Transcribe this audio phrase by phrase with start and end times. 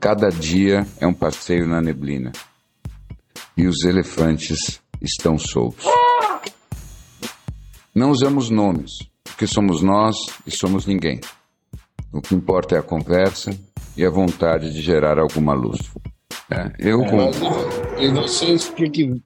[0.00, 2.30] Cada dia é um passeio na neblina.
[3.56, 5.84] E os elefantes estão soltos.
[7.92, 8.92] Não usamos nomes,
[9.24, 10.16] porque somos nós
[10.46, 11.20] e somos ninguém.
[12.12, 13.50] O que importa é a conversa
[13.96, 15.80] e a vontade de gerar alguma luz.
[16.48, 19.20] É, eu é, E vocês, que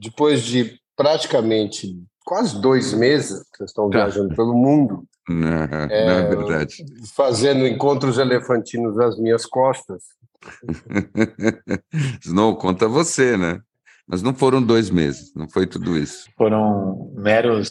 [0.00, 3.98] depois de praticamente quase dois meses, vocês estão tá.
[3.98, 5.04] viajando pelo mundo.
[5.28, 6.84] Não, é, não é verdade.
[7.14, 10.02] Fazendo encontros elefantinos às minhas costas.
[12.26, 13.60] não, conta você, né?
[14.06, 16.28] Mas não foram dois meses, não foi tudo isso.
[16.36, 17.70] Foram meros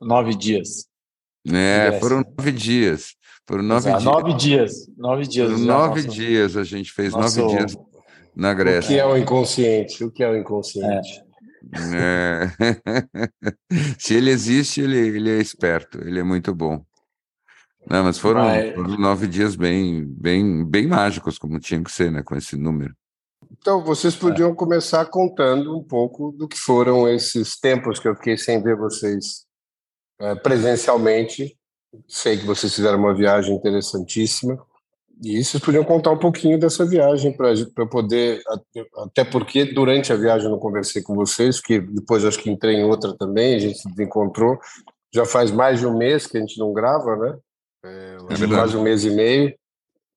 [0.00, 0.86] nove dias.
[1.46, 3.14] É, foram nove dias.
[3.46, 4.14] Foram nove Exato, dias.
[4.14, 4.72] Nove dias.
[4.96, 5.50] Nove dias.
[5.50, 7.40] Foram nove nosso, dias a gente fez nosso...
[7.40, 7.76] nove dias
[8.34, 8.88] na Grécia.
[8.88, 10.04] O que é o inconsciente?
[10.04, 11.20] O que é o inconsciente?
[11.20, 11.24] É.
[11.94, 12.48] É.
[13.98, 16.84] Se ele existe, ele, ele é esperto, ele é muito bom.
[17.88, 18.74] Não, mas foram, mas...
[18.74, 22.94] foram nove dias bem, bem, bem mágicos, como tinha que ser, né, com esse número.
[23.52, 24.54] Então, vocês podiam é.
[24.54, 29.44] começar contando um pouco do que foram esses tempos que eu fiquei sem ver vocês
[30.20, 31.56] é, presencialmente.
[32.08, 34.58] Sei que vocês fizeram uma viagem interessantíssima.
[35.22, 38.42] E vocês podiam contar um pouquinho dessa viagem para poder.
[38.96, 42.76] Até porque durante a viagem eu não conversei com vocês, que depois acho que entrei
[42.76, 44.58] em outra também, a gente se encontrou.
[45.14, 47.38] Já faz mais de um mês que a gente não grava, né?
[47.84, 49.54] É, é quase um mês e meio.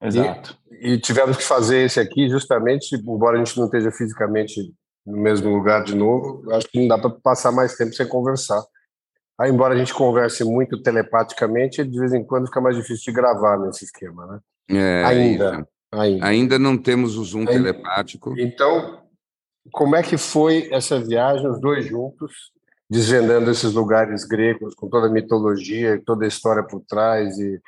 [0.02, 0.58] Exato.
[0.72, 4.73] E, e, tivemos que fazer esse aqui justamente, embora a gente não esteja fisicamente
[5.06, 8.61] no mesmo lugar de novo, acho que não dá para passar mais tempo sem conversar.
[9.39, 13.11] Aí, embora a gente converse muito telepaticamente, de vez em quando fica mais difícil de
[13.11, 14.39] gravar nesse esquema, né?
[14.70, 16.26] É, ainda, ainda.
[16.26, 17.52] Ainda não temos o Zoom ainda.
[17.54, 18.33] telepático.
[18.38, 19.02] Então,
[19.72, 22.52] como é que foi essa viagem, os dois juntos,
[22.89, 27.61] desvendando esses lugares gregos, com toda a mitologia, toda a história por trás e,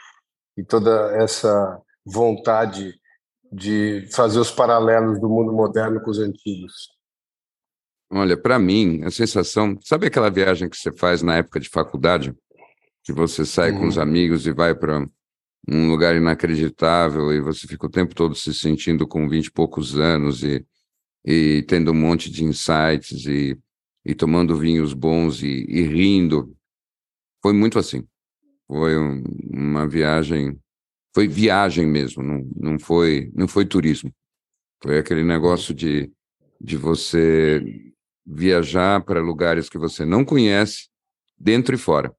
[0.58, 2.94] e toda essa vontade
[3.52, 6.90] de fazer os paralelos do mundo moderno com os antigos?
[8.12, 9.78] Olha, para mim, a sensação.
[9.84, 12.34] Sabe aquela viagem que você faz na época de faculdade?
[13.04, 13.80] Que você sai uhum.
[13.80, 14.04] com os uhum.
[14.04, 15.06] amigos e vai para
[15.68, 19.98] um lugar inacreditável e você fica o tempo todo se sentindo com vinte e poucos
[19.98, 20.66] anos e,
[21.24, 23.60] e tendo um monte de insights e,
[24.06, 26.56] e tomando vinhos bons e, e rindo.
[27.42, 28.08] Foi muito assim.
[28.68, 30.60] Foi um, uma viagem
[31.14, 34.14] foi viagem mesmo, não, não, foi, não foi turismo.
[34.82, 36.12] Foi aquele negócio de,
[36.62, 37.92] de você
[38.26, 40.88] viajar para lugares que você não conhece,
[41.38, 42.16] dentro e fora.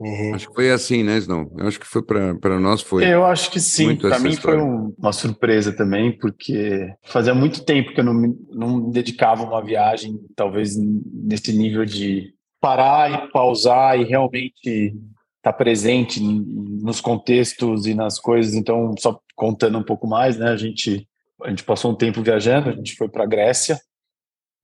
[0.00, 0.34] Uhum.
[0.34, 1.52] Acho que foi assim, né, Snow?
[1.58, 3.04] Eu acho que foi para nós foi.
[3.04, 3.96] Eu acho que sim.
[3.96, 4.60] Para mim história.
[4.60, 8.92] foi um, uma surpresa também, porque fazia muito tempo que eu não me, não me
[8.92, 14.94] dedicava a uma viagem, talvez nesse nível de parar e pausar e realmente
[15.36, 18.54] estar tá presente nos contextos e nas coisas.
[18.54, 20.50] Então, só contando um pouco mais, né?
[20.50, 21.08] A gente
[21.42, 23.80] a gente passou um tempo viajando, a gente foi para Grécia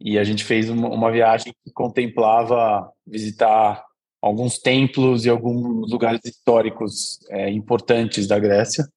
[0.00, 3.84] e a gente fez uma, uma viagem que contemplava visitar
[4.24, 8.88] alguns templos e alguns lugares históricos é, importantes da Grécia.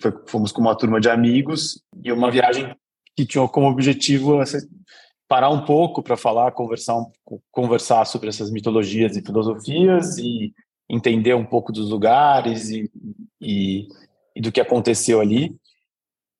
[0.00, 2.74] Foi, fomos com uma turma de amigos e uma viagem
[3.14, 4.38] que tinha como objetivo
[5.28, 7.04] parar um pouco para falar, conversar,
[7.50, 10.54] conversar sobre essas mitologias e filosofias e
[10.88, 12.90] entender um pouco dos lugares e,
[13.42, 13.88] e,
[14.34, 15.54] e do que aconteceu ali.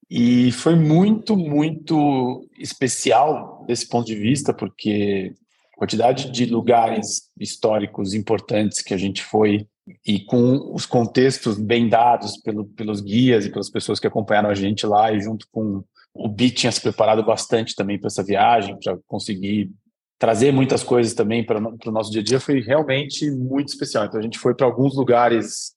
[0.09, 5.35] E foi muito, muito especial desse ponto de vista, porque
[5.81, 9.67] quantidade de lugares históricos importantes que a gente foi
[10.07, 14.55] e com os contextos bem dados pelo, pelos guias e pelas pessoas que acompanharam a
[14.55, 15.83] gente lá e junto com
[16.13, 19.71] o Bi tinha se preparado bastante também para essa viagem, para conseguir
[20.19, 24.05] trazer muitas coisas também para o nosso dia a dia foi realmente muito especial.
[24.05, 25.73] Então a gente foi para alguns lugares,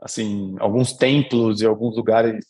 [0.00, 2.46] assim, alguns templos e alguns lugares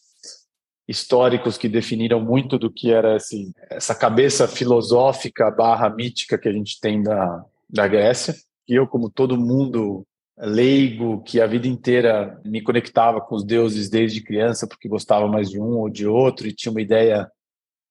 [0.88, 6.52] históricos que definiram muito do que era assim, essa cabeça filosófica barra mítica que a
[6.52, 8.34] gente tem da, da Grécia.
[8.66, 10.06] E eu, como todo mundo
[10.38, 15.50] leigo, que a vida inteira me conectava com os deuses desde criança, porque gostava mais
[15.50, 17.30] de um ou de outro e tinha uma ideia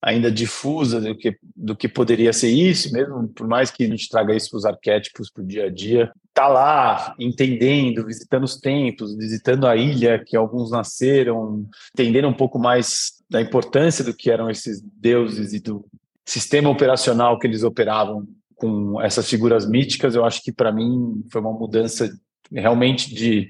[0.01, 4.07] ainda difusa do que, do que poderia ser isso, mesmo por mais que a gente
[4.09, 8.57] traga isso para os arquétipos para o dia a dia, tá lá entendendo, visitando os
[8.57, 14.29] templos, visitando a ilha que alguns nasceram, entendendo um pouco mais da importância do que
[14.29, 15.83] eram esses deuses e do
[16.23, 21.41] sistema operacional que eles operavam com essas figuras míticas, eu acho que para mim foi
[21.41, 22.09] uma mudança
[22.51, 23.49] realmente de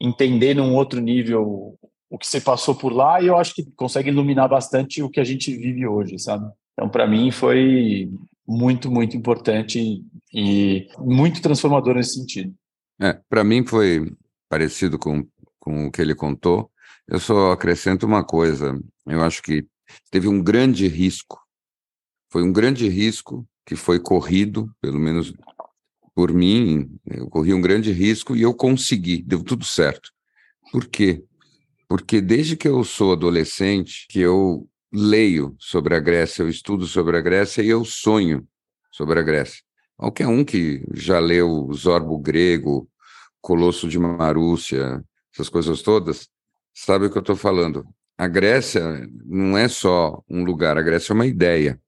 [0.00, 1.78] entender num outro nível
[2.10, 5.20] o que você passou por lá e eu acho que consegue iluminar bastante o que
[5.20, 6.50] a gente vive hoje, sabe?
[6.72, 8.10] Então, para mim, foi
[8.46, 10.02] muito, muito importante
[10.32, 12.54] e muito transformador nesse sentido.
[13.00, 14.12] É, para mim foi
[14.48, 15.26] parecido com,
[15.58, 16.70] com o que ele contou.
[17.06, 18.78] Eu só acrescento uma coisa.
[19.06, 19.66] Eu acho que
[20.10, 21.38] teve um grande risco.
[22.30, 25.34] Foi um grande risco que foi corrido, pelo menos
[26.14, 26.90] por mim.
[27.06, 29.22] Eu corri um grande risco e eu consegui.
[29.22, 30.10] Deu tudo certo.
[30.72, 31.22] Por quê?
[31.88, 37.16] Porque desde que eu sou adolescente, que eu leio sobre a Grécia, eu estudo sobre
[37.16, 38.46] a Grécia e eu sonho
[38.92, 39.62] sobre a Grécia.
[39.96, 42.88] Qualquer um que já leu Zorbo Grego,
[43.40, 45.02] Colosso de Marúcia,
[45.32, 46.28] essas coisas todas,
[46.74, 47.86] sabe o que eu estou falando.
[48.16, 51.80] A Grécia não é só um lugar, a Grécia é uma ideia.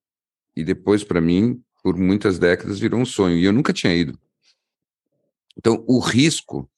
[0.57, 3.37] E depois, para mim, por muitas décadas, virou um sonho.
[3.37, 4.19] E eu nunca tinha ido.
[5.57, 6.69] Então, o risco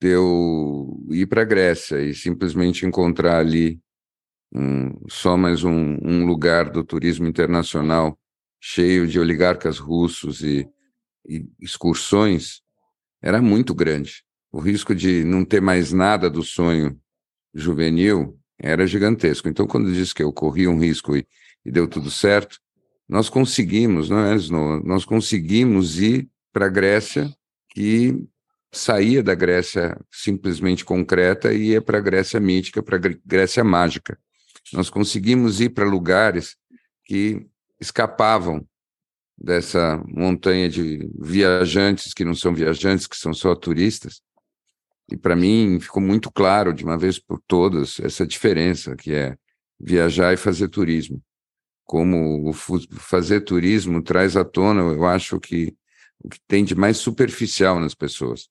[0.00, 3.80] de eu ir para a Grécia e simplesmente encontrar ali
[4.54, 8.18] um, só mais um, um, lugar do turismo internacional
[8.60, 10.68] cheio de oligarcas russos e,
[11.28, 12.62] e excursões
[13.20, 14.22] era muito grande.
[14.50, 16.98] O risco de não ter mais nada do sonho
[17.52, 19.48] juvenil era gigantesco.
[19.48, 21.26] Então, quando disse que eu corri um risco e,
[21.64, 22.58] e deu tudo certo,
[23.08, 24.82] nós conseguimos, não é, Snow?
[24.84, 27.32] Nós conseguimos ir para a Grécia,
[27.70, 28.26] que
[28.70, 34.18] saía da Grécia simplesmente concreta e ia para a Grécia mítica, para a Grécia mágica.
[34.72, 36.56] Nós conseguimos ir para lugares
[37.04, 37.46] que
[37.80, 38.66] escapavam
[39.36, 44.20] dessa montanha de viajantes que não são viajantes, que são só turistas.
[45.10, 49.36] E para mim ficou muito claro, de uma vez por todas, essa diferença que é
[49.80, 51.22] viajar e fazer turismo.
[51.84, 55.74] Como fazer turismo traz à tona, eu acho que
[56.18, 58.50] o que tem de mais superficial nas pessoas.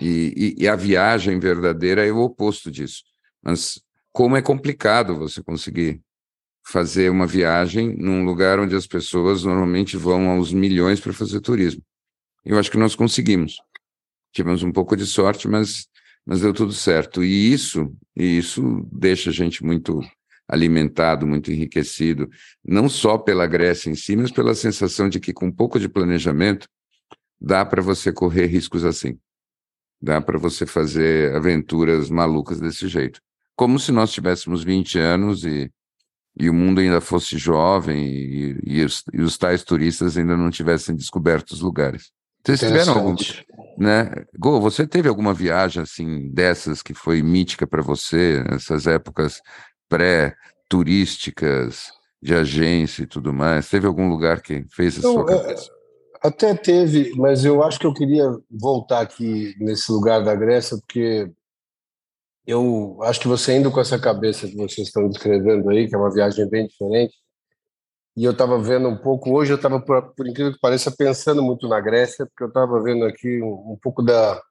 [0.00, 3.02] E, e, e, a viagem verdadeira é o oposto disso.
[3.42, 3.80] Mas
[4.12, 6.00] como é complicado você conseguir
[6.66, 11.82] fazer uma viagem num lugar onde as pessoas normalmente vão aos milhões para fazer turismo.
[12.44, 13.56] Eu acho que nós conseguimos.
[14.32, 15.86] Tivemos um pouco de sorte, mas,
[16.24, 17.24] mas deu tudo certo.
[17.24, 20.00] E isso, e isso deixa a gente muito
[20.48, 22.28] alimentado, muito enriquecido,
[22.64, 25.88] não só pela Grécia em si, mas pela sensação de que com um pouco de
[25.88, 26.68] planejamento
[27.40, 29.16] dá para você correr riscos assim.
[30.00, 33.20] Dá para você fazer aventuras malucas desse jeito.
[33.54, 35.70] Como se nós tivéssemos 20 anos e,
[36.38, 40.50] e o mundo ainda fosse jovem e, e, os, e os tais turistas ainda não
[40.50, 42.10] tivessem descoberto os lugares.
[42.42, 43.14] Vocês tiveram algum,
[43.76, 44.10] né?
[44.38, 49.42] Go, você teve alguma viagem assim dessas que foi mítica para você, essas épocas
[49.90, 51.92] pré-turísticas
[52.22, 53.68] de agência e tudo mais?
[53.68, 55.70] Teve algum lugar que fez a sua cabeça?
[56.22, 61.32] Até teve, mas eu acho que eu queria voltar aqui nesse lugar da Grécia, porque
[62.46, 65.98] eu acho que você indo com essa cabeça que vocês estão descrevendo aí, que é
[65.98, 67.14] uma viagem bem diferente,
[68.16, 71.42] e eu estava vendo um pouco, hoje eu estava, por, por, incrível que pareça, pensando
[71.42, 74.42] muito na Grécia, porque eu estava vendo aqui um, um pouco da,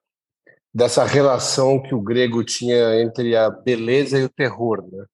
[0.74, 5.04] dessa relação que o grego tinha entre a beleza e o terror, né?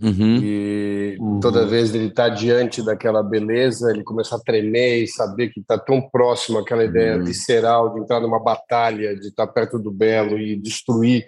[0.00, 0.38] Uhum.
[0.42, 1.40] E uhum.
[1.40, 5.78] toda vez ele está diante daquela beleza, ele começa a tremer e saber que está
[5.78, 7.24] tão próximo aquela ideia uhum.
[7.24, 11.24] visceral de entrar numa batalha, de estar tá perto do belo e destruir.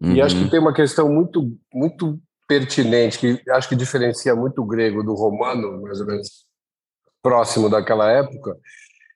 [0.00, 0.50] E acho que uhum.
[0.50, 5.80] tem uma questão muito, muito pertinente, que acho que diferencia muito o grego do romano,
[5.82, 6.46] mais ou menos
[7.22, 8.56] próximo daquela época,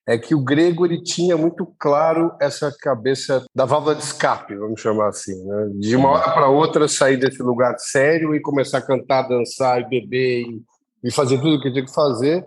[0.07, 4.81] é que o grego ele tinha muito claro essa cabeça da válvula de escape, vamos
[4.81, 5.71] chamar assim, né?
[5.79, 9.89] de uma hora para outra sair desse lugar sério e começar a cantar, dançar e
[9.89, 10.63] beber e,
[11.05, 12.45] e fazer tudo o que tinha que fazer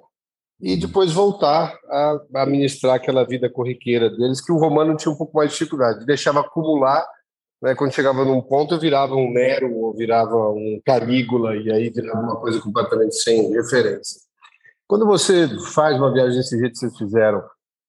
[0.59, 5.17] e depois voltar a, a administrar aquela vida corriqueira deles que o romano tinha um
[5.17, 7.05] pouco mais de dificuldade, deixava acumular,
[7.61, 7.75] né?
[7.75, 12.39] quando chegava num ponto virava um Nero ou virava um Calígula e aí virava uma
[12.39, 14.21] coisa completamente sem referência.
[14.87, 17.43] Quando você faz uma viagem desse jeito que vocês fizeram,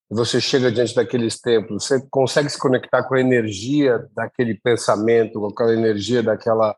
[0.09, 5.47] você chega diante daqueles templos, você consegue se conectar com a energia daquele pensamento, com
[5.47, 6.75] aquela energia daquela,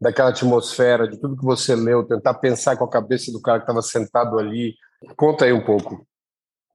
[0.00, 3.64] daquela atmosfera, de tudo que você leu, tentar pensar com a cabeça do cara que
[3.64, 4.74] estava sentado ali.
[5.16, 6.06] Conta aí um pouco.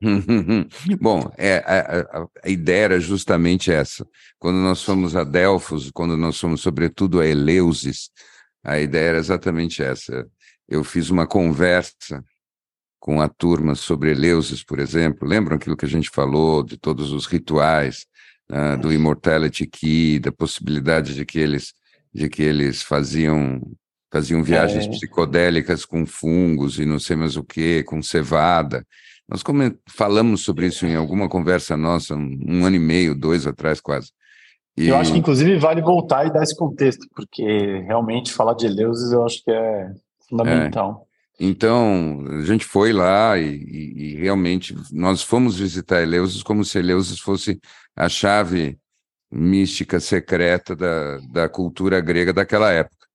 [1.00, 4.06] Bom, é, a, a, ideia era justamente essa.
[4.40, 8.10] Quando nós fomos a Delfos, quando nós fomos, sobretudo, a Eleusis,
[8.64, 10.28] a ideia era exatamente essa
[10.72, 12.24] eu fiz uma conversa
[13.02, 15.28] com a turma sobre Eleusis, por exemplo.
[15.28, 18.06] Lembram aquilo que a gente falou de todos os rituais,
[18.52, 21.74] uh, do Immortality Key, da possibilidade de que eles,
[22.14, 23.60] de que eles faziam
[24.14, 24.90] faziam viagens é.
[24.90, 28.86] psicodélicas com fungos e não sei mais o que, com cevada.
[29.28, 29.42] Nós
[29.88, 34.12] falamos sobre isso em alguma conversa nossa, um, um ano e meio, dois atrás quase.
[34.78, 34.90] E...
[34.90, 39.12] Eu acho que, inclusive, vale voltar e dar esse contexto, porque realmente falar de Eleusis
[39.12, 39.92] eu acho que é
[40.30, 41.08] fundamental.
[41.08, 41.11] É.
[41.44, 46.78] Então, a gente foi lá e, e, e, realmente nós fomos visitar Eleusis como se
[46.78, 47.60] Eleusis fosse
[47.96, 48.78] a chave
[49.32, 53.08] mística secreta da, da cultura grega daquela época.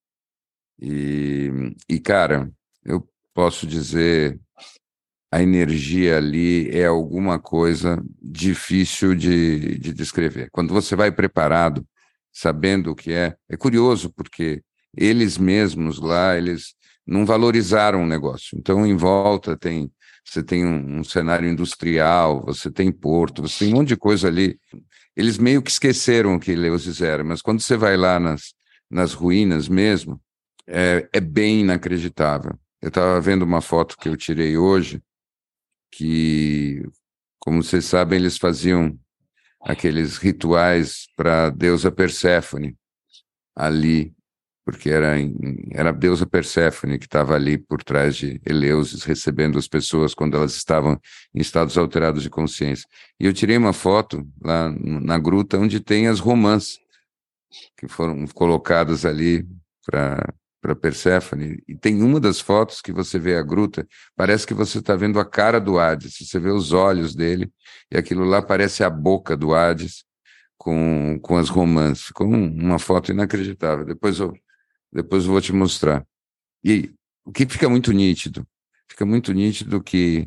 [0.80, 2.50] E, e, cara,
[2.84, 4.40] eu posso dizer,
[5.30, 10.48] a energia ali é alguma coisa difícil de, de descrever.
[10.50, 11.86] Quando você vai preparado,
[12.32, 14.64] sabendo o que é, é curioso, porque
[14.96, 16.74] eles mesmos lá, eles
[17.06, 18.58] não valorizaram o negócio.
[18.58, 19.90] Então, em volta tem
[20.28, 24.26] você tem um, um, cenário industrial, você tem porto, você tem um monte de coisa
[24.26, 24.58] ali.
[25.16, 28.52] Eles meio que esqueceram o que Leusis era, mas quando você vai lá nas,
[28.90, 30.20] nas ruínas mesmo,
[30.66, 32.58] é, é bem inacreditável.
[32.82, 35.00] Eu estava vendo uma foto que eu tirei hoje,
[35.92, 36.82] que,
[37.38, 38.98] como vocês sabem, eles faziam
[39.60, 42.76] aqueles rituais para a deusa Perséfone
[43.54, 44.12] ali,
[44.66, 45.14] porque era,
[45.70, 50.36] era a deusa Perséfone que estava ali por trás de Eleusis, recebendo as pessoas quando
[50.36, 51.00] elas estavam
[51.32, 52.84] em estados alterados de consciência.
[53.20, 56.80] E eu tirei uma foto lá na gruta onde tem as romãs
[57.78, 59.46] que foram colocadas ali
[59.88, 64.78] para Perséfone, e tem uma das fotos que você vê a gruta, parece que você
[64.78, 67.52] está vendo a cara do Hades, você vê os olhos dele,
[67.88, 70.04] e aquilo lá parece a boca do Hades
[70.58, 72.02] com, com as romãs.
[72.06, 73.84] Ficou um, uma foto inacreditável.
[73.84, 74.34] Depois eu,
[74.96, 76.06] depois eu vou te mostrar.
[76.64, 76.90] E
[77.22, 78.46] o que fica muito nítido?
[78.88, 80.26] Fica muito nítido que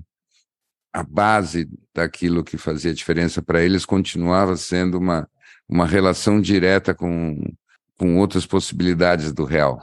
[0.94, 5.28] a base daquilo que fazia diferença para eles continuava sendo uma,
[5.68, 7.42] uma relação direta com,
[7.98, 9.82] com outras possibilidades do real.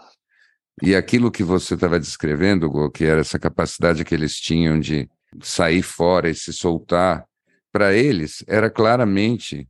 [0.80, 5.08] E aquilo que você estava descrevendo, Go, que era essa capacidade que eles tinham de
[5.42, 7.26] sair fora e se soltar,
[7.72, 9.68] para eles era claramente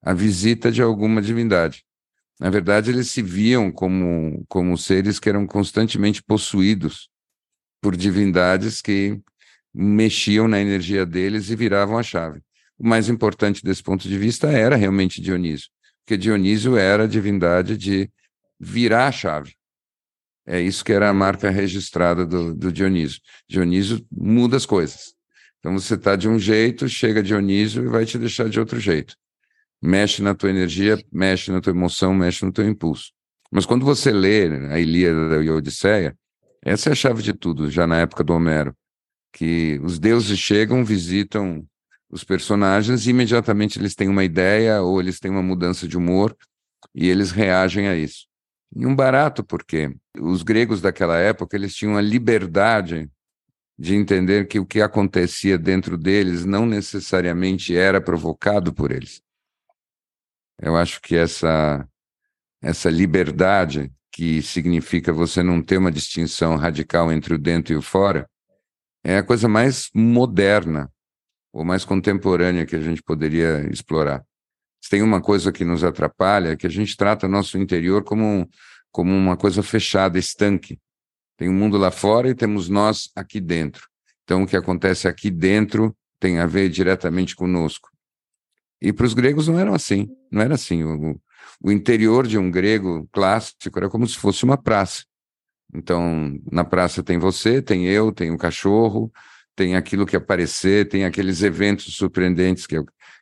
[0.00, 1.84] a visita de alguma divindade.
[2.42, 7.08] Na verdade, eles se viam como, como seres que eram constantemente possuídos
[7.80, 9.20] por divindades que
[9.72, 12.40] mexiam na energia deles e viravam a chave.
[12.76, 15.68] O mais importante desse ponto de vista era realmente Dionísio,
[16.04, 18.10] porque Dionísio era a divindade de
[18.58, 19.54] virar a chave.
[20.44, 23.20] É isso que era a marca registrada do, do Dionísio.
[23.48, 25.14] Dionísio muda as coisas.
[25.60, 29.16] Então você está de um jeito, chega Dionísio e vai te deixar de outro jeito.
[29.82, 33.10] Mexe na tua energia, mexe na tua emoção, mexe no teu impulso.
[33.50, 36.16] Mas quando você lê a Ilíada e a Odisseia,
[36.64, 38.74] essa é a chave de tudo, já na época do Homero,
[39.32, 41.66] que os deuses chegam, visitam
[42.08, 46.36] os personagens e imediatamente eles têm uma ideia ou eles têm uma mudança de humor
[46.94, 48.26] e eles reagem a isso.
[48.76, 53.10] E um barato, porque os gregos daquela época eles tinham a liberdade
[53.78, 59.20] de entender que o que acontecia dentro deles não necessariamente era provocado por eles.
[60.60, 61.86] Eu acho que essa
[62.62, 67.82] essa liberdade que significa você não ter uma distinção radical entre o dentro e o
[67.82, 68.28] fora
[69.02, 70.92] é a coisa mais moderna
[71.52, 74.24] ou mais contemporânea que a gente poderia explorar.
[74.80, 78.48] Se tem uma coisa que nos atrapalha, é que a gente trata nosso interior como,
[78.90, 80.78] como uma coisa fechada, estanque.
[81.36, 83.88] Tem o um mundo lá fora e temos nós aqui dentro.
[84.24, 87.91] Então, o que acontece aqui dentro tem a ver diretamente conosco.
[88.82, 90.82] E para os gregos não era assim, não era assim.
[90.82, 91.20] O,
[91.62, 95.04] o interior de um grego clássico era como se fosse uma praça.
[95.72, 99.10] Então, na praça tem você, tem eu, tem o cachorro,
[99.54, 102.76] tem aquilo que aparecer, tem aqueles eventos surpreendentes que,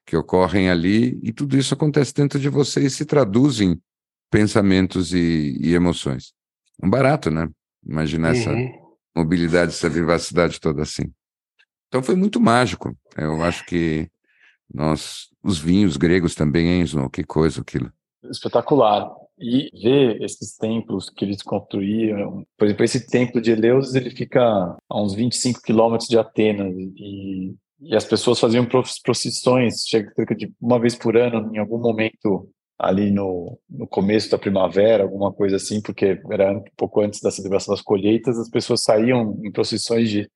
[0.06, 3.78] que ocorrem ali, e tudo isso acontece dentro de você e se traduz em
[4.30, 6.32] pensamentos e, e emoções.
[6.82, 7.48] Um barato, né?
[7.86, 8.40] Imaginar uhum.
[8.40, 8.54] essa
[9.14, 11.12] mobilidade, essa vivacidade toda assim.
[11.88, 12.96] Então foi muito mágico.
[13.16, 14.08] Eu acho que
[14.72, 16.84] nós, os vinhos gregos também, hein?
[17.12, 17.90] Que coisa aquilo.
[18.30, 19.10] Espetacular.
[19.38, 24.40] E ver esses templos que eles construíram, por exemplo, esse templo de Eleusis, ele fica
[24.42, 28.66] a uns 25 quilômetros de Atenas e e as pessoas faziam
[29.02, 32.48] procissões, cerca de uma vez por ano, em algum momento
[32.78, 37.30] ali no, no começo da primavera, alguma coisa assim, porque era um pouco antes da
[37.30, 40.30] celebração das colheitas, as pessoas saíam em procissões de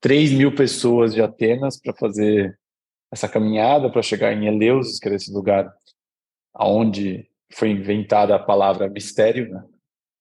[0.00, 2.58] 3 mil pessoas de Atenas para fazer
[3.12, 5.70] essa caminhada para chegar em Eleusis, que era esse lugar
[6.54, 9.64] aonde foi inventada a palavra mistério, né?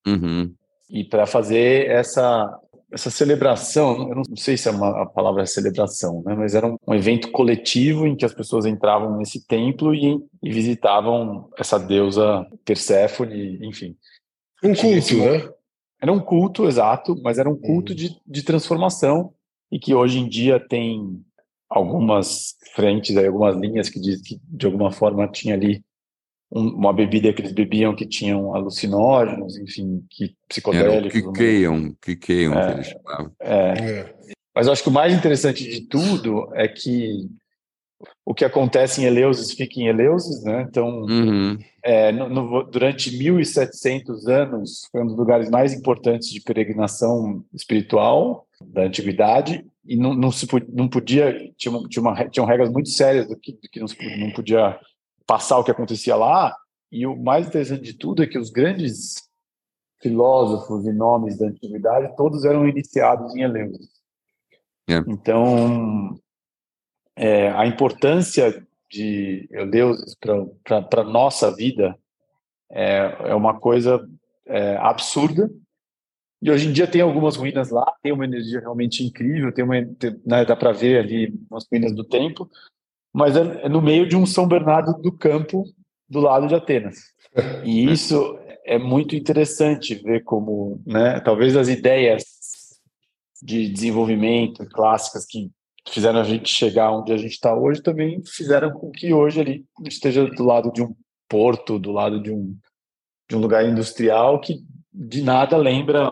[0.06, 0.54] Uhum.
[0.90, 2.60] E para fazer essa
[2.92, 6.36] essa celebração, eu não sei se é uma, a palavra é celebração, né?
[6.36, 10.52] mas era um, um, evento coletivo em que as pessoas entravam nesse templo e, e
[10.52, 13.96] visitavam essa deusa Perséfone, enfim.
[14.62, 15.50] Um culto, esse, né?
[16.02, 17.98] Era um culto, exato, mas era um culto uhum.
[17.98, 19.34] de, de transformação
[19.72, 21.24] e que hoje em dia tem
[21.72, 25.82] algumas frentes, algumas linhas que diz que de alguma forma tinha ali
[26.52, 31.16] uma bebida que eles bebiam que tinham alucinógenos, enfim, que psicodélicos.
[31.16, 33.32] Era o quiqueiam, quiqueiam é, que eles chamavam.
[33.40, 33.56] É.
[33.56, 34.16] é.
[34.54, 37.30] Mas eu acho que o mais interessante de tudo é que
[38.26, 40.66] o que acontece em Eleusis fica em Eleusis, né?
[40.70, 41.58] Então, uhum.
[41.82, 48.46] é, no, no, durante 1.700 anos, foi um dos lugares mais importantes de peregrinação espiritual
[48.62, 53.28] da antiguidade e não, não se não podia tinha, tinha uma, tinham regras muito sérias
[53.28, 53.88] do que, do que não,
[54.20, 54.80] não podia
[55.28, 56.56] passar o que acontecia lá.
[56.90, 59.16] E o mais interessante de tudo é que os grandes
[60.02, 63.90] filósofos e nomes da antiguidade todos eram iniciados em Eleusis.
[64.90, 64.98] É.
[65.10, 66.18] Então,
[67.14, 72.00] é, a importância de Eleusis para a nossa vida
[72.72, 74.08] é, é uma coisa
[74.46, 75.52] é, absurda.
[76.42, 79.86] E hoje em dia tem algumas ruínas lá, tem uma energia realmente incrível, tem uma,
[80.00, 82.50] tem, né, dá para ver ali umas ruínas do templo,
[83.14, 85.66] mas é, é no meio de um São Bernardo do Campo,
[86.10, 87.12] do lado de Atenas.
[87.64, 92.24] E isso é muito interessante ver como, né, talvez as ideias
[93.42, 95.50] de desenvolvimento clássicas que
[95.90, 99.66] fizeram a gente chegar onde a gente está hoje também fizeram com que hoje ali
[99.88, 100.94] esteja do lado de um
[101.28, 102.56] porto, do lado de um,
[103.30, 104.60] de um lugar industrial que
[104.94, 106.12] de nada lembra,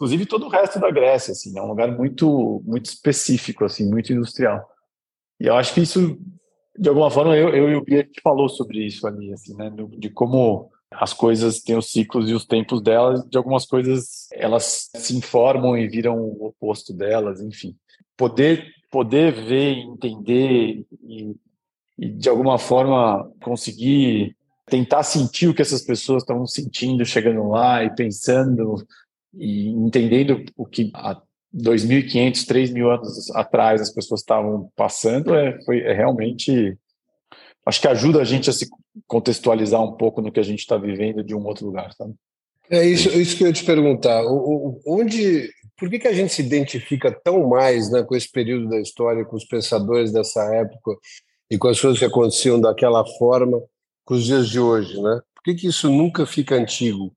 [0.00, 4.10] inclusive todo o resto da Grécia, assim, é um lugar muito muito específico, assim, muito
[4.10, 4.66] industrial.
[5.38, 6.18] E eu acho que isso,
[6.78, 9.70] de alguma forma, eu, eu e o Bia falou sobre isso ali, assim, né?
[9.98, 14.88] De como as coisas têm os ciclos e os tempos delas, de algumas coisas elas
[14.96, 17.76] se informam e viram o oposto delas, enfim.
[18.16, 21.36] Poder, poder ver, entender e,
[21.98, 27.84] e de alguma forma conseguir tentar sentir o que essas pessoas estavam sentindo chegando lá
[27.84, 28.82] e pensando
[29.34, 31.20] e entendendo o que a
[31.54, 36.76] 2.500, 3.000 anos atrás as pessoas estavam passando, é, foi, é realmente.
[37.66, 38.68] Acho que ajuda a gente a se
[39.06, 42.14] contextualizar um pouco no que a gente está vivendo de um outro lugar, sabe?
[42.70, 44.24] É isso, isso que eu ia te perguntar.
[44.24, 48.68] O, onde, por que, que a gente se identifica tão mais né, com esse período
[48.68, 50.96] da história, com os pensadores dessa época
[51.50, 53.60] e com as coisas que aconteciam daquela forma,
[54.04, 55.20] com os dias de hoje, né?
[55.34, 57.12] Por que, que isso nunca fica antigo?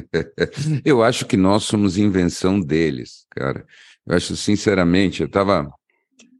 [0.84, 3.66] eu acho que nós somos invenção deles, cara.
[4.06, 5.68] Eu acho, sinceramente, eu tava.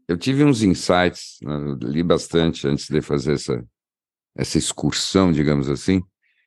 [0.09, 3.65] Eu tive uns insights, né, li bastante antes de fazer essa,
[4.37, 6.03] essa excursão, digamos assim,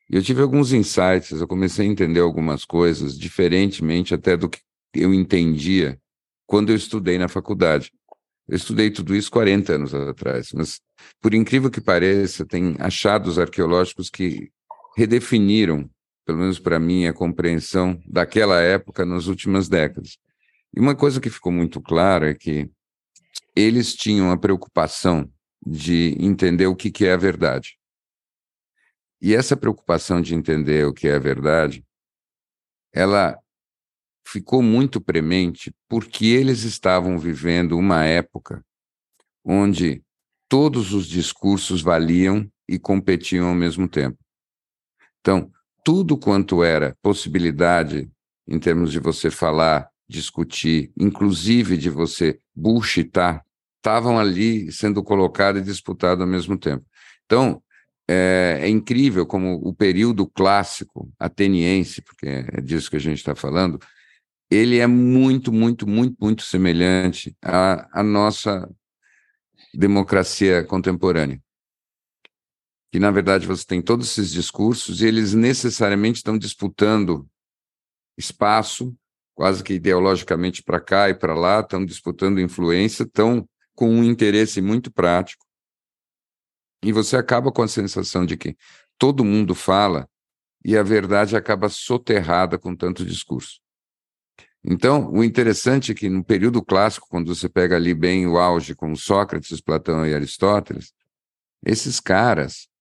[0.10, 4.60] e eu tive alguns insights, eu comecei a entender algumas coisas, diferentemente até do que
[4.94, 6.00] eu entendia
[6.46, 7.92] quando eu estudei na faculdade.
[8.48, 10.80] Eu estudei tudo isso 40 anos atrás, mas,
[11.20, 14.52] por incrível que pareça, tem achados arqueológicos que
[14.96, 15.90] redefiniram
[16.26, 20.18] pelo menos para mim, a compreensão daquela época nas últimas décadas.
[20.76, 22.70] E uma coisa que ficou muito clara é que
[23.56, 25.32] eles tinham a preocupação
[25.66, 27.78] de entender o que, que é a verdade.
[29.22, 31.86] E essa preocupação de entender o que é a verdade,
[32.94, 33.40] ela
[34.28, 38.66] ficou muito premente porque eles estavam vivendo uma época
[39.44, 40.04] onde
[40.50, 44.18] todos os discursos valiam e competiam ao mesmo tempo.
[45.20, 45.52] Então,
[45.86, 48.10] tudo quanto era possibilidade
[48.48, 53.46] em termos de você falar, discutir, inclusive de você bullshitar,
[53.78, 56.84] estavam ali sendo colocado e disputado ao mesmo tempo.
[57.26, 57.62] Então,
[58.10, 63.36] é, é, incrível como o período clássico ateniense, porque é disso que a gente está
[63.36, 63.80] falando,
[64.50, 68.68] ele é muito, muito, muito, muito semelhante à, à nossa
[69.72, 71.40] democracia contemporânea
[72.96, 77.30] que na verdade você tem todos esses discursos e eles necessariamente estão disputando
[78.18, 78.96] espaço,
[79.34, 84.62] quase que ideologicamente para cá e para lá, estão disputando influência, estão com um interesse
[84.62, 85.46] muito prático.
[86.82, 88.56] E você acaba com a sensação de que
[88.98, 90.08] todo mundo fala
[90.64, 93.60] e a verdade acaba soterrada com tanto discurso.
[94.64, 98.74] Então, o interessante é que no período clássico, quando você pega ali bem o auge
[98.74, 100.94] com Sócrates, Platão e Aristóteles,
[101.62, 102.74] esses caras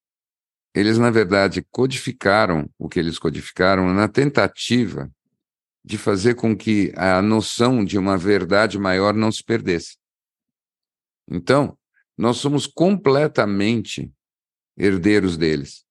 [0.75, 5.11] eles, na verdade, codificaram o que eles codificaram na tentativa
[5.85, 9.97] de fazer com que a noção de uma verdade maior não se perdesse.
[11.31, 11.77] Então,
[12.17, 14.11] nós somos completamente
[14.77, 15.85] herdeiros deles,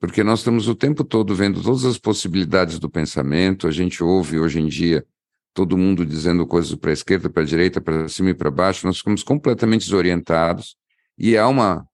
[0.00, 4.38] porque nós estamos o tempo todo vendo todas as possibilidades do pensamento, a gente ouve
[4.38, 5.06] hoje em dia
[5.54, 8.86] todo mundo dizendo coisas para a esquerda, para a direita, para cima e para baixo,
[8.86, 10.76] nós ficamos completamente desorientados
[11.16, 11.86] e há uma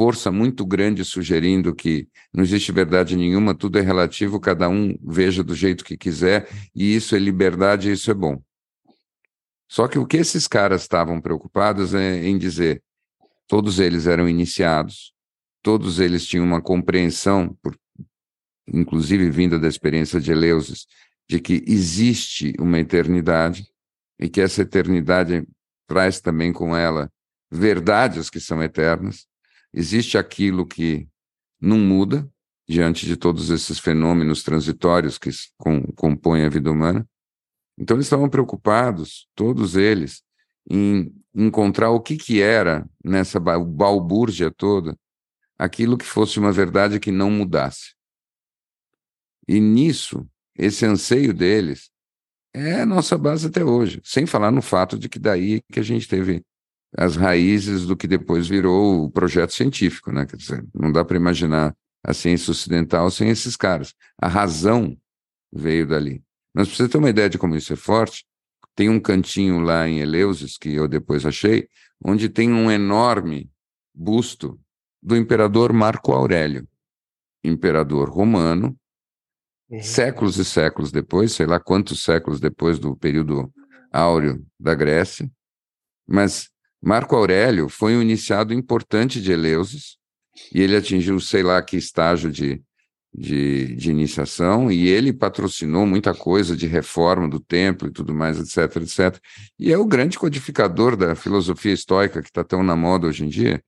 [0.00, 5.44] força muito grande sugerindo que não existe verdade nenhuma, tudo é relativo, cada um veja
[5.44, 8.42] do jeito que quiser, e isso é liberdade isso é bom.
[9.68, 12.82] Só que o que esses caras estavam preocupados é em dizer,
[13.46, 15.12] todos eles eram iniciados,
[15.62, 17.78] todos eles tinham uma compreensão, por,
[18.66, 20.86] inclusive vinda da experiência de Eleusis,
[21.28, 23.66] de que existe uma eternidade
[24.18, 25.46] e que essa eternidade
[25.86, 27.12] traz também com ela
[27.50, 29.28] verdades que são eternas.
[29.72, 31.08] Existe aquilo que
[31.60, 32.28] não muda
[32.68, 37.08] diante de todos esses fenômenos transitórios que com, compõem a vida humana.
[37.78, 40.22] Então eles estavam preocupados, todos eles,
[40.68, 44.96] em encontrar o que, que era nessa balbúrdia toda,
[45.58, 47.94] aquilo que fosse uma verdade que não mudasse.
[49.48, 51.90] E nisso, esse anseio deles
[52.54, 55.82] é a nossa base até hoje, sem falar no fato de que daí que a
[55.82, 56.44] gente teve
[56.96, 60.26] as raízes do que depois virou o projeto científico, né?
[60.26, 63.94] Quer dizer, não dá para imaginar a ciência ocidental sem esses caras.
[64.20, 64.96] A razão
[65.52, 66.22] veio dali.
[66.54, 68.24] Mas para você ter uma ideia de como isso é forte,
[68.74, 71.68] tem um cantinho lá em Eleusis, que eu depois achei,
[72.04, 73.50] onde tem um enorme
[73.94, 74.58] busto
[75.02, 76.66] do imperador Marco Aurélio,
[77.44, 78.76] imperador romano,
[79.68, 79.82] uhum.
[79.82, 83.52] séculos e séculos depois, sei lá quantos séculos depois do período
[83.92, 85.30] áureo da Grécia,
[86.06, 86.49] mas
[86.82, 89.96] Marco Aurélio foi um iniciado importante de Eleusis,
[90.54, 92.62] e ele atingiu sei lá que estágio de
[93.12, 98.38] de, de iniciação e ele patrocinou muita coisa de reforma do templo e tudo mais,
[98.38, 99.20] etc, etc.
[99.58, 103.28] E é o grande codificador da filosofia estoica que está tão na moda hoje em
[103.28, 103.62] dia,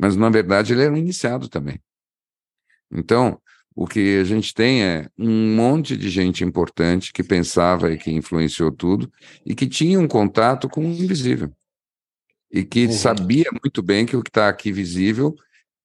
[0.00, 1.80] mas na verdade ele era um iniciado também.
[2.90, 3.40] Então,
[3.74, 8.10] o que a gente tem é um monte de gente importante que pensava e que
[8.10, 9.10] influenciou tudo
[9.44, 11.52] e que tinha um contato com o invisível.
[12.50, 12.92] E que uhum.
[12.92, 15.34] sabia muito bem que o que está aqui visível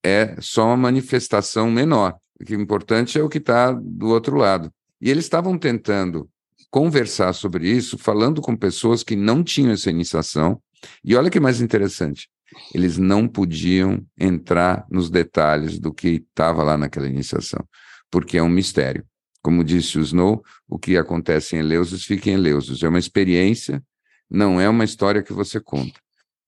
[0.04, 4.36] é só uma manifestação menor o que é importante é o que está do outro
[4.36, 4.72] lado.
[5.02, 6.30] E eles estavam tentando
[6.70, 10.62] conversar sobre isso, falando com pessoas que não tinham essa iniciação.
[11.04, 12.28] E olha que mais interessante,
[12.74, 17.64] eles não podiam entrar nos detalhes do que estava lá naquela iniciação,
[18.12, 19.06] porque é um mistério.
[19.42, 22.82] Como disse o Snow, o que acontece em Eleusis fica em Eleusis.
[22.82, 23.84] É uma experiência,
[24.30, 26.00] não é uma história que você conta.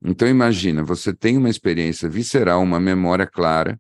[0.04, 3.80] Então imagina, você tem uma experiência visceral, uma memória clara,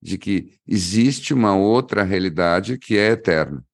[0.00, 3.64] de que existe uma outra realidade que é eterna.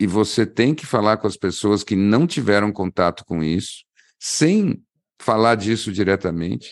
[0.00, 3.84] E você tem que falar com as pessoas que não tiveram contato com isso,
[4.18, 4.82] sem
[5.20, 6.70] falar disso diretamente,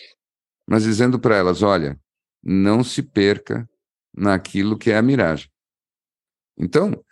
[0.67, 1.99] mas dizendo para elas: olha,
[2.43, 3.67] não se perca
[4.15, 5.49] naquilo que é a miragem.
[6.57, 7.03] Então,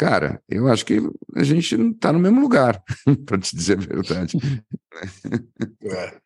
[0.00, 0.98] cara, eu acho que
[1.36, 2.82] a gente não está no mesmo lugar,
[3.26, 4.38] para te dizer a verdade.
[5.82, 6.20] É.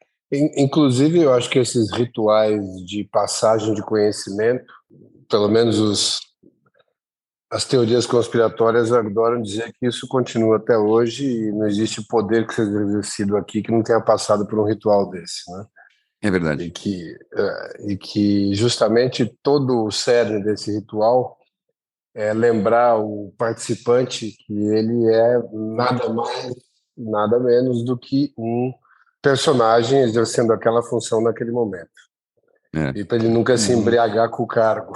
[0.56, 4.64] Inclusive, eu acho que esses rituais de passagem de conhecimento,
[5.28, 6.20] pelo menos os,
[7.50, 12.54] as teorias conspiratórias adoram dizer que isso continua até hoje e não existe poder que
[12.54, 15.66] seja exercido aqui que não tenha passado por um ritual desse, né?
[16.22, 16.64] É verdade.
[16.64, 21.38] E que, é, e que justamente todo o cerne desse ritual
[22.14, 26.54] é lembrar o participante que ele é nada mais,
[26.96, 28.72] nada menos do que um
[29.20, 31.90] personagem exercendo aquela função naquele momento.
[32.74, 33.00] É.
[33.00, 33.80] E para ele nunca se uhum.
[33.80, 34.92] embriagar com o cargo.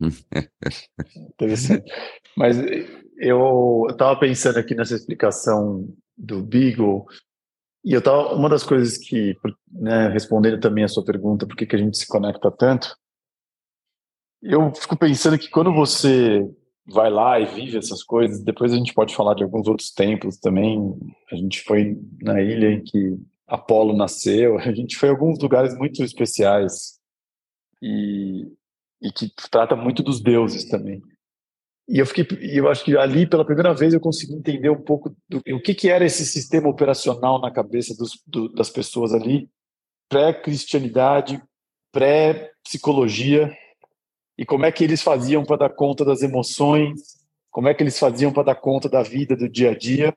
[1.16, 1.90] Interessante.
[2.36, 2.56] Mas
[3.18, 7.06] eu estava pensando aqui nessa explicação do Beagle,
[7.84, 9.34] e eu tava, uma das coisas que,
[9.72, 12.94] né, respondendo também a sua pergunta, por que, que a gente se conecta tanto,
[14.42, 16.48] eu fico pensando que quando você
[16.86, 20.38] vai lá e vive essas coisas, depois a gente pode falar de alguns outros templos
[20.38, 20.98] também.
[21.30, 24.58] A gente foi na ilha em que Apolo nasceu.
[24.58, 26.98] A gente foi em alguns lugares muito especiais
[27.82, 28.46] e,
[29.00, 31.02] e que trata muito dos deuses também.
[31.88, 32.24] E eu fiquei,
[32.56, 35.74] eu acho que ali pela primeira vez eu consegui entender um pouco do o que,
[35.74, 39.50] que era esse sistema operacional na cabeça dos, do, das pessoas ali,
[40.08, 41.42] pré-cristianidade,
[41.92, 43.52] pré-psicologia,
[44.40, 47.00] e como é que eles faziam para dar conta das emoções,
[47.50, 50.12] como é que eles faziam para dar conta da vida do dia a dia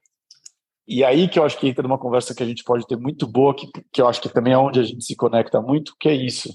[0.87, 3.25] e aí que eu acho que entra numa conversa que a gente pode ter muito
[3.25, 6.09] boa, que, que eu acho que também é onde a gente se conecta muito, que
[6.09, 6.53] é isso.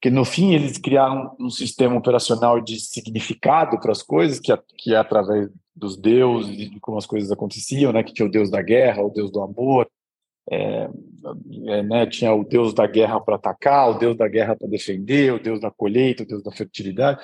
[0.00, 4.58] Que no fim eles criaram um sistema operacional de significado para as coisas, que é,
[4.76, 8.02] que é através dos deuses de como as coisas aconteciam, né?
[8.02, 9.88] Que tinha o deus da guerra, o deus do amor,
[10.50, 10.88] é,
[11.66, 15.32] é, né, tinha o deus da guerra para atacar, o deus da guerra para defender,
[15.32, 17.20] o deus da colheita, o deus da fertilidade.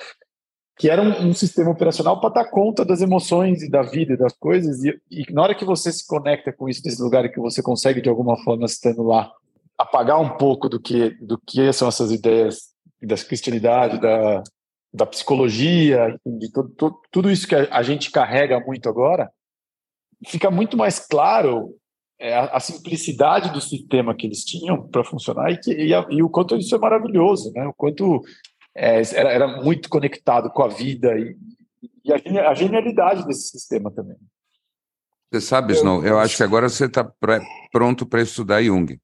[0.77, 4.17] que era um, um sistema operacional para dar conta das emoções e da vida e
[4.17, 4.83] das coisas.
[4.83, 7.61] E, e, na hora que você se conecta com isso nesse lugar e que você
[7.61, 9.29] consegue, de alguma forma, estando lá,
[9.77, 12.69] apagar um pouco do que, do que são essas ideias
[13.01, 14.43] da cristianidade, da,
[14.93, 19.29] da psicologia, de tudo, tudo isso que a, a gente carrega muito agora,
[20.25, 21.75] fica muito mais claro
[22.19, 26.05] é, a, a, simplicidade do sistema que eles tinham para funcionar e, que, e, a,
[26.09, 27.65] e, o quanto isso é maravilhoso, né?
[27.65, 28.21] O quanto
[28.75, 31.37] é, era, era, muito conectado com a vida e,
[32.03, 34.17] e a, genialidade desse sistema também.
[35.31, 37.09] Você sabe, Snow, eu acho que agora você está
[37.71, 38.99] pronto para estudar Jung,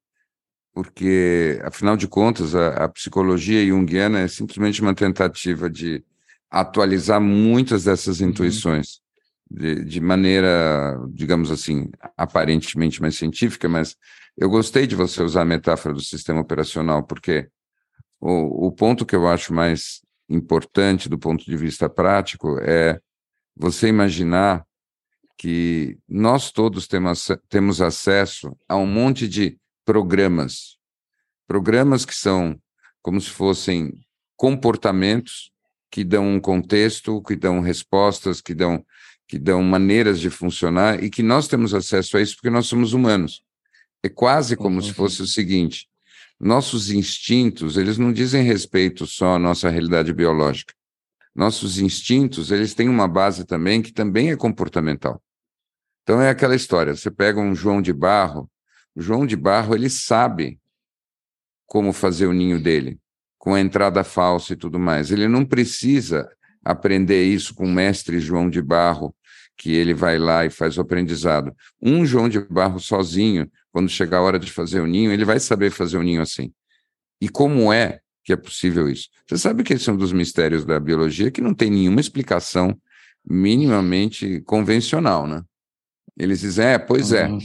[0.74, 6.04] porque, afinal de contas, a, a psicologia junguiana é simplesmente uma tentativa de
[6.50, 8.28] atualizar muitas dessas uhum.
[8.28, 9.05] intuições
[9.50, 13.96] de, de maneira, digamos assim, aparentemente mais científica, mas
[14.36, 17.48] eu gostei de você usar a metáfora do sistema operacional, porque
[18.20, 23.00] o, o ponto que eu acho mais importante do ponto de vista prático é
[23.56, 24.66] você imaginar
[25.38, 30.78] que nós todos temos, temos acesso a um monte de programas,
[31.46, 32.58] programas que são
[33.00, 33.92] como se fossem
[34.36, 35.52] comportamentos
[35.90, 38.84] que dão um contexto, que dão respostas, que dão
[39.26, 42.92] que dão maneiras de funcionar e que nós temos acesso a isso porque nós somos
[42.92, 43.42] humanos.
[44.02, 44.82] É quase como uhum.
[44.82, 45.88] se fosse o seguinte:
[46.38, 50.74] nossos instintos, eles não dizem respeito só à nossa realidade biológica.
[51.34, 55.22] Nossos instintos, eles têm uma base também que também é comportamental.
[56.02, 58.48] Então é aquela história, você pega um João de Barro,
[58.94, 60.58] o João de Barro, ele sabe
[61.66, 62.98] como fazer o ninho dele,
[63.36, 65.10] com a entrada falsa e tudo mais.
[65.10, 66.30] Ele não precisa
[66.66, 69.14] aprender isso com o mestre João de Barro,
[69.56, 71.54] que ele vai lá e faz o aprendizado.
[71.80, 75.38] Um João de Barro sozinho, quando chegar a hora de fazer o ninho, ele vai
[75.38, 76.52] saber fazer o ninho assim.
[77.20, 79.08] E como é que é possível isso?
[79.26, 82.76] Você sabe que esse é um dos mistérios da biologia que não tem nenhuma explicação
[83.24, 85.42] minimamente convencional, né?
[86.18, 87.38] Eles dizem, é, pois é, uhum.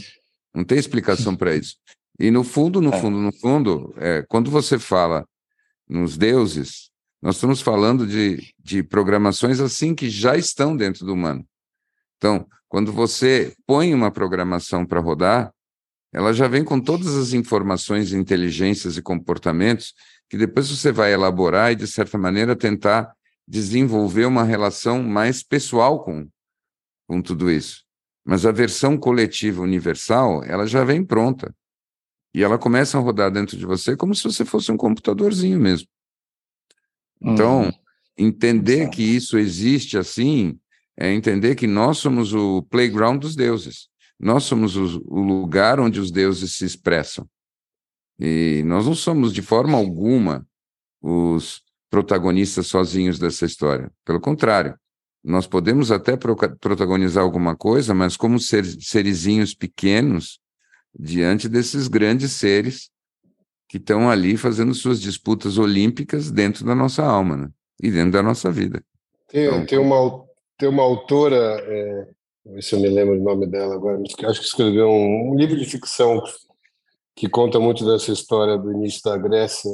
[0.53, 1.75] não tem explicação para isso.
[2.19, 2.99] E no fundo, no é.
[2.99, 5.25] fundo, no fundo, é, quando você fala
[5.88, 6.90] nos deuses,
[7.21, 11.45] nós estamos falando de, de programações assim que já estão dentro do humano.
[12.17, 15.53] Então, quando você põe uma programação para rodar,
[16.13, 19.93] ela já vem com todas as informações, inteligências e comportamentos
[20.29, 23.13] que depois você vai elaborar e, de certa maneira, tentar
[23.47, 26.27] desenvolver uma relação mais pessoal com,
[27.07, 27.84] com tudo isso.
[28.25, 31.53] Mas a versão coletiva universal, ela já vem pronta.
[32.34, 35.88] E ela começa a rodar dentro de você como se você fosse um computadorzinho mesmo.
[37.21, 37.71] Então, uhum.
[38.17, 40.57] entender que isso existe assim
[40.97, 43.88] é entender que nós somos o playground dos deuses.
[44.19, 47.27] Nós somos o, o lugar onde os deuses se expressam.
[48.19, 50.45] E nós não somos, de forma alguma,
[51.01, 53.91] os protagonistas sozinhos dessa história.
[54.05, 54.77] Pelo contrário,
[55.23, 60.39] nós podemos até pro protagonizar alguma coisa, mas como ser, serizinhos pequenos
[60.97, 62.89] diante desses grandes seres
[63.71, 67.49] que estão ali fazendo suas disputas olímpicas dentro da nossa alma, né?
[67.81, 68.84] E dentro da nossa vida.
[69.29, 70.25] Tem, então, tem, uma,
[70.57, 72.07] tem uma autora, é,
[72.55, 75.55] sei se eu me lembro o nome dela agora, acho que escreveu um, um livro
[75.55, 76.21] de ficção
[77.15, 79.71] que conta muito dessa história do início da Grécia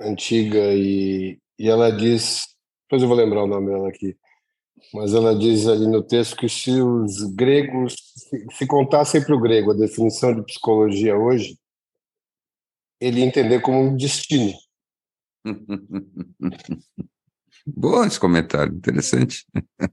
[0.00, 2.44] antiga e, e ela diz,
[2.84, 4.16] depois eu vou lembrar o nome dela aqui,
[4.94, 9.40] mas ela diz ali no texto que se os gregos, se, se contassem para o
[9.40, 11.58] grego a definição de psicologia hoje,
[13.02, 14.52] ele entender como um destino.
[17.66, 19.44] Bom esse comentário, interessante.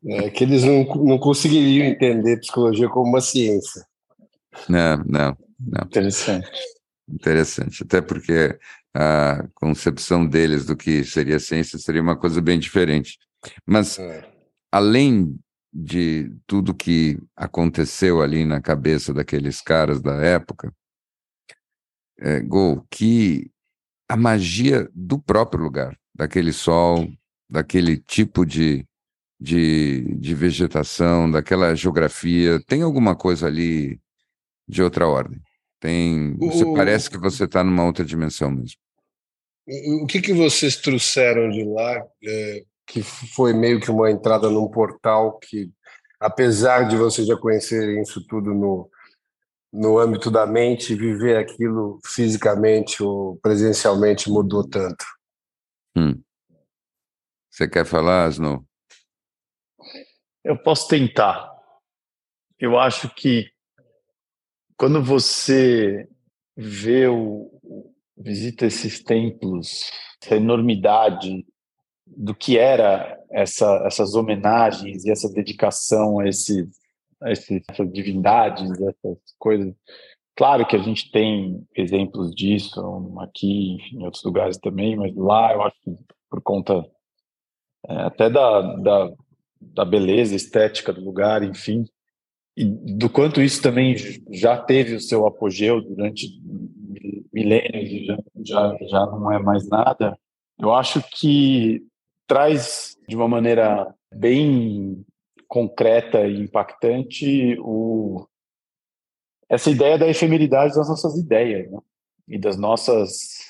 [0.08, 3.86] É que eles não, não conseguiriam entender psicologia como uma ciência.
[4.68, 5.86] Não, não, não.
[5.86, 6.50] Interessante.
[7.08, 8.58] Interessante, até porque
[8.94, 13.18] a concepção deles do que seria ciência seria uma coisa bem diferente.
[13.66, 14.28] Mas, é.
[14.72, 15.36] além
[15.72, 20.74] de tudo que aconteceu ali na cabeça daqueles caras da época,
[22.20, 23.50] é, Gol, que
[24.08, 27.08] a magia do próprio lugar, daquele sol,
[27.50, 28.86] daquele tipo de,
[29.40, 34.00] de, de vegetação, daquela geografia, tem alguma coisa ali
[34.68, 35.40] de outra ordem.
[35.80, 36.74] Tem, você o...
[36.74, 38.78] parece que você está numa outra dimensão mesmo.
[40.02, 44.68] O que, que vocês trouxeram de lá, é, que foi meio que uma entrada num
[44.68, 45.72] portal que,
[46.20, 48.90] apesar de vocês já conhecerem isso tudo no,
[49.72, 55.06] no âmbito da mente, viver aquilo fisicamente ou presencialmente mudou tanto?
[55.96, 56.22] Hum.
[57.52, 58.66] Você quer falar, Asno?
[60.44, 61.52] Eu posso tentar.
[62.58, 63.52] Eu acho que
[64.78, 66.08] quando você
[66.56, 67.52] vê o,
[68.18, 71.46] visita esses templos, essa enormidade
[72.06, 76.68] do que era essa, essas homenagens e essa dedicação a, esse,
[77.22, 79.74] a esse, essas divindades, essas coisas.
[80.36, 82.80] Claro que a gente tem exemplos disso
[83.20, 85.98] aqui, em outros lugares também, mas lá eu acho que
[86.30, 86.86] por conta
[87.88, 89.14] é, até da, da,
[89.60, 91.86] da beleza estética do lugar, enfim,
[92.56, 93.96] e do quanto isso também
[94.32, 96.28] já teve o seu apogeu durante
[97.34, 100.18] milênios e já, já, já não é mais nada,
[100.60, 101.82] eu acho que
[102.28, 105.06] traz de uma maneira bem
[105.50, 108.26] concreta e impactante o,
[109.50, 111.80] essa ideia da efemeridade das nossas ideias né?
[112.28, 113.50] e das nossas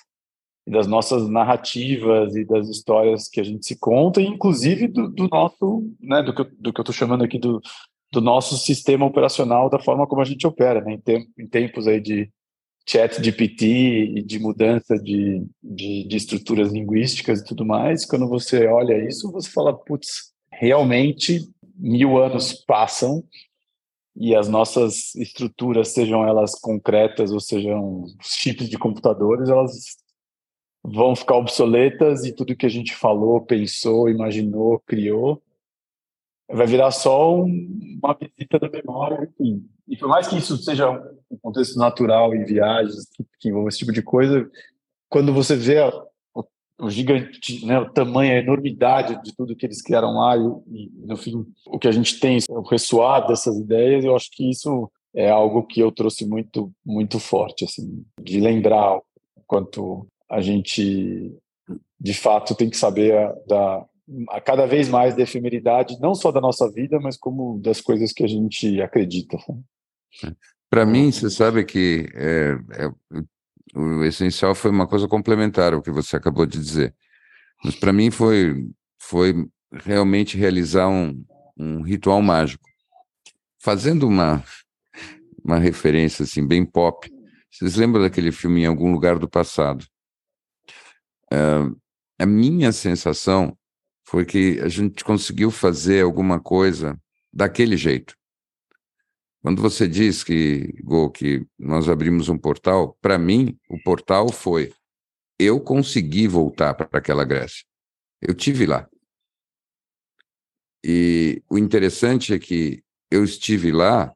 [0.65, 5.83] das nossas narrativas e das histórias que a gente se conta, inclusive do, do nosso,
[5.99, 7.59] né, do que, do que eu estou chamando aqui do,
[8.12, 11.88] do nosso sistema operacional, da forma como a gente opera, né, em, tem, em tempos
[11.88, 12.29] aí de
[12.88, 18.27] chat de PT e de mudança de, de, de, estruturas linguísticas e tudo mais, quando
[18.27, 23.23] você olha isso, você fala, putz, realmente mil anos passam
[24.15, 29.97] e as nossas estruturas, sejam elas concretas ou sejam chips de computadores, elas
[30.83, 35.41] vão ficar obsoletas e tudo que a gente falou, pensou, imaginou, criou,
[36.49, 39.65] vai virar só um, uma visita da memória, enfim.
[39.87, 40.89] E por mais que isso seja
[41.31, 43.07] um contexto natural em viagens,
[43.39, 44.49] que, esse tipo de coisa,
[45.07, 45.77] quando você vê
[46.79, 51.17] o, gigante, né, o tamanho, a enormidade de tudo que eles criaram lá e, no
[51.17, 55.29] fim, o que a gente tem, o ressoar dessas ideias, eu acho que isso é
[55.29, 59.03] algo que eu trouxe muito, muito forte, assim, de lembrar o
[59.45, 61.35] quanto a gente
[61.99, 63.85] de fato tem que saber a, da,
[64.29, 68.13] a cada vez mais da efemeridade, não só da nossa vida, mas como das coisas
[68.13, 69.37] que a gente acredita.
[70.69, 73.21] Para mim, você sabe que é, é,
[73.75, 76.95] o essencial foi uma coisa complementar ao que você acabou de dizer.
[77.63, 81.23] Mas para mim foi, foi realmente realizar um,
[81.58, 82.67] um ritual mágico.
[83.60, 84.43] Fazendo uma,
[85.43, 87.10] uma referência assim, bem pop,
[87.51, 89.86] vocês lembram daquele filme Em Algum Lugar do Passado?
[91.32, 91.77] Uh,
[92.17, 93.58] a minha sensação
[94.05, 96.99] foi que a gente conseguiu fazer alguma coisa
[97.32, 98.15] daquele jeito.
[99.41, 100.73] Quando você diz que,
[101.13, 104.73] que nós abrimos um portal, para mim, o portal foi
[105.39, 107.63] eu consegui voltar para aquela Grécia.
[108.21, 108.89] Eu tive lá.
[110.84, 114.13] E o interessante é que eu estive lá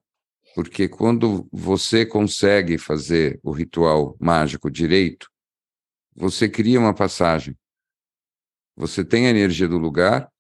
[0.54, 5.28] porque quando você consegue fazer o ritual mágico direito,
[6.16, 7.58] você cria uma passagem.
[8.76, 10.32] Você tem a energia do lugar,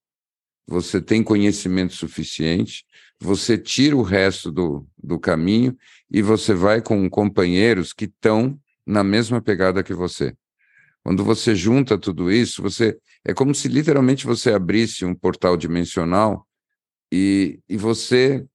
[0.67, 2.85] você tem conhecimento suficiente,
[3.23, 5.77] você tira o resto do, do caminho
[6.11, 10.35] e você vai com companheiros que estão na mesma pegada que você.
[11.01, 16.45] Quando você junta tudo isso, você é como se literalmente você abrisse um portal dimensional
[17.11, 18.45] e, e você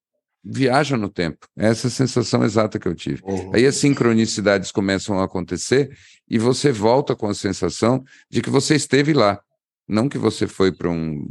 [0.45, 1.47] viaja no tempo.
[1.57, 3.23] Essa é a sensação exata que eu tive.
[3.25, 3.55] Uhum.
[3.55, 5.91] Aí as sincronicidades começam a acontecer
[6.29, 9.41] e você volta com a sensação de que você esteve lá,
[9.89, 11.27] não que você foi para um,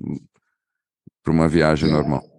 [1.28, 1.92] uma viagem é.
[1.92, 2.37] normal.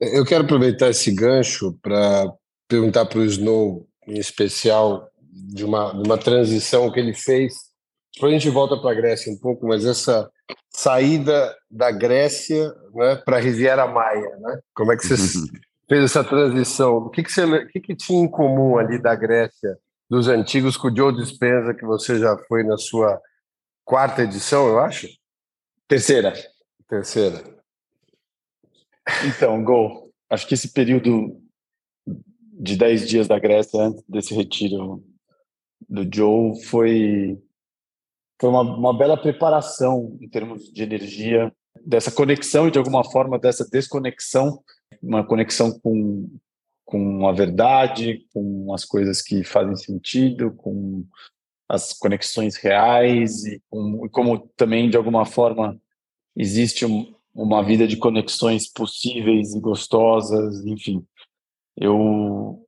[0.00, 2.32] Eu quero aproveitar esse gancho para
[2.68, 7.54] perguntar para o Snow, em especial, de uma, de uma transição que ele fez.
[8.14, 10.30] Depois a gente volta para a Grécia um pouco, mas essa
[10.70, 14.60] saída da Grécia né, para a Riviera Maia, né?
[14.74, 15.16] Como é que você
[15.88, 16.96] fez essa transição.
[16.98, 19.76] O que, que, você, o que, que tinha em comum ali da Grécia,
[20.08, 23.20] dos antigos, com o Joe Dispenza, que você já foi na sua
[23.84, 25.08] quarta edição, eu acho?
[25.88, 26.34] Terceira.
[26.88, 27.57] Terceira.
[29.26, 31.40] Então, Gol, acho que esse período
[32.52, 35.02] de dez dias da Grécia, antes desse retiro
[35.88, 37.40] do Joe, foi,
[38.40, 41.52] foi uma, uma bela preparação em termos de energia,
[41.86, 44.62] dessa conexão e, de alguma forma, dessa desconexão
[45.02, 46.28] uma conexão com,
[46.84, 51.04] com a verdade, com as coisas que fazem sentido, com
[51.68, 55.80] as conexões reais e, com, e como também de alguma forma
[56.36, 61.06] existe um, uma vida de conexões possíveis e gostosas, enfim.
[61.76, 62.64] Eu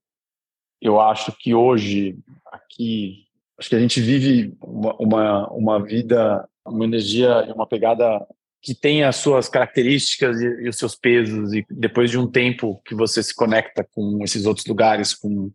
[0.80, 3.26] eu acho que hoje aqui
[3.59, 8.24] acho que a gente vive uma, uma, uma vida, uma energia e uma pegada
[8.62, 12.80] que tem as suas características e, e, os seus pesos e depois de um tempo
[12.84, 15.51] que você se conecta com esses outros lugares com,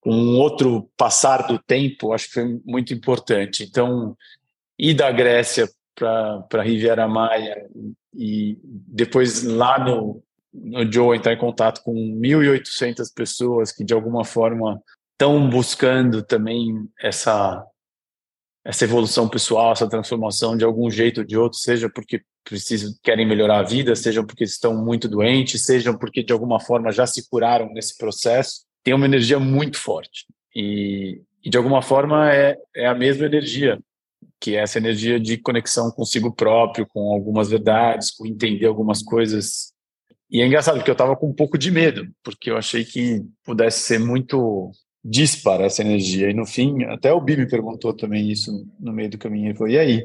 [0.00, 4.16] com um outro passar do tempo acho que foi muito importante então
[4.78, 7.68] ir da Grécia para Riviera Maia
[8.14, 10.22] e depois lá no
[10.52, 14.80] no Joe entrar em contato com 1.800 pessoas que de alguma forma
[15.12, 17.66] estão buscando também essa
[18.64, 23.26] essa evolução pessoal, essa transformação de algum jeito ou de outro, seja porque precisam, querem
[23.26, 27.28] melhorar a vida, seja porque estão muito doentes, seja porque de alguma forma já se
[27.28, 30.26] curaram nesse processo, tem uma energia muito forte.
[30.56, 33.78] E, e de alguma forma é, é a mesma energia,
[34.40, 39.72] que é essa energia de conexão consigo próprio, com algumas verdades, com entender algumas coisas.
[40.30, 43.22] E é engraçado, porque eu estava com um pouco de medo, porque eu achei que
[43.44, 44.70] pudesse ser muito
[45.04, 46.30] dispara essa energia.
[46.30, 49.48] E no fim, até o Bi me perguntou também isso no meio do caminho.
[49.48, 49.98] Ele falou: e aí?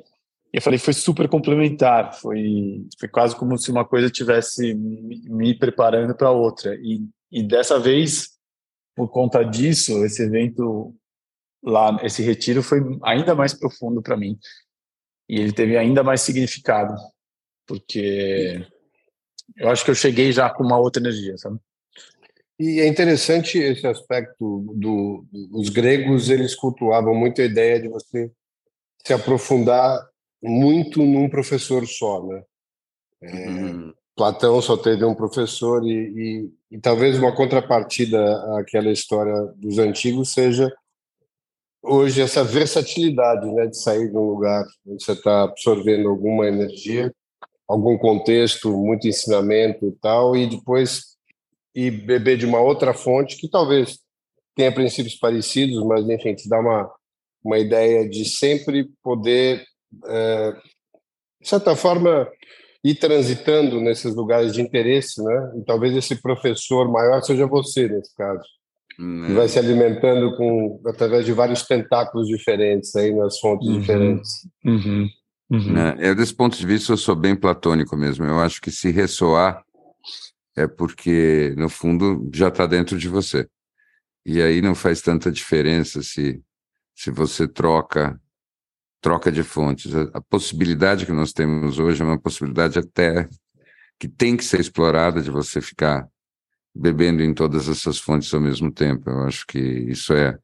[0.53, 2.13] E eu falei: foi super complementar.
[2.19, 6.75] Foi, foi quase como se uma coisa tivesse me, preparando para outra.
[6.75, 7.01] E,
[7.31, 8.31] e dessa vez,
[8.95, 10.93] por conta disso, esse evento
[11.63, 14.37] lá, esse retiro foi ainda mais profundo para mim.
[15.27, 16.95] E ele teve ainda mais significado,
[17.67, 18.65] porque
[19.57, 21.59] eu acho que eu cheguei já com uma outra energia, sabe?
[22.59, 28.29] E é interessante esse aspecto do, os gregos eles cultuavam muito a ideia de você
[29.05, 30.05] se aprofundar
[30.43, 32.43] muito num professor só, né?
[33.21, 33.93] É, uhum.
[34.15, 38.19] Platão só teve um professor e, e, e, talvez uma contrapartida
[38.57, 40.69] àquela história dos antigos seja
[41.81, 47.13] hoje essa versatilidade, né, de sair de um lugar onde você está absorvendo alguma energia,
[47.67, 51.17] algum contexto, muito ensinamento e tal, e depois
[51.75, 53.99] e beber de uma outra fonte que talvez
[54.55, 56.91] tenha princípios parecidos, mas enfim, te dá uma,
[57.43, 59.63] uma ideia de sempre poder,
[60.07, 60.51] é,
[61.39, 62.29] de certa forma,
[62.83, 65.53] ir transitando nesses lugares de interesse, né?
[65.57, 68.58] E talvez esse professor maior seja você nesse caso.
[68.99, 74.31] Que vai se alimentando com através de vários tentáculos diferentes aí nas fontes uhum, diferentes.
[74.65, 75.09] Uhum,
[75.49, 75.77] uhum.
[75.97, 78.25] É, desse ponto de vista eu sou bem platônico mesmo.
[78.25, 79.63] Eu acho que se ressoar
[80.53, 83.47] é porque, no fundo, já está dentro de você.
[84.25, 86.41] E aí não faz tanta diferença se,
[86.93, 88.19] se você troca
[89.01, 89.95] troca de fontes.
[89.95, 93.29] A, a possibilidade que nós temos hoje é uma possibilidade até
[93.97, 96.05] que tem que ser explorada de você ficar
[96.79, 99.09] bebendo em todas essas fontes ao mesmo tempo.
[99.09, 100.37] Eu acho que isso é,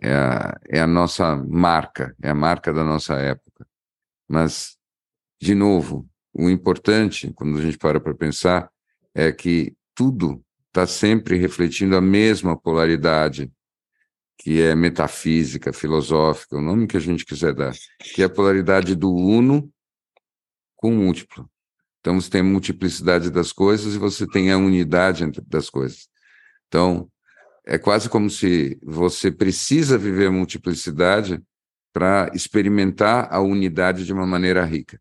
[0.00, 3.66] é, a, é a nossa marca, é a marca da nossa época.
[4.28, 4.76] Mas,
[5.40, 8.70] de novo, o importante, quando a gente para para pensar,
[9.12, 13.50] é que tudo está sempre refletindo a mesma polaridade,
[14.38, 18.94] que é metafísica, filosófica, o nome que a gente quiser dar, que é a polaridade
[18.94, 19.68] do uno
[20.76, 21.50] com múltiplo.
[22.00, 26.08] Então, você tem a multiplicidade das coisas e você tem a unidade das coisas.
[26.66, 27.10] Então,
[27.66, 31.42] é quase como se você precisa viver a multiplicidade
[31.92, 35.00] para experimentar a unidade de uma maneira rica.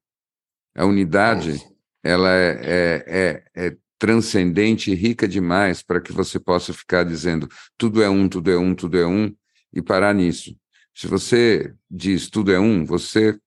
[0.75, 1.59] A unidade,
[2.03, 7.47] ela é, é, é, é transcendente e rica demais para que você possa ficar dizendo
[7.77, 9.35] tudo é um, tudo é um, tudo é um
[9.73, 10.55] e parar nisso.
[10.95, 13.37] Se você diz tudo é um, você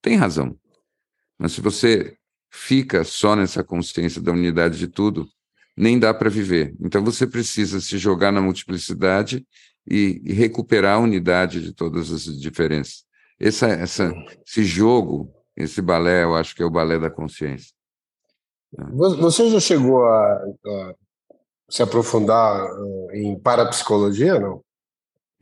[0.00, 0.58] tem razão.
[1.38, 2.16] Mas se você
[2.54, 5.28] fica só nessa consciência da unidade de tudo,
[5.76, 6.74] nem dá para viver.
[6.80, 9.44] Então você precisa se jogar na multiplicidade
[9.86, 13.04] e, e recuperar a unidade de todas as diferenças.
[13.40, 14.12] Essa, essa,
[14.46, 17.72] esse jogo, esse balé, eu acho que é o balé da consciência.
[18.92, 20.34] Você já chegou a,
[20.66, 20.94] a
[21.68, 22.64] se aprofundar
[23.10, 24.62] eh, em parapsicologia, não?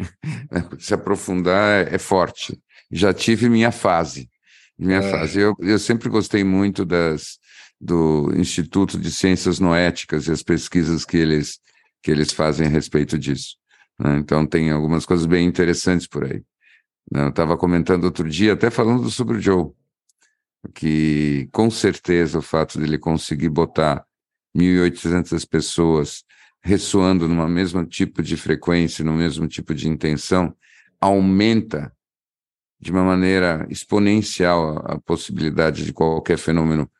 [0.78, 2.58] se aprofundar é, é forte.
[2.90, 4.30] Já tive minha fase.
[4.78, 5.10] Minha é.
[5.10, 5.40] fase.
[5.40, 7.38] Eu, eu sempre gostei muito das,
[7.80, 11.58] do Instituto de Ciências Noéticas e as pesquisas que eles,
[12.02, 13.56] que eles fazem a respeito disso.
[13.98, 14.18] Né?
[14.18, 16.42] Então, tem algumas coisas bem interessantes por aí.
[17.10, 17.24] Né?
[17.24, 19.72] Eu estava comentando outro dia, até falando sobre o Joe
[20.74, 24.04] que com certeza o fato dele conseguir botar
[24.56, 26.24] 1.800 pessoas
[26.62, 30.54] ressoando numa mesmo tipo de frequência, no mesmo tipo de intenção,
[31.00, 31.92] aumenta
[32.82, 36.90] de uma maneira exponencial a, possibilidade de qualquer fenômeno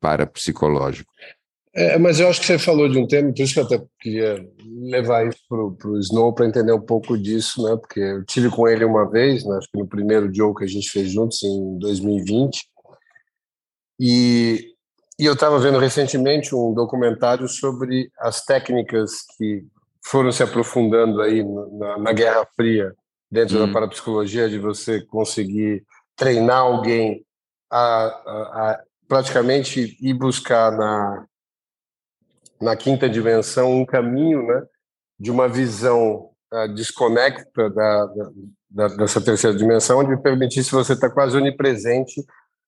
[0.00, 1.12] parapsicológico.
[1.72, 3.80] É, mas eu acho que você falou de um tema, por isso que eu até
[4.00, 4.44] queria
[4.82, 7.76] levar isso para o Snow para entender um pouco disso, né?
[7.76, 9.56] Porque eu tive com ele uma vez, né?
[9.56, 12.66] acho que no primeiro jogo que a gente fez juntos em 2020,
[14.00, 14.72] e,
[15.20, 19.64] e eu estava vendo recentemente um documentário sobre as técnicas que
[20.04, 22.92] foram se aprofundando aí na, na Guerra Fria,
[23.30, 23.66] dentro hum.
[23.66, 25.84] da parapsicologia, de você conseguir
[26.16, 27.24] treinar alguém
[27.70, 31.26] a, a, a praticamente ir buscar na,
[32.60, 34.62] na quinta dimensão um caminho né,
[35.18, 38.06] de uma visão uh, desconecta da,
[38.70, 42.22] da, dessa terceira dimensão, onde permitisse você estar quase onipresente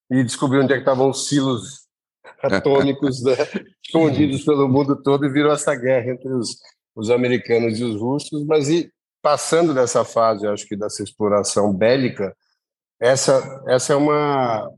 [0.09, 1.87] e descobriu onde é que estavam os silos
[2.41, 3.35] atômicos né,
[3.83, 6.57] escondidos pelo mundo todo e virou essa guerra entre os,
[6.95, 8.45] os americanos e os russos.
[8.45, 8.91] Mas e,
[9.21, 12.35] passando dessa fase, acho que dessa exploração bélica,
[12.99, 14.71] essa, essa é uma,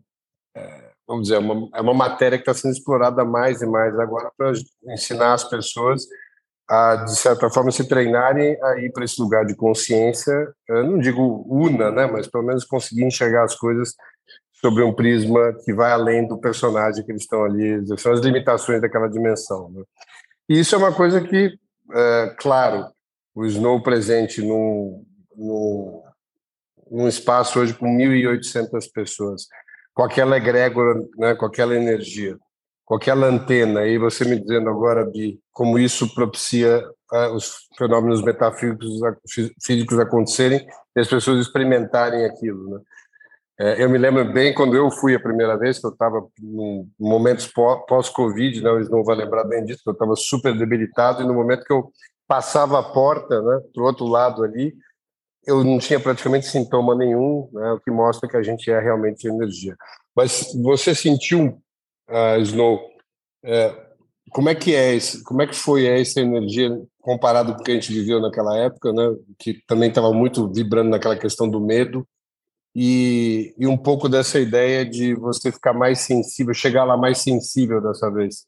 [0.56, 3.98] é, vamos dizer, é uma, é uma matéria que está sendo explorada mais e mais
[4.00, 4.52] agora para
[4.94, 6.06] ensinar as pessoas
[6.70, 10.34] a, de certa forma, se treinarem a ir para esse lugar de consciência,
[10.68, 13.94] eu não digo una, né, mas pelo menos conseguir enxergar as coisas
[14.54, 18.82] sobre um prisma que vai além do personagem que eles estão ali, são as limitações
[18.82, 19.70] daquela dimensão.
[19.70, 19.84] Né?
[20.50, 21.54] E isso é uma coisa que,
[21.94, 22.88] é, claro,
[23.36, 25.04] o Snow presente num,
[25.36, 26.02] num,
[26.90, 29.48] num espaço hoje com 1.800 pessoas,
[29.94, 32.38] com aquela egrégora, né, com aquela energia,
[32.86, 38.22] com aquela antena, e você me dizendo agora, Bi, como isso propicia uh, os fenômenos
[38.22, 39.00] metafísicos
[39.64, 40.66] físicos acontecerem
[40.96, 42.82] e as pessoas experimentarem aquilo, né?
[43.60, 46.92] É, eu me lembro bem quando eu fui a primeira vez, que eu estava em
[47.00, 47.48] momentos
[47.88, 51.36] pós-Covid, né, eles não vão lembrar bem disso, que eu estava super debilitado, e no
[51.36, 51.92] momento que eu
[52.28, 54.74] passava a porta né, para o outro lado ali,
[55.46, 59.28] eu não tinha praticamente sintoma nenhum, né, o que mostra que a gente é realmente
[59.28, 59.76] energia.
[60.16, 61.62] Mas você sentiu,
[62.10, 63.94] uh, Snow, uh,
[64.32, 66.70] como é que é esse, como é que foi essa energia
[67.02, 70.90] comparado com o que a gente viveu naquela época, né, que também estava muito vibrando
[70.90, 72.08] naquela questão do medo,
[72.76, 77.80] e, e um pouco dessa ideia de você ficar mais sensível, chegar lá mais sensível
[77.80, 78.48] dessa vez.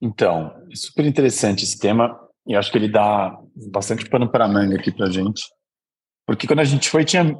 [0.00, 3.36] Então, é super interessante esse tema, e acho que ele dá
[3.72, 5.42] bastante pano para manga aqui para gente,
[6.26, 7.36] porque quando a gente foi tinha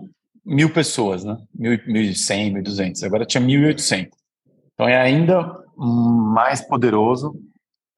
[0.46, 1.36] mil pessoas, né?
[1.52, 3.02] Mil, mil cem, mil duzentos.
[3.02, 4.16] Agora tinha mil e oitocentos.
[4.72, 7.34] Então é ainda mais poderoso.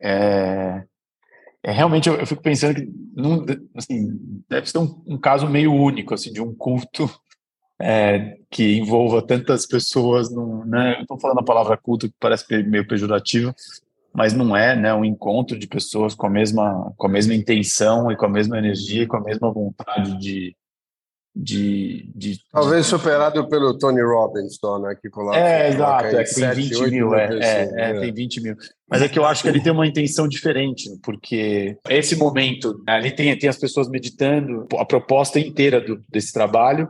[0.00, 0.82] É,
[1.62, 3.44] é realmente eu, eu, fico pensando que não,
[3.74, 7.10] assim, deve ser um, um, caso meio único assim de um culto
[7.80, 10.30] é, que envolva tantas pessoas.
[10.30, 11.02] No, né?
[11.02, 13.54] Estou falando a palavra culto que parece meio pejorativo,
[14.14, 14.92] mas não é, né?
[14.94, 18.58] Um encontro de pessoas com a mesma com a mesma intenção e com a mesma
[18.58, 20.56] energia, e com a mesma vontade de
[21.40, 22.90] de, de talvez de...
[22.90, 25.38] superado pelo Tony Robbins, né, que coloca.
[25.38, 28.56] É, exato, é, tem 20 mil, é, é, é, tem 20 mil.
[28.90, 33.12] Mas é que eu acho que ele tem uma intenção diferente, porque esse momento, ali
[33.12, 36.88] tem, tem as pessoas meditando, a proposta inteira do, desse trabalho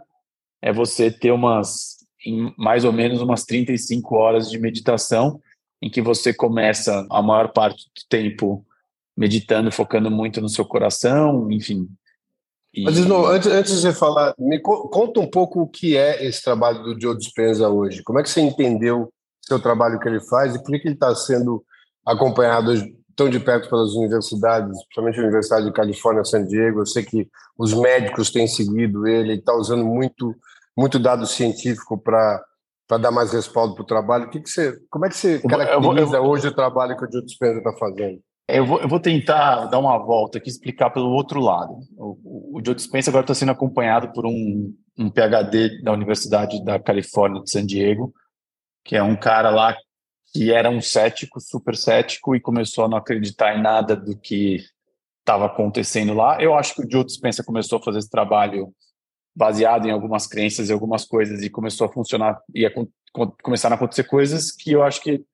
[0.63, 1.99] é você ter umas,
[2.57, 5.41] mais ou menos umas 35 horas de meditação,
[5.81, 8.65] em que você começa a maior parte do tempo
[9.17, 11.89] meditando, focando muito no seu coração, enfim,
[12.73, 12.85] e...
[12.85, 16.43] Mas, Snow, antes, antes de você falar, me conta um pouco o que é esse
[16.43, 18.03] trabalho do Joe Dispenza hoje.
[18.03, 21.15] Como é que você entendeu seu trabalho que ele faz e por que ele está
[21.15, 21.65] sendo
[22.05, 22.73] acompanhado
[23.17, 26.81] tão de perto pelas universidades, principalmente a Universidade de Califórnia, San Diego.
[26.81, 30.35] Eu sei que os médicos têm seguido ele, ele está usando muito,
[30.77, 32.41] muito dado científico para
[32.89, 34.25] para dar mais respaldo para o trabalho.
[34.25, 36.55] O que, que você, como é que você caracteriza eu vou, eu vou, hoje o
[36.55, 38.19] trabalho que o Joe Dispenza está fazendo?
[38.49, 41.81] Eu vou, eu vou, tentar dar uma volta aqui e explicar pelo outro lado.
[41.99, 46.79] O, o Joe Dispenza agora está sendo acompanhado por um, um PhD da Universidade da
[46.81, 48.11] Califórnia de San Diego,
[48.83, 49.77] que é um cara lá
[50.33, 54.61] que era um cético, super cético, e começou a não acreditar em nada do que
[55.21, 56.41] estava acontecendo lá.
[56.41, 58.73] Eu acho que o Joe Dispenza começou a fazer esse trabalho
[59.39, 62.73] baseado em algumas crenças e algumas coisas, e começou a funcionar, e a,
[63.41, 65.25] começaram a acontecer coisas que eu acho que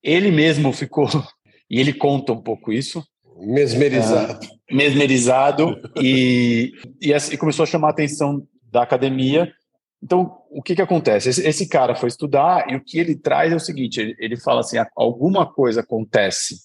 [0.00, 1.08] ele mesmo ficou
[1.68, 3.04] e ele conta um pouco isso.
[3.36, 4.44] Mesmerizado.
[4.44, 9.52] É, mesmerizado e, e, e, começou a chamar a atenção da academia.
[10.00, 11.28] Então, o que, que acontece?
[11.28, 14.36] Esse, esse, cara foi estudar e o que ele traz é o seguinte: ele, ele
[14.36, 16.56] fala assim, alguma coisa acontece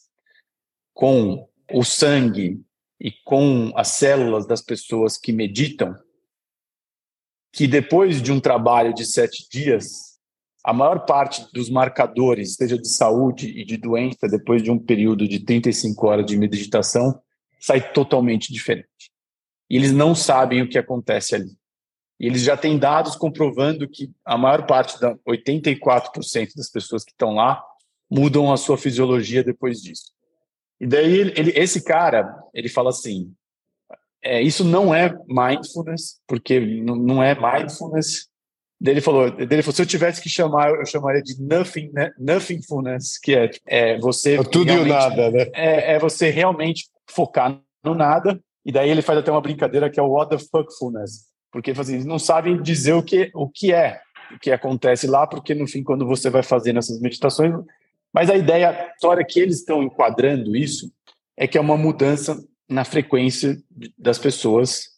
[0.93, 2.59] com o sangue
[2.99, 5.95] e com as células das pessoas que meditam,
[7.53, 10.17] que depois de um trabalho de sete dias,
[10.65, 15.27] a maior parte dos marcadores, seja de saúde e de doença, depois de um período
[15.27, 17.21] de 35 horas de meditação,
[17.59, 19.11] sai totalmente diferente.
[19.69, 21.51] E eles não sabem o que acontece ali.
[22.19, 27.11] E eles já têm dados comprovando que a maior parte, da 84% das pessoas que
[27.11, 27.63] estão lá,
[28.09, 30.11] mudam a sua fisiologia depois disso.
[30.79, 33.31] E daí ele, esse cara, ele fala assim,
[34.23, 38.27] é, isso não é mindfulness, porque não, é mindfulness,
[38.81, 42.11] ele falou, ele falou, se eu tivesse que chamar, eu chamaria de nothing, né?
[42.17, 44.35] nothingfulness, que é, é você.
[44.35, 45.47] É tudo e o nada, né?
[45.53, 48.39] É, é você realmente focar no nada.
[48.65, 51.25] E daí ele faz até uma brincadeira que é o what the fuckfulness.
[51.51, 54.01] Porque assim, eles não sabem dizer o que, o que é,
[54.33, 57.53] o que acontece lá, porque no fim, quando você vai fazendo essas meditações.
[58.13, 60.91] Mas a ideia, a história que eles estão enquadrando isso,
[61.35, 62.37] é que é uma mudança
[62.73, 63.57] na frequência
[63.97, 64.89] das pessoas.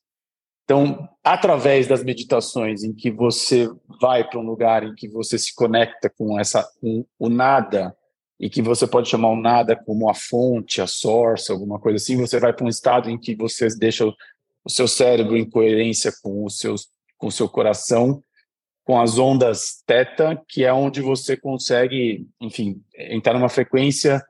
[0.64, 3.70] Então, através das meditações em que você
[4.02, 7.96] vai para um lugar em que você se conecta com essa com o nada
[8.40, 12.18] e que você pode chamar o nada como a fonte, a source, alguma coisa assim,
[12.18, 16.44] você vai para um estado em que você deixa o seu cérebro em coerência com
[16.44, 16.74] o seu,
[17.18, 18.24] com o seu coração,
[18.84, 24.26] com as ondas teta, que é onde você consegue, enfim, entrar numa frequência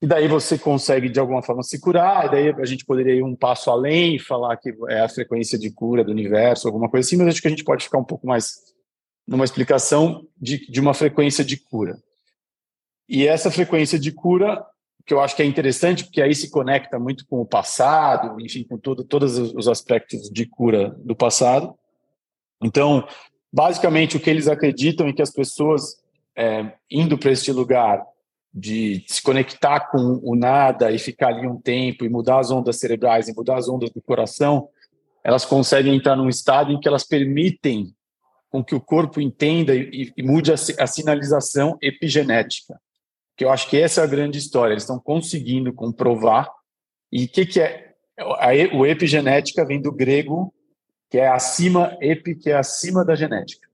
[0.00, 3.22] e daí você consegue de alguma forma se curar, e daí a gente poderia ir
[3.22, 7.06] um passo além e falar que é a frequência de cura do universo, alguma coisa
[7.06, 8.56] assim, mas acho que a gente pode ficar um pouco mais
[9.26, 11.98] numa explicação de, de uma frequência de cura.
[13.08, 14.64] E essa frequência de cura,
[15.06, 18.64] que eu acho que é interessante, porque aí se conecta muito com o passado, enfim,
[18.64, 21.74] com todo, todos os aspectos de cura do passado.
[22.62, 23.06] Então,
[23.52, 25.96] basicamente, o que eles acreditam é que as pessoas
[26.36, 28.04] é, indo para este lugar
[28.58, 32.78] de se conectar com o nada e ficar ali um tempo e mudar as ondas
[32.78, 34.70] cerebrais e mudar as ondas do coração,
[35.22, 37.94] elas conseguem entrar num estado em que elas permitem
[38.48, 42.80] com que o corpo entenda e, e mude a, a, sinalização epigenética.
[43.36, 44.72] Que eu acho que essa é a grande história.
[44.72, 46.50] Eles estão conseguindo comprovar.
[47.12, 47.92] E o que, que é?
[48.18, 50.54] A, o epigenética vem do grego,
[51.10, 53.65] que é acima, epi, que é acima da genética.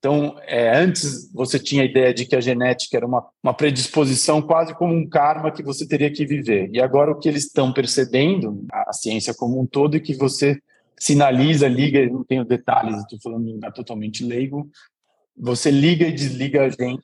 [0.00, 4.40] Então, é, antes você tinha a ideia de que a genética era uma, uma predisposição
[4.40, 6.70] quase como um karma que você teria que viver.
[6.72, 10.58] E agora o que eles estão percebendo, a ciência como um todo, é que você
[10.98, 14.70] sinaliza, liga, não tenho detalhes, estou falando lugar totalmente leigo,
[15.36, 17.02] você liga e desliga a gente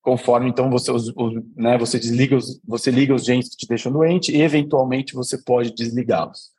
[0.00, 3.68] conforme então você os, os, né, você desliga os, você liga os genes que te
[3.68, 6.50] deixam doente e eventualmente você pode desligá-los.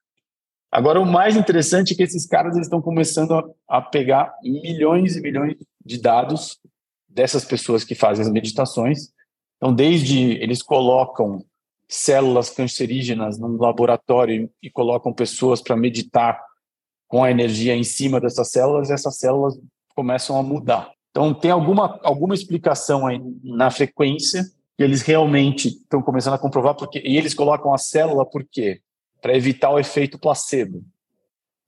[0.71, 5.15] Agora o mais interessante é que esses caras eles estão começando a, a pegar milhões
[5.15, 5.67] e milhões de
[5.97, 6.59] dados
[7.07, 9.09] dessas pessoas que fazem as meditações.
[9.57, 11.45] Então desde eles colocam
[11.88, 16.41] células cancerígenas num laboratório e colocam pessoas para meditar
[17.07, 19.53] com a energia em cima dessas células, essas células
[19.95, 20.91] começam a mudar.
[21.11, 24.43] Então, tem alguma, alguma explicação aí na frequência
[24.75, 28.81] que eles realmente estão começando a comprovar, porque, e eles colocam a célula por quê?
[29.21, 30.84] Para evitar o efeito placebo.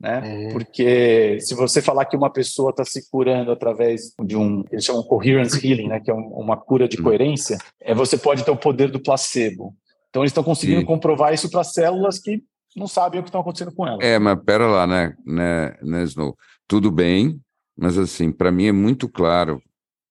[0.06, 0.50] Né?
[0.50, 0.54] É.
[0.54, 5.02] Porque se você falar que uma pessoa está se curando através de um, eles chamam
[5.02, 6.00] coherence healing, né?
[6.00, 7.04] que é um, uma cura de hum.
[7.04, 9.76] coerência, é você pode ter o poder do placebo.
[10.10, 12.44] Então eles estão conseguindo comprovar isso para células que
[12.76, 13.98] não sabem o que está acontecendo com ela.
[14.02, 16.36] É, mas pera lá, né, né, né Snow?
[16.68, 17.40] Tudo bem,
[17.76, 19.60] mas assim, para mim é muito claro,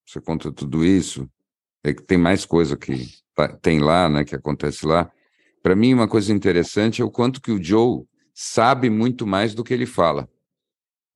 [0.05, 1.27] você conta tudo isso,
[1.83, 3.07] é que tem mais coisa que
[3.61, 5.09] tem lá, né, que acontece lá.
[5.63, 8.03] Para mim, uma coisa interessante é o quanto que o Joe
[8.35, 10.29] sabe muito mais do que ele fala.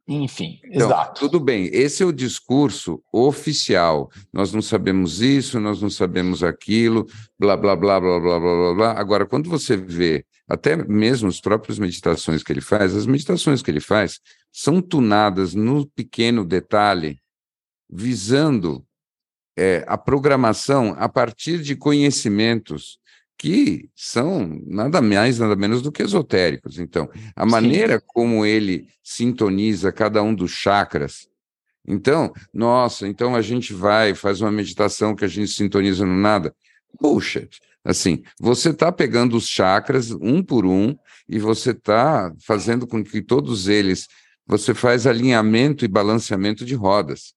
[0.08, 1.20] Enfim, então, exato.
[1.20, 4.10] Tudo bem, esse é o discurso oficial.
[4.34, 7.06] Nós não sabemos isso, nós não sabemos aquilo,
[7.38, 8.92] blá, blá, blá, blá, blá, blá, blá, blá.
[9.00, 13.70] Agora, quando você vê até mesmo as próprias meditações que ele faz, as meditações que
[13.70, 14.20] ele faz
[14.52, 17.20] são tunadas no pequeno detalhe,
[17.88, 18.84] visando
[19.56, 22.98] é, a programação a partir de conhecimentos
[23.40, 26.78] que são nada mais, nada menos do que esotéricos.
[26.78, 28.06] Então, a maneira Sim.
[28.06, 31.30] como ele sintoniza cada um dos chakras.
[31.88, 36.54] Então, nossa, então a gente vai, faz uma meditação que a gente sintoniza no nada.
[37.00, 37.48] Puxa,
[37.82, 40.94] assim, você está pegando os chakras um por um
[41.28, 44.10] e você está fazendo com que todos eles,
[44.46, 47.34] você faz alinhamento e balanceamento de rodas.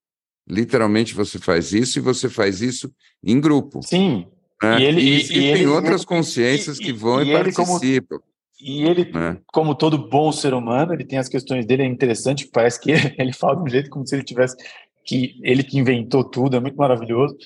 [0.48, 2.92] Literalmente você faz isso e você faz isso
[3.22, 3.80] em grupo.
[3.84, 4.26] Sim,
[4.62, 4.80] né?
[4.80, 8.18] E, ele, e, e, e tem outras consciências que vão e, participam.
[8.18, 9.38] Como, e ele, né?
[9.52, 13.14] como todo bom ser humano, ele tem as questões dele, é interessante, parece que ele,
[13.18, 14.56] ele fala de um jeito como se ele tivesse
[15.04, 17.36] que ele que inventou tudo, é muito maravilhoso.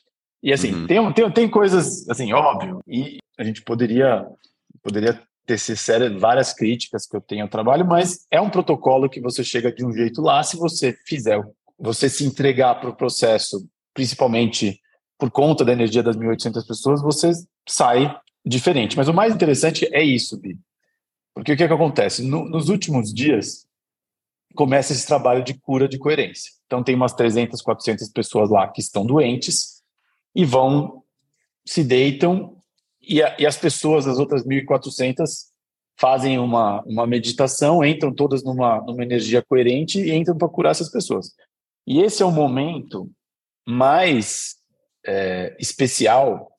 [0.43, 0.87] E assim, uhum.
[0.87, 4.27] tem, tem, tem coisas, assim, óbvio, e a gente poderia,
[4.83, 9.21] poderia tecer sério, várias críticas que eu tenho ao trabalho, mas é um protocolo que
[9.21, 11.41] você chega de um jeito lá, se você fizer,
[11.79, 14.79] você se entregar para o processo, principalmente
[15.19, 17.33] por conta da energia das 1.800 pessoas, você
[17.69, 18.15] sai
[18.45, 18.97] diferente.
[18.97, 20.59] Mas o mais interessante é isso, Bi.
[21.35, 22.23] Porque o que, é que acontece?
[22.23, 23.67] No, nos últimos dias,
[24.55, 26.53] começa esse trabalho de cura de coerência.
[26.67, 29.83] Então, tem umas 300, 400 pessoas lá que estão doentes
[30.35, 31.03] e vão,
[31.65, 32.57] se deitam,
[33.01, 35.47] e, a, e as pessoas, as outras 1.400,
[35.99, 40.91] fazem uma, uma meditação, entram todas numa, numa energia coerente e entram para curar essas
[40.91, 41.33] pessoas.
[41.87, 43.11] E esse é o momento
[43.67, 44.57] mais
[45.07, 46.51] é, especial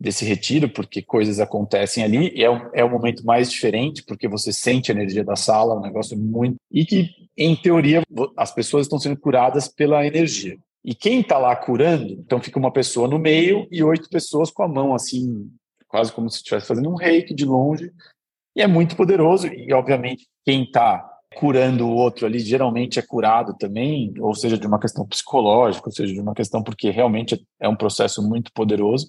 [0.00, 4.28] desse retiro, porque coisas acontecem ali, e é, um, é o momento mais diferente, porque
[4.28, 6.56] você sente a energia da sala, um negócio muito.
[6.70, 8.02] E que, em teoria,
[8.36, 10.58] as pessoas estão sendo curadas pela energia.
[10.84, 14.62] E quem está lá curando, então fica uma pessoa no meio e oito pessoas com
[14.62, 15.50] a mão assim,
[15.88, 17.90] quase como se estivesse fazendo um reiki de longe,
[18.54, 19.46] e é muito poderoso.
[19.46, 24.66] E, obviamente, quem está curando o outro ali, geralmente é curado também, ou seja, de
[24.66, 29.08] uma questão psicológica, ou seja, de uma questão porque realmente é um processo muito poderoso.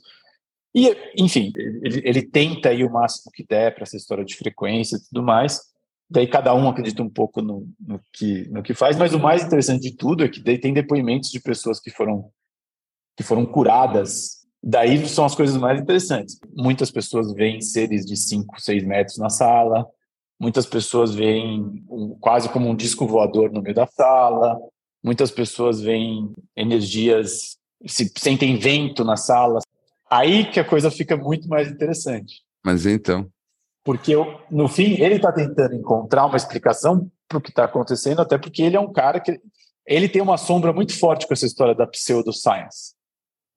[0.73, 4.97] E, enfim, ele, ele tenta ir o máximo que der para essa história de frequência
[4.97, 5.61] e tudo mais.
[6.09, 9.43] daí cada um acredita um pouco no, no, que, no que faz, mas o mais
[9.45, 12.29] interessante de tudo é que daí tem depoimentos de pessoas que foram,
[13.15, 14.45] que foram curadas.
[14.61, 16.37] Daí são as coisas mais interessantes.
[16.53, 19.87] Muitas pessoas veem seres de 5, 6 metros na sala,
[20.39, 24.59] muitas pessoas veem um, quase como um disco voador no meio da sala,
[25.03, 29.61] muitas pessoas veem energias, se sentem vento na sala.
[30.09, 32.43] Aí que a coisa fica muito mais interessante.
[32.63, 33.27] Mas então,
[33.83, 38.21] porque eu, no fim ele está tentando encontrar uma explicação para o que está acontecendo,
[38.21, 39.39] até porque ele é um cara que
[39.85, 42.95] ele tem uma sombra muito forte com essa história da pseudoscience.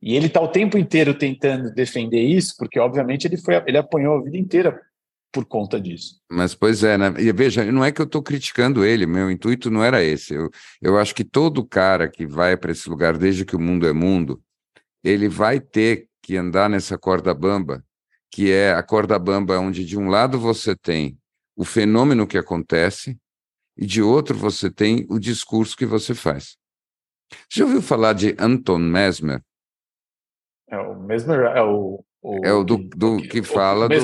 [0.01, 4.19] E ele está o tempo inteiro tentando defender isso, porque obviamente ele foi ele apanhou
[4.19, 4.81] a vida inteira
[5.33, 6.21] por conta disso.
[6.31, 7.15] Mas pois é, né?
[7.19, 10.35] E veja, não é que eu estou criticando ele, meu intuito não era esse.
[10.35, 10.51] Eu,
[10.81, 13.93] eu acho que todo cara que vai para esse lugar desde que o mundo é
[13.93, 14.43] mundo,
[15.05, 17.85] ele vai ter que andar nessa corda bamba
[18.31, 21.19] que é a corda bamba, onde de um lado você tem
[21.57, 23.19] o fenômeno que acontece
[23.77, 26.57] e de outro você tem o discurso que você faz.
[27.49, 29.43] Você já ouviu falar de Anton Mesmer?
[30.69, 33.95] É o Mesmer, é o, o é o do, do que, que fala do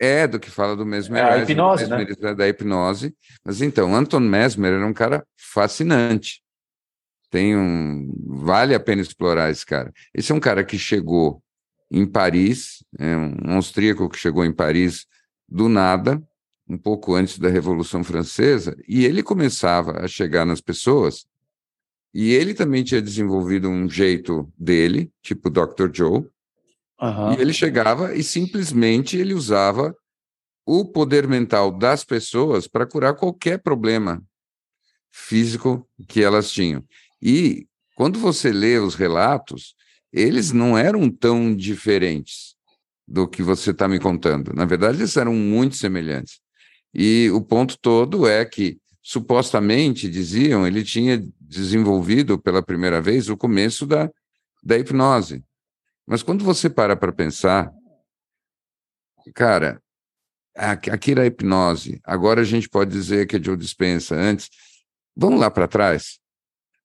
[0.00, 2.34] é do que fala do mesmerizing, é a hipnose, né?
[2.34, 3.14] da hipnose.
[3.44, 6.42] Mas então, Anton Mesmer era um cara fascinante.
[7.30, 9.92] Tem um vale a pena explorar esse cara.
[10.14, 11.42] Esse é um cara que chegou
[11.90, 15.06] em Paris, é um austríaco que chegou em Paris
[15.48, 16.22] do nada,
[16.68, 21.26] um pouco antes da Revolução Francesa, e ele começava a chegar nas pessoas,
[22.12, 25.90] e ele também tinha desenvolvido um jeito dele, tipo Dr.
[25.92, 26.26] Joe,
[27.00, 27.32] uhum.
[27.32, 29.94] e ele chegava e simplesmente ele usava
[30.66, 34.22] o poder mental das pessoas para curar qualquer problema
[35.10, 36.84] físico que elas tinham.
[37.20, 39.74] E quando você lê os relatos,
[40.12, 42.54] eles não eram tão diferentes
[43.06, 44.52] do que você está me contando.
[44.54, 46.40] Na verdade, eles eram muito semelhantes.
[46.94, 53.36] E o ponto todo é que, supostamente, diziam, ele tinha desenvolvido pela primeira vez o
[53.36, 54.10] começo da,
[54.62, 55.42] da hipnose.
[56.08, 57.70] Mas quando você para para pensar,
[59.34, 59.78] cara,
[60.56, 64.48] aqui era a hipnose, agora a gente pode dizer que é Joe Dispensa antes.
[65.14, 66.18] Vamos lá para trás.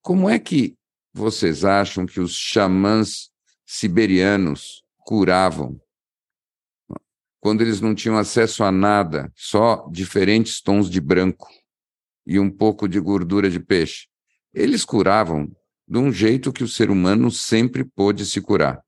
[0.01, 0.75] Como é que
[1.13, 3.29] vocês acham que os xamãs
[3.65, 5.79] siberianos curavam
[7.39, 11.47] quando eles não tinham acesso a nada, só diferentes tons de branco
[12.27, 14.09] e um pouco de gordura de peixe?
[14.53, 15.49] Eles curavam
[15.87, 18.83] de um jeito que o ser humano sempre pôde se curar.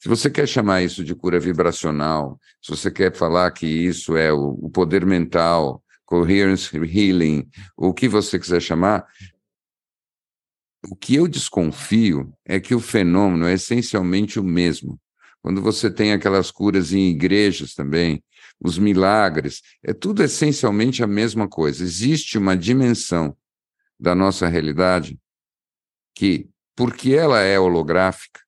[0.00, 4.32] Se você quer chamar isso de cura vibracional, se você quer falar que isso é
[4.32, 7.46] o, poder mental, coherence healing,
[7.76, 9.06] o que você quiser chamar,
[10.88, 14.98] o que eu desconfio é que o fenômeno é essencialmente o mesmo.
[15.42, 18.24] Quando você tem aquelas curas em igrejas também,
[18.58, 21.84] os milagres, é tudo essencialmente a mesma coisa.
[21.84, 23.36] Existe uma dimensão
[23.98, 25.20] da nossa realidade
[26.14, 28.40] que, porque ela é holográfica,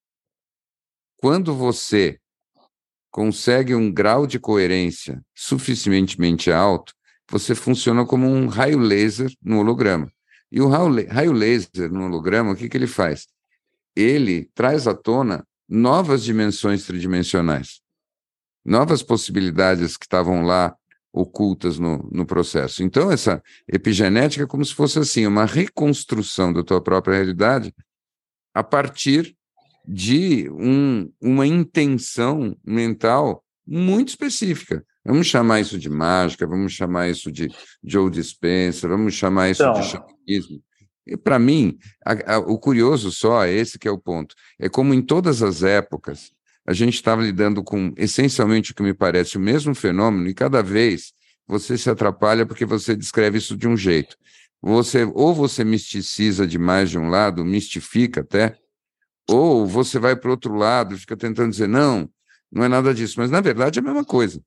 [1.23, 2.19] quando você
[3.09, 6.93] consegue um grau de coerência suficientemente alto,
[7.31, 10.11] você funciona como um raio laser no holograma.
[10.51, 13.29] E o raio laser no holograma, o que, que ele faz?
[13.95, 17.81] Ele traz à tona novas dimensões tridimensionais,
[18.65, 20.77] novas possibilidades que estavam lá
[21.13, 22.83] ocultas no, no processo.
[22.83, 23.41] Então, essa
[23.73, 27.73] epigenética é como se fosse assim, uma reconstrução da tua própria realidade
[28.53, 29.37] a partir
[29.87, 34.85] de um, uma intenção mental muito específica.
[35.05, 37.49] Vamos chamar isso de mágica, vamos chamar isso de
[37.83, 39.81] Joe Dispenza, vamos chamar isso então...
[39.81, 40.63] de xamanismo.
[41.05, 41.77] E para mim,
[42.07, 45.65] a, a, o curioso só, esse que é o ponto, é como em todas as
[45.65, 46.31] épocas,
[46.65, 50.63] a gente estava lidando com essencialmente o que me parece o mesmo fenômeno, e cada
[50.63, 51.13] vez
[51.47, 54.17] você se atrapalha porque você descreve isso de um jeito.
[54.63, 58.57] Você ou você misticiza demais de um lado, mistifica até,
[59.33, 62.09] ou você vai para o outro lado, fica tentando dizer não,
[62.51, 64.43] não é nada disso, mas na verdade é a mesma coisa.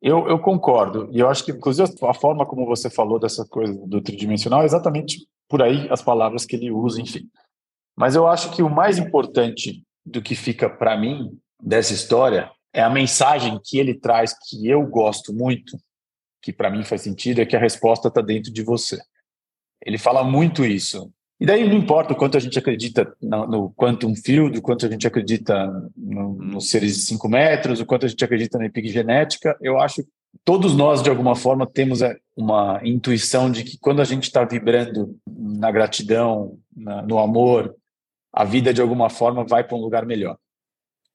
[0.00, 1.08] Eu, eu concordo.
[1.10, 4.66] E eu acho que, inclusive, a forma como você falou dessa coisa do tridimensional é
[4.66, 7.28] exatamente por aí as palavras que ele usa, enfim.
[7.96, 12.82] Mas eu acho que o mais importante do que fica para mim dessa história é
[12.82, 15.78] a mensagem que ele traz, que eu gosto muito,
[16.42, 19.00] que para mim faz sentido, é que a resposta está dentro de você.
[19.84, 21.10] Ele fala muito isso.
[21.38, 24.86] E daí não importa o quanto a gente acredita no, no quantum field, o quanto
[24.86, 28.64] a gente acredita no, nos seres de 5 metros, o quanto a gente acredita na
[28.64, 30.08] epigenética, eu acho que
[30.44, 34.44] todos nós, de alguma forma, temos é, uma intuição de que quando a gente está
[34.44, 37.74] vibrando na gratidão, na, no amor,
[38.32, 40.38] a vida, de alguma forma, vai para um lugar melhor.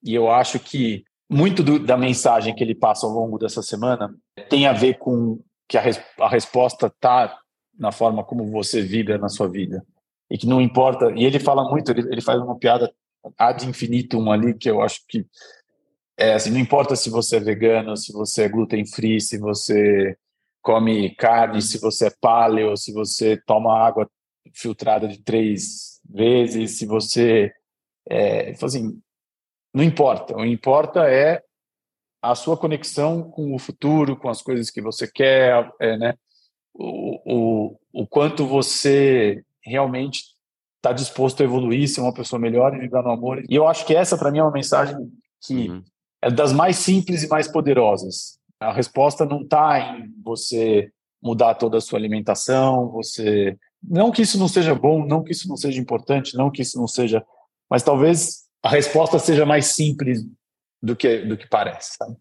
[0.04, 4.14] E eu acho que muito do, da mensagem que ele passa ao longo dessa semana
[4.50, 7.40] tem a ver com que a, res, a resposta está
[7.78, 9.84] na forma como você vibra na sua vida
[10.32, 11.12] e que não importa.
[11.12, 12.92] E ele fala muito, ele, ele faz uma piada
[13.38, 15.28] ad infinitum ali que eu acho que
[16.18, 20.18] é assim, não importa se você é vegano, se você é gluten free, se você
[20.62, 24.10] come carne, se você é paleo, se você toma água
[24.54, 27.52] filtrada de três vezes, se você
[28.10, 29.02] é, assim,
[29.74, 30.34] não importa.
[30.34, 31.44] O que importa é
[32.22, 36.14] a sua conexão com o futuro, com as coisas que você quer, é, né?
[36.74, 40.24] O, o, o quanto você realmente
[40.78, 43.44] está disposto a evoluir, ser uma pessoa melhor e viver no amor.
[43.48, 44.96] E eu acho que essa, para mim, é uma mensagem
[45.42, 45.84] que uhum.
[46.22, 48.40] é das mais simples e mais poderosas.
[48.60, 50.92] A resposta não está em você
[51.22, 53.58] mudar toda a sua alimentação, você.
[53.82, 56.78] Não que isso não seja bom, não que isso não seja importante, não que isso
[56.80, 57.24] não seja.
[57.70, 60.24] Mas talvez a resposta seja mais simples
[60.82, 61.96] do que, do que parece.
[61.98, 62.16] Sabe?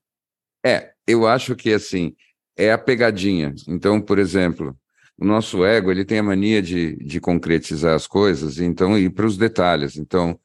[0.64, 2.14] É, eu acho que assim,
[2.56, 3.54] é a pegadinha.
[3.68, 4.76] Então, por exemplo,
[5.20, 9.26] o nosso ego ele tem a mania de, de concretizar as coisas, então ir para
[9.26, 9.98] os detalhes.
[9.98, 10.40] Então,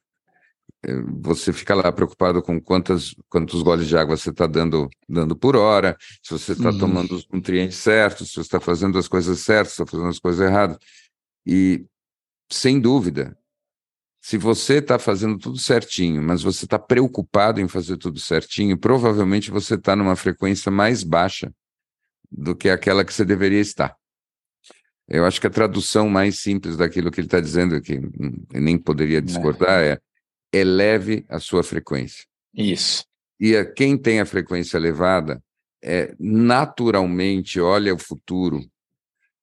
[0.83, 5.33] é, você fica lá preocupado com quantas, quantos goles de água você está dando, dando
[5.33, 9.39] por hora, se você está tomando os nutrientes certos, se você está fazendo as coisas
[9.39, 10.77] certas, se está fazendo as coisas erradas.
[11.47, 11.85] E,
[12.51, 13.37] sem dúvida,
[14.21, 19.51] se você está fazendo tudo certinho, mas você está preocupado em fazer tudo certinho, provavelmente
[19.51, 21.53] você está numa frequência mais baixa
[22.29, 23.95] do que aquela que você deveria estar.
[25.07, 27.99] Eu acho que a tradução mais simples daquilo que ele está dizendo, que
[28.51, 29.25] nem poderia né.
[29.25, 29.99] discordar, é
[30.51, 32.25] eleve a sua frequência.
[32.53, 33.05] Isso.
[33.39, 35.43] E a, quem tem a frequência elevada,
[35.83, 38.61] é, naturalmente olha o futuro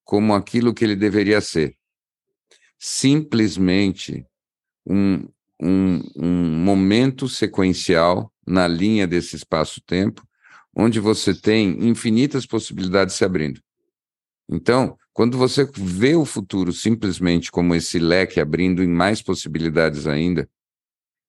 [0.05, 1.77] como aquilo que ele deveria ser.
[2.79, 4.27] Simplesmente
[4.85, 5.29] um,
[5.61, 10.27] um, um momento sequencial na linha desse espaço-tempo,
[10.75, 13.61] onde você tem infinitas possibilidades se abrindo.
[14.49, 20.49] Então, quando você vê o futuro simplesmente como esse leque abrindo em mais possibilidades ainda,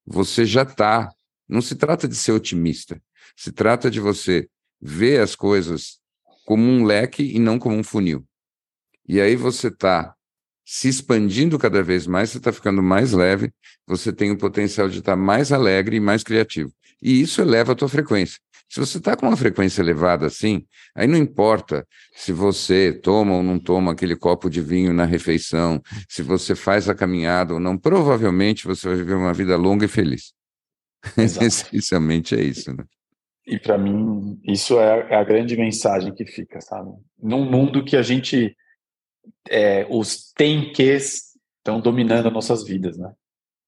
[0.05, 1.13] você já está.
[1.47, 3.01] Não se trata de ser otimista,
[3.35, 4.47] se trata de você
[4.81, 5.99] ver as coisas
[6.45, 8.25] como um leque e não como um funil.
[9.07, 10.15] E aí você está
[10.65, 13.53] se expandindo cada vez mais, você está ficando mais leve,
[13.85, 16.73] você tem o potencial de estar tá mais alegre e mais criativo.
[17.01, 18.39] E isso eleva a tua frequência.
[18.69, 20.65] Se você está com uma frequência elevada assim,
[20.95, 21.85] aí não importa
[22.15, 26.89] se você toma ou não toma aquele copo de vinho na refeição, se você faz
[26.89, 30.33] a caminhada ou não, provavelmente você vai viver uma vida longa e feliz.
[31.17, 32.83] Essencialmente é isso, né?
[33.45, 36.91] E para mim, isso é, é, a grande mensagem que fica, sabe?
[37.21, 38.55] Num mundo que a gente.
[39.49, 43.11] É, os tem que estão dominando as nossas vidas, né?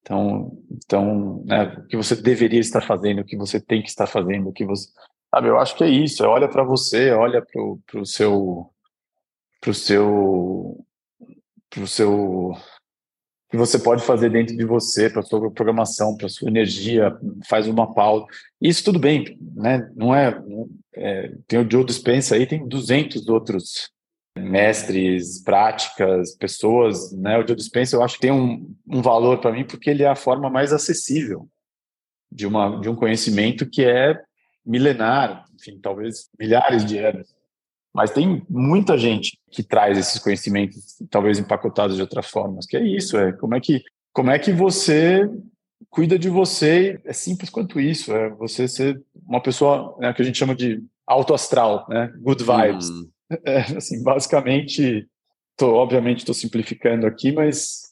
[0.06, 4.06] Então, então né, o que você deveria estar fazendo, o que você tem que estar
[4.06, 4.88] fazendo, o que você.
[5.34, 6.24] Sabe, eu acho que é isso.
[6.24, 8.70] É olha para você, olha para o seu.
[9.60, 10.86] Para o seu.
[11.72, 12.52] Para o seu.
[13.50, 17.12] que você pode fazer dentro de você, para sua programação, para sua energia,
[17.50, 18.28] faz uma pausa.
[18.62, 19.90] Isso tudo bem, né?
[19.96, 20.40] Não é,
[20.94, 21.32] é.
[21.48, 23.90] tem o Joe Dispenza aí, tem 200 outros
[24.38, 27.38] mestres, práticas, pessoas, né?
[27.38, 30.08] O Joe Dispenza eu acho que tem um, um valor para mim porque ele é
[30.08, 31.48] a forma mais acessível
[32.32, 34.22] de, uma, de um conhecimento que é
[34.66, 37.34] milenar, enfim, talvez milhares de anos.
[37.94, 42.84] Mas tem muita gente que traz esses conhecimentos, talvez empacotados de outras formas, que é
[42.86, 43.82] isso, é como é que,
[44.12, 45.30] como é que você
[45.90, 50.26] cuida de você, é simples quanto isso, é você ser uma pessoa né, que a
[50.26, 52.90] gente chama de alto astral, né, good vibes.
[52.90, 53.15] Hum
[53.46, 55.08] é, assim, basicamente,
[55.58, 57.86] tô, obviamente estou simplificando aqui, mas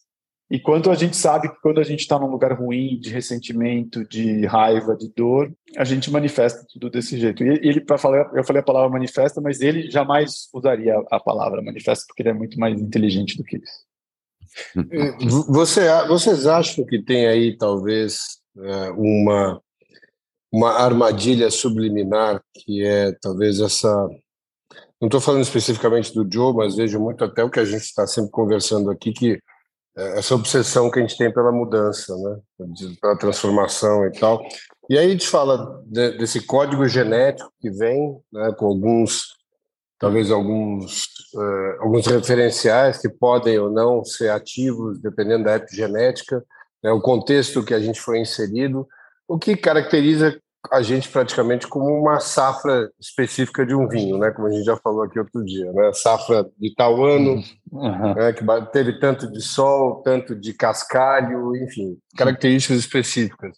[0.52, 4.08] e quanto a gente sabe que quando a gente está num lugar ruim, de ressentimento,
[4.08, 7.44] de raiva, de dor, a gente manifesta tudo desse jeito.
[7.44, 11.62] E ele, para falar, eu falei a palavra manifesta, mas ele jamais usaria a palavra
[11.62, 13.84] manifesta, porque ele é muito mais inteligente do que isso.
[15.50, 19.60] Você, vocês acham que tem aí talvez é, uma
[20.52, 24.08] uma armadilha subliminar que é talvez essa
[25.02, 28.08] não estou falando especificamente do Joe, mas vejo muito até o que a gente está
[28.08, 29.40] sempre conversando aqui, que
[29.96, 32.40] é essa obsessão que a gente tem pela mudança, né?
[33.02, 34.44] pela transformação e tal.
[34.90, 39.36] E aí a gente fala de, desse código genético que vem, né, com alguns,
[39.98, 46.44] talvez alguns, uh, alguns referenciais que podem ou não ser ativos, dependendo da epigenética,
[46.84, 48.88] né, o contexto que a gente foi inserido,
[49.28, 50.38] o que caracteriza
[50.72, 54.32] a gente praticamente como uma safra específica de um vinho, né?
[54.32, 55.92] Como a gente já falou aqui outro dia, né?
[55.94, 58.14] Safra de tal ano, uhum.
[58.16, 58.34] né?
[58.34, 63.58] que teve tanto de sol, tanto de cascalho, enfim, características específicas.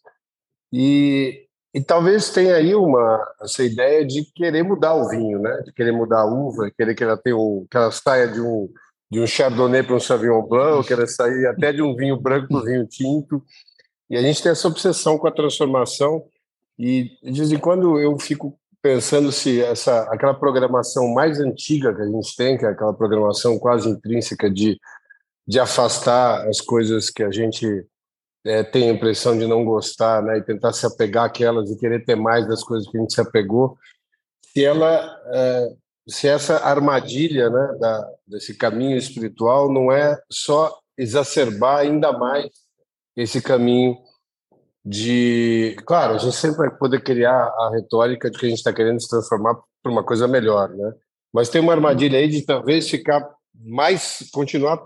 [0.74, 5.62] E, E talvez tenha aí uma essa ideia de querer mudar o vinho, né?
[5.66, 8.70] De querer mudar a uva, querer que ela tenha um, que ela saia de um
[9.12, 12.58] de um Chardonnay para um Sauvignon Blanc, querer sair até de um vinho branco para
[12.58, 13.43] um vinho tinto.
[14.10, 16.26] E a gente tem essa obsessão com a transformação.
[16.78, 22.01] E de vez em quando eu fico pensando se essa aquela programação mais antiga que
[22.01, 24.80] a gente tem, que é aquela programação quase intrínseca de
[25.47, 27.86] de afastar as coisas que a gente
[28.45, 32.03] é, tem a impressão de não gostar, né, e tentar se apegar àquelas e querer
[32.03, 33.78] ter mais das coisas que a gente se apegou,
[34.51, 35.73] se ela, é,
[36.07, 42.49] se essa armadilha, né, da, desse caminho espiritual não é só exacerbar ainda mais
[43.15, 43.97] esse caminho
[44.86, 48.72] de, claro, a gente sempre vai poder criar a retórica de que a gente está
[48.72, 50.94] querendo se transformar para uma coisa melhor, né?
[51.34, 54.80] Mas tem uma armadilha aí de talvez ficar mais, continuar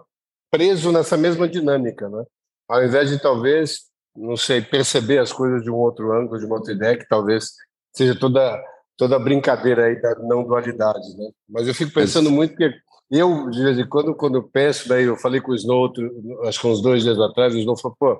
[0.50, 2.24] preso nessa mesma dinâmica, né?
[2.68, 3.82] Ao invés de talvez,
[4.16, 7.52] não sei, perceber as coisas de um outro ângulo, de uma outra ideia, que talvez
[7.94, 8.58] seja toda
[9.00, 11.30] toda a brincadeira aí da não dualidade, né?
[11.48, 12.70] Mas eu fico pensando muito que
[13.10, 16.12] eu, de vez em quando, quando eu penso, daí eu falei com o Snow, outro,
[16.44, 18.20] acho que uns dois dias atrás, o Snow falou, pô,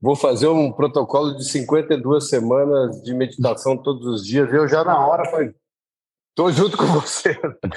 [0.00, 4.52] vou fazer um protocolo de 52 semanas de meditação todos os dias.
[4.52, 5.52] Eu já na hora falei,
[6.38, 7.36] Estou junto com você.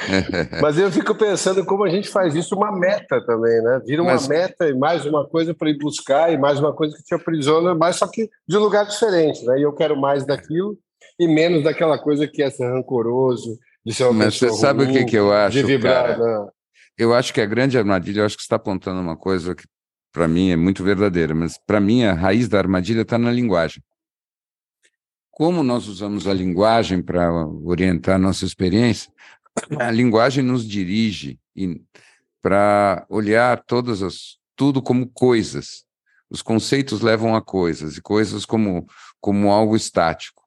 [0.61, 3.81] Mas eu fico pensando como a gente faz isso uma meta também, né?
[3.83, 4.27] Vira uma Mas...
[4.27, 7.73] meta e mais uma coisa para ir buscar e mais uma coisa que te aprisiona,
[7.73, 9.57] mas só que de um lugar diferente, né?
[9.57, 10.77] E eu quero mais daquilo
[11.19, 14.93] e menos daquela coisa que é ser rancoroso, de ser uma Mas você sabe ruim,
[14.93, 16.15] o que, que eu acho, de vibrar.
[16.19, 16.51] Cara?
[16.95, 19.63] Eu acho que a grande armadilha, eu acho que você está apontando uma coisa que
[20.11, 23.81] para mim é muito verdadeira, mas para mim a raiz da armadilha está na linguagem
[25.41, 27.33] como nós usamos a linguagem para
[27.65, 29.11] orientar nossa experiência,
[29.79, 31.39] a linguagem nos dirige
[32.41, 35.83] para olhar todas as tudo como coisas.
[36.29, 38.85] Os conceitos levam a coisas e coisas como
[39.19, 40.43] como algo estático.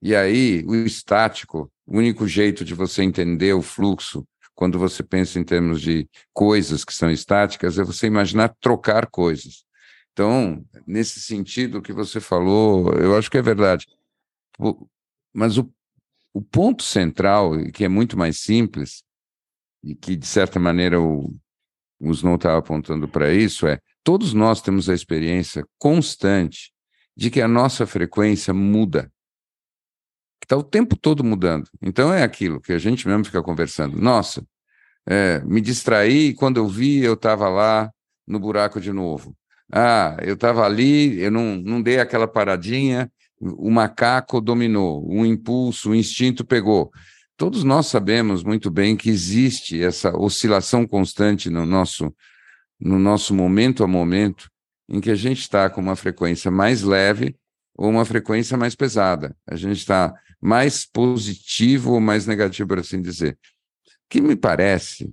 [0.00, 5.38] E aí, o estático, o único jeito de você entender o fluxo quando você pensa
[5.38, 9.64] em termos de coisas que são estáticas é você imaginar trocar coisas.
[10.12, 13.86] Então, nesse sentido que você falou, eu acho que é verdade.
[15.32, 15.72] Mas o,
[16.32, 19.02] o ponto central, que é muito mais simples,
[19.82, 21.34] e que, de certa maneira, o,
[21.98, 26.72] o Snow estava apontando para isso, é todos nós temos a experiência constante
[27.16, 29.10] de que a nossa frequência muda.
[30.50, 31.68] Está o tempo todo mudando.
[31.80, 33.96] Então é aquilo que a gente mesmo fica conversando.
[33.96, 34.44] Nossa,
[35.08, 37.88] é, me distraí e quando eu vi, eu estava lá
[38.26, 39.32] no buraco de novo.
[39.72, 43.08] Ah, eu estava ali, eu não, não dei aquela paradinha
[43.40, 46.90] o macaco dominou, o impulso, o instinto pegou.
[47.36, 52.14] Todos nós sabemos muito bem que existe essa oscilação constante no nosso,
[52.78, 54.50] no nosso momento a momento,
[54.88, 57.34] em que a gente está com uma frequência mais leve
[57.74, 59.34] ou uma frequência mais pesada.
[59.46, 63.38] A gente está mais positivo ou mais negativo, por assim dizer.
[63.86, 65.12] O que me parece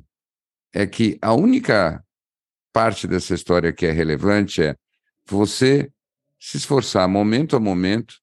[0.74, 2.04] é que a única
[2.72, 4.76] parte dessa história que é relevante é
[5.26, 5.92] você
[6.40, 8.16] se esforçar momento a momento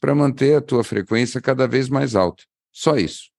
[0.00, 2.44] para manter a tua frequência cada vez mais alta.
[2.72, 3.30] Só isso.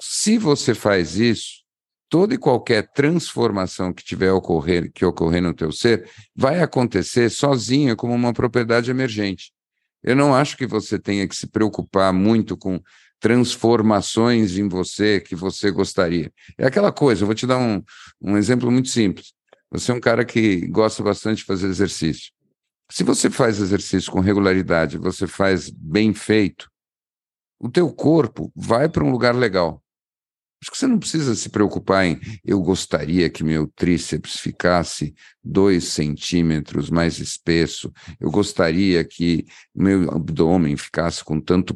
[0.00, 1.64] Se você faz isso,
[2.08, 7.94] toda e qualquer transformação que tiver ocorrer, que ocorrer no teu ser, vai acontecer sozinha
[7.94, 9.52] como uma propriedade emergente.
[10.02, 12.80] Eu não acho que você tenha que se preocupar muito com
[13.20, 16.32] transformações em você que você gostaria.
[16.56, 17.82] É aquela coisa, eu vou te dar um,
[18.20, 19.34] um exemplo muito simples.
[19.70, 22.32] Você é um cara que gosta bastante de fazer exercício.
[22.90, 26.68] Se você faz exercício com regularidade, você faz bem feito,
[27.60, 29.80] o teu corpo vai para um lugar legal.
[30.62, 35.84] Acho que você não precisa se preocupar em eu gostaria que meu tríceps ficasse dois
[35.84, 37.90] centímetros mais espesso,
[38.20, 41.74] eu gostaria que meu abdômen ficasse com tanto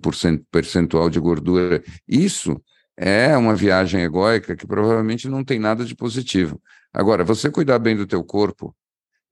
[0.50, 1.82] percentual de gordura.
[2.06, 2.60] Isso
[2.94, 6.60] é uma viagem egóica que provavelmente não tem nada de positivo.
[6.92, 8.76] Agora, você cuidar bem do teu corpo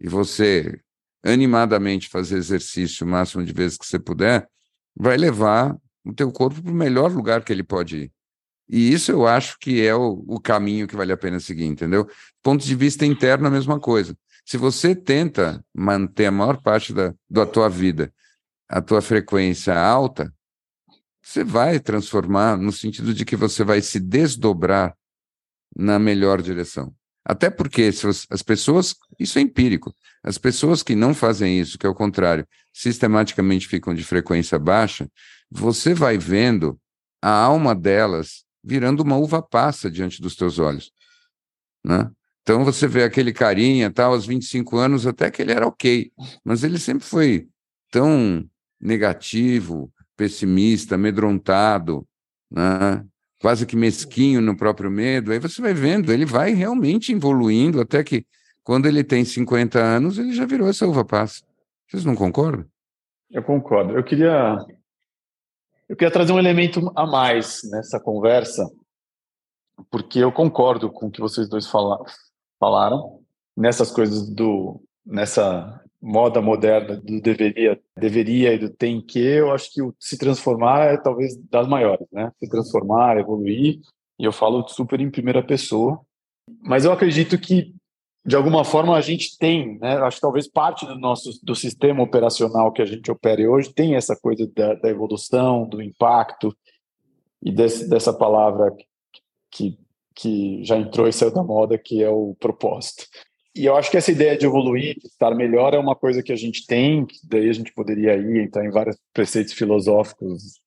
[0.01, 0.81] e você
[1.23, 4.49] animadamente fazer exercício o máximo de vezes que você puder,
[4.97, 8.13] vai levar o teu corpo para o melhor lugar que ele pode ir.
[8.73, 12.09] E isso eu acho que é o, o caminho que vale a pena seguir, entendeu?
[12.43, 14.17] Ponto de vista interno, a mesma coisa.
[14.47, 18.11] Se você tenta manter a maior parte da, da tua vida,
[18.67, 20.33] a tua frequência alta,
[21.23, 24.97] você vai transformar no sentido de que você vai se desdobrar
[25.77, 26.95] na melhor direção.
[27.23, 29.95] Até porque se as pessoas, isso é empírico,
[30.25, 35.07] as pessoas que não fazem isso, que é o contrário, sistematicamente ficam de frequência baixa,
[35.51, 36.81] você vai vendo
[37.21, 40.93] a alma delas virando uma uva passa diante dos teus olhos.
[41.85, 42.11] Né?
[42.43, 46.11] Então você vê aquele carinha, tal, aos 25 anos, até que ele era ok,
[46.45, 47.49] mas ele sempre foi
[47.91, 48.45] tão
[48.81, 52.07] negativo, pessimista, amedrontado,
[52.51, 53.05] né?
[53.41, 58.03] quase que mesquinho no próprio medo, aí você vai vendo, ele vai realmente evoluindo até
[58.05, 58.25] que,
[58.63, 61.43] quando ele tem 50 anos, ele já virou essa uva passa.
[61.89, 62.65] Vocês não concordam?
[63.31, 63.95] Eu concordo.
[63.95, 64.57] Eu queria,
[65.89, 68.69] eu queria trazer um elemento a mais nessa conversa,
[69.91, 71.99] porque eu concordo com o que vocês dois fala,
[72.59, 73.21] falaram
[73.57, 79.73] nessas coisas do nessa moda moderna do deveria, deveria e do tem que, eu acho
[79.73, 82.33] que o se transformar é talvez das maiores, né?
[82.41, 83.81] Se transformar, evoluir,
[84.19, 86.01] e eu falo super em primeira pessoa.
[86.61, 87.75] Mas eu acredito que
[88.25, 89.97] de alguma forma a gente tem, né?
[89.97, 93.97] Acho que talvez parte do nosso do sistema operacional que a gente opera hoje tem
[93.97, 96.57] essa coisa da, da evolução, do impacto
[97.43, 98.73] e desse, dessa palavra
[99.51, 99.79] que
[100.15, 103.07] que já entrou e saiu da moda, que é o propósito.
[103.57, 106.33] E eu acho que essa ideia de evoluir, de estar melhor, é uma coisa que
[106.33, 110.62] a gente tem, que daí a gente poderia ir entrar em vários preceitos filosóficos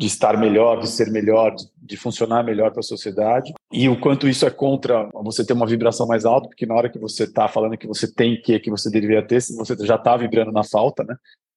[0.00, 3.52] de estar melhor, de ser melhor, de funcionar melhor para a sociedade.
[3.70, 6.88] E o quanto isso é contra você ter uma vibração mais alta, porque na hora
[6.88, 10.16] que você está falando que você tem que, que você deveria ter, você já está
[10.16, 11.14] vibrando na falta, né?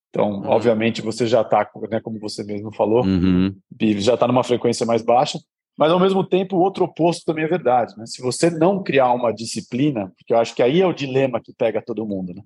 [0.10, 0.50] Então, uhum.
[0.50, 3.56] obviamente, você já está, né, como você mesmo falou, uhum.
[3.98, 5.40] já está numa frequência mais baixa.
[5.78, 7.98] Mas, ao mesmo tempo, o outro oposto também é verdade.
[7.98, 8.06] Né?
[8.06, 11.54] Se você não criar uma disciplina, porque eu acho que aí é o dilema que
[11.54, 12.34] pega todo mundo.
[12.34, 12.44] Né?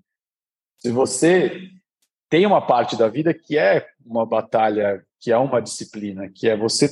[0.77, 1.59] Se você
[2.29, 6.57] tem uma parte da vida que é uma batalha, que é uma disciplina, que é
[6.57, 6.89] você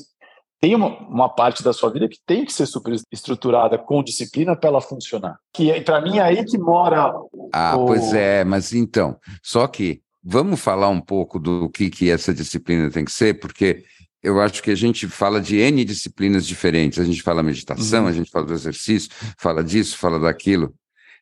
[0.62, 2.68] tem uma, uma parte da sua vida que tem que ser
[3.12, 5.38] estruturada com disciplina para ela funcionar.
[5.54, 7.14] Que é, para mim é aí que mora.
[7.54, 7.86] Ah, o...
[7.86, 12.90] pois é, mas então, só que vamos falar um pouco do que, que essa disciplina
[12.90, 13.84] tem que ser, porque
[14.24, 16.98] eu acho que a gente fala de N disciplinas diferentes.
[16.98, 18.10] A gente fala meditação, uhum.
[18.10, 20.74] a gente fala do exercício, fala disso, fala daquilo.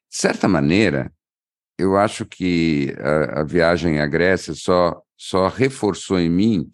[0.09, 1.11] De certa maneira,
[1.83, 6.71] eu acho que a, a viagem à Grécia só, só reforçou em mim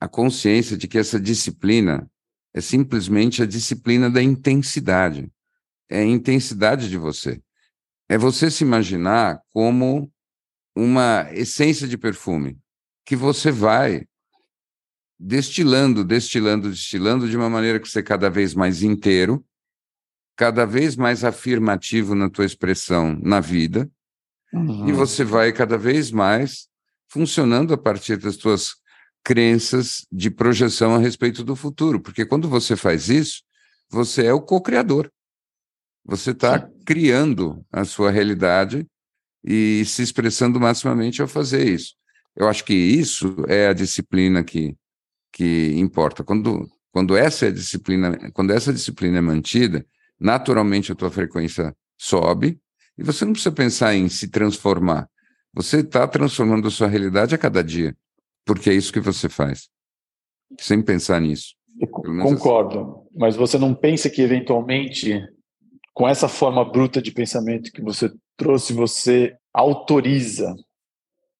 [0.00, 2.10] a consciência de que essa disciplina
[2.52, 5.30] é simplesmente a disciplina da intensidade.
[5.88, 7.40] É a intensidade de você.
[8.08, 10.10] É você se imaginar como
[10.74, 12.58] uma essência de perfume
[13.04, 14.04] que você vai
[15.18, 19.44] destilando, destilando, destilando de uma maneira que você é cada vez mais inteiro,
[20.36, 23.88] cada vez mais afirmativo na tua expressão na vida,
[24.52, 24.88] uhum.
[24.88, 26.68] e você vai cada vez mais
[27.08, 28.74] funcionando a partir das tuas
[29.22, 33.42] crenças de projeção a respeito do futuro, porque quando você faz isso,
[33.90, 35.10] você é o co-criador.
[36.04, 38.86] Você está criando a sua realidade
[39.44, 41.94] e se expressando maximamente ao fazer isso.
[42.34, 44.76] Eu acho que isso é a disciplina que
[45.32, 46.24] que importa.
[46.24, 49.84] Quando, quando essa é disciplina, quando essa disciplina é mantida,
[50.18, 52.60] naturalmente a tua frequência sobe
[53.00, 55.08] e você não precisa pensar em se transformar.
[55.54, 57.96] Você está transformando a sua realidade a cada dia,
[58.44, 59.70] porque é isso que você faz.
[60.58, 61.54] Sem pensar nisso.
[61.90, 63.08] Concordo, assim.
[63.16, 65.18] mas você não pensa que eventualmente,
[65.94, 70.54] com essa forma bruta de pensamento que você trouxe, você autoriza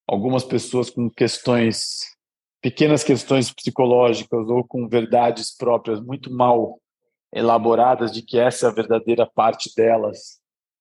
[0.08, 2.00] algumas pessoas com questões
[2.62, 6.80] pequenas questões psicológicas ou com verdades próprias muito mal
[7.32, 10.39] elaboradas de que essa é a verdadeira parte delas,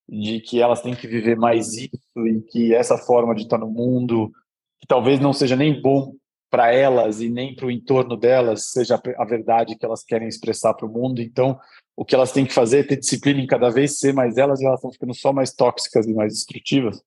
[0.09, 3.69] de que elas têm que viver mais isso e que essa forma de estar no
[3.69, 4.31] mundo,
[4.79, 6.13] que talvez não seja nem bom
[6.49, 10.73] para elas e nem para o entorno delas, seja a verdade que elas querem expressar
[10.73, 11.21] para o mundo.
[11.21, 11.59] Então,
[11.95, 14.59] o que elas têm que fazer é ter disciplina em cada vez ser mais elas
[14.59, 16.99] e elas estão ficando só mais tóxicas e mais destrutivas.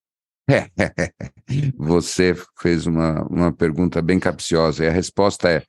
[1.76, 5.62] Você fez uma, uma pergunta bem capciosa e a resposta é: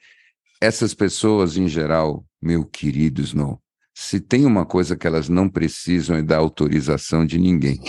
[0.62, 3.60] essas pessoas em geral, meu querido Snow,
[3.94, 7.80] se tem uma coisa que elas não precisam é da autorização de ninguém.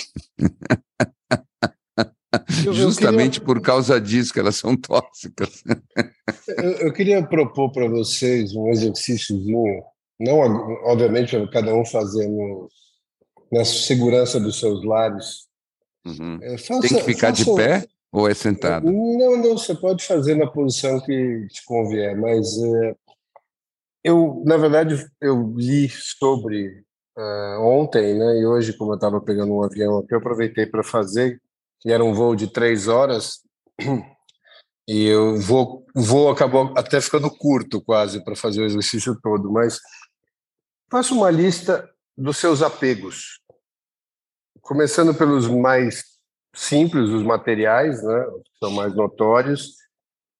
[2.66, 3.54] Eu, Justamente eu queria...
[3.54, 5.62] por causa disso que elas são tóxicas.
[6.58, 9.84] eu, eu queria propor para vocês um exercíciozinho,
[10.18, 10.40] não
[10.84, 12.68] obviamente cada um fazendo
[13.52, 15.44] na segurança dos seus lares,
[16.06, 16.38] Uhum.
[16.42, 17.44] É, faça, Tem que ficar faça...
[17.44, 18.90] de pé ou é sentado?
[18.90, 22.96] Não, não, você pode fazer na posição que te convier, mas é,
[24.04, 26.84] eu, na verdade, eu li sobre
[27.16, 30.84] uh, ontem, né, e hoje, como eu estava pegando um avião aqui, eu aproveitei para
[30.84, 31.40] fazer,
[31.80, 33.40] que era um voo de três horas,
[34.86, 39.50] e eu vou, o voo acabou até ficando curto quase para fazer o exercício todo,
[39.50, 39.80] mas
[40.90, 43.40] faça uma lista dos seus apegos.
[44.60, 46.04] Começando pelos mais
[46.54, 49.76] simples, os materiais, né, que são mais notórios,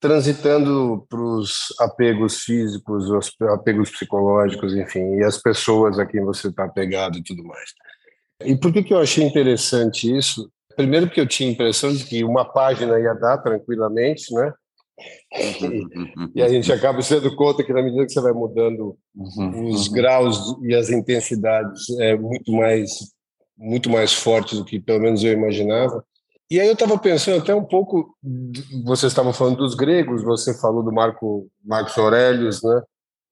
[0.05, 6.48] transitando para os apegos físicos, os apegos psicológicos, enfim, e as pessoas a quem você
[6.48, 7.70] está apegado e tudo mais.
[8.44, 10.51] E por que, que eu achei interessante isso?
[10.76, 14.52] Primeiro porque eu tinha a impressão de que uma página ia dar tranquilamente, né?
[16.35, 19.70] e a gente acaba se dando conta que na medida que você vai mudando uhum,
[19.70, 19.93] os uhum.
[19.94, 22.90] graus e as intensidades é muito mais
[23.56, 26.05] muito mais forte do que pelo menos eu imaginava.
[26.51, 28.15] E aí eu estava pensando até um pouco,
[28.85, 32.83] vocês estavam falando dos gregos, você falou do Marco Marcos Aurelius, né?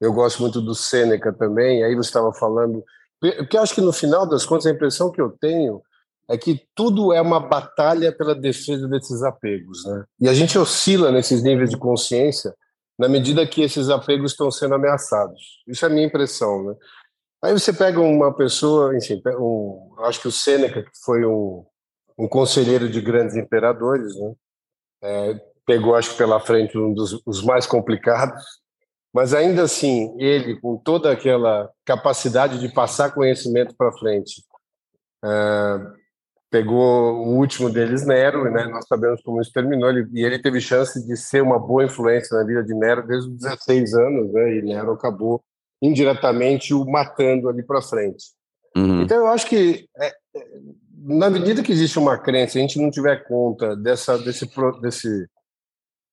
[0.00, 1.84] Eu gosto muito do Sêneca também.
[1.84, 2.82] Aí você estava falando,
[3.20, 5.82] porque acho que no final das contas a impressão que eu tenho
[6.28, 10.04] é que tudo é uma batalha pela defesa desses apegos, né?
[10.18, 12.54] E a gente oscila nesses níveis de consciência
[12.98, 15.62] na medida que esses apegos estão sendo ameaçados.
[15.66, 16.74] Isso é a minha impressão, né?
[17.42, 21.64] Aí você pega uma pessoa, enfim, um, acho que o Sêneca, que foi um,
[22.18, 24.32] um conselheiro de grandes imperadores, né?
[25.04, 28.42] É, pegou, acho que pela frente, um dos os mais complicados,
[29.12, 34.42] mas ainda assim, ele, com toda aquela capacidade de passar conhecimento para frente,
[35.24, 35.78] é,
[36.50, 38.66] pegou o último deles, Nero, né?
[38.66, 42.36] Nós sabemos como isso terminou, ele, e ele teve chance de ser uma boa influência
[42.36, 44.56] na vida de Nero desde os 16 anos, né?
[44.56, 45.42] E Nero acabou
[45.80, 48.26] indiretamente o matando ali para frente.
[48.76, 49.02] Uhum.
[49.02, 50.46] Então eu acho que é, é,
[51.02, 54.48] na medida que existe uma crença, a gente não tiver conta dessa desse
[54.80, 55.28] desse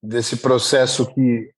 [0.01, 1.51] desse processo que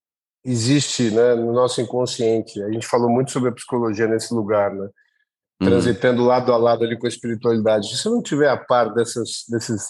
[0.43, 2.61] existe, né, no nosso inconsciente.
[2.63, 4.89] A gente falou muito sobre a psicologia nesse lugar, né?
[5.61, 5.67] Uhum.
[5.67, 7.89] Transitando lado a lado ali com a espiritualidade.
[7.89, 9.89] Se você não tiver a par dessas desses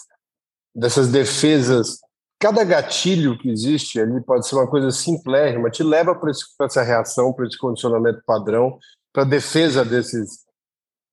[0.74, 1.98] dessas defesas
[2.42, 6.32] cada gatilho que existe ali pode ser uma coisa simplérrima, te leva para
[6.66, 8.80] essa reação, para esse condicionamento padrão,
[9.12, 10.40] para a defesa desses,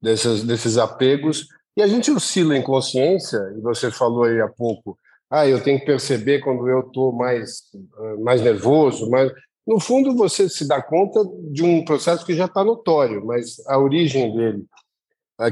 [0.02, 1.48] desses, desses apegos.
[1.78, 4.98] E a gente oscila em consciência, e você falou aí há pouco,
[5.30, 7.64] ah, eu tenho que perceber quando eu estou mais,
[7.98, 9.32] ah, mais nervoso, mas
[9.66, 11.20] no fundo você se dá conta
[11.52, 14.66] de um processo que já está notório, mas a origem dele,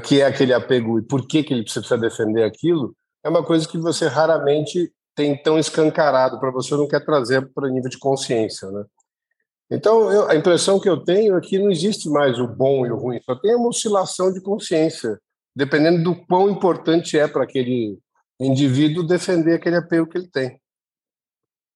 [0.04, 3.68] que é aquele apego e por que, que ele precisa defender aquilo, é uma coisa
[3.68, 8.70] que você raramente tem tão escancarado para você, não quer trazer para nível de consciência,
[8.70, 8.84] né?
[9.70, 12.92] Então, eu, a impressão que eu tenho é que não existe mais o bom e
[12.92, 15.20] o ruim, só tem uma oscilação de consciência,
[15.58, 17.98] dependendo do quão importante é para aquele
[18.40, 20.62] indivíduo defender aquele apelo que ele tem.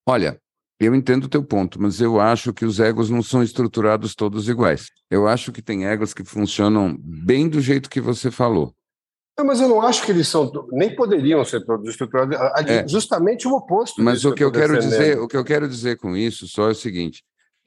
[0.08, 0.40] Olha,
[0.80, 4.48] eu entendo o teu ponto, mas eu acho que os egos não são estruturados todos
[4.48, 4.86] iguais.
[5.10, 8.72] Eu acho que tem egos que funcionam bem do jeito que você falou.
[9.36, 12.38] Não, mas eu não acho que eles são, nem poderiam ser todos estruturados,
[12.68, 12.88] é.
[12.88, 14.00] justamente o oposto.
[14.04, 16.72] Mas o que eu quero dizer, o que eu quero dizer com isso só é
[16.72, 17.24] o seguinte: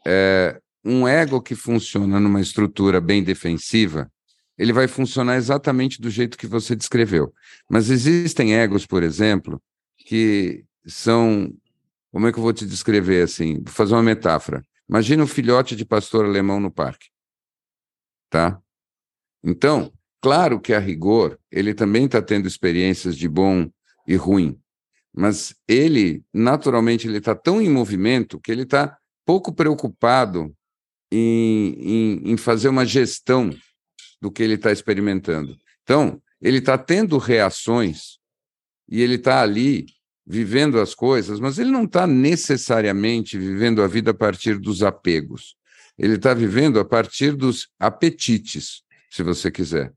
[0.07, 4.09] é, um ego que funciona numa estrutura bem defensiva,
[4.56, 7.32] ele vai funcionar exatamente do jeito que você descreveu.
[7.68, 9.60] Mas existem egos, por exemplo,
[9.97, 11.52] que são,
[12.12, 13.62] como é que eu vou te descrever assim?
[13.62, 14.62] Vou fazer uma metáfora.
[14.89, 17.09] Imagina um filhote de pastor alemão no parque,
[18.31, 18.60] tá?
[19.43, 19.93] Então,
[20.24, 23.68] Claro que a rigor, ele também está tendo experiências de bom
[24.09, 24.59] e ruim,
[25.14, 30.51] mas ele, naturalmente, ele está tão em movimento que ele está pouco preocupado
[31.12, 33.51] em, em, em fazer uma gestão
[34.25, 35.55] do que ele está experimentando.
[35.83, 38.19] Então, ele está tendo reações
[38.89, 39.85] e ele está ali
[40.27, 45.57] vivendo as coisas, mas ele não está necessariamente vivendo a vida a partir dos apegos.
[45.99, 49.93] Ele está vivendo a partir dos apetites, se você quiser.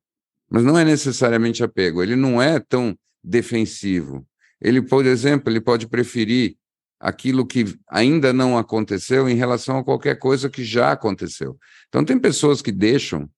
[0.50, 4.28] Mas não é necessariamente apego, ele não é tão defensivo.
[4.60, 6.58] Ele, por exemplo, ele pode preferir
[7.00, 11.58] aquilo que ainda não aconteceu em relação a qualquer coisa que já aconteceu.
[11.88, 13.30] Então, tem pessoas que deixam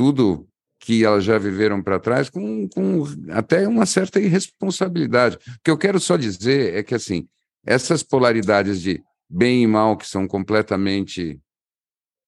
[0.00, 0.48] tudo
[0.78, 5.36] que elas já viveram para trás com, com até uma certa irresponsabilidade.
[5.36, 7.28] O que eu quero só dizer é que, assim,
[7.66, 11.38] essas polaridades de bem e mal, que são completamente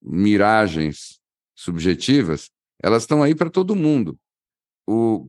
[0.02, 1.18] miragens
[1.54, 2.50] subjetivas,
[2.82, 4.18] elas estão aí para todo mundo.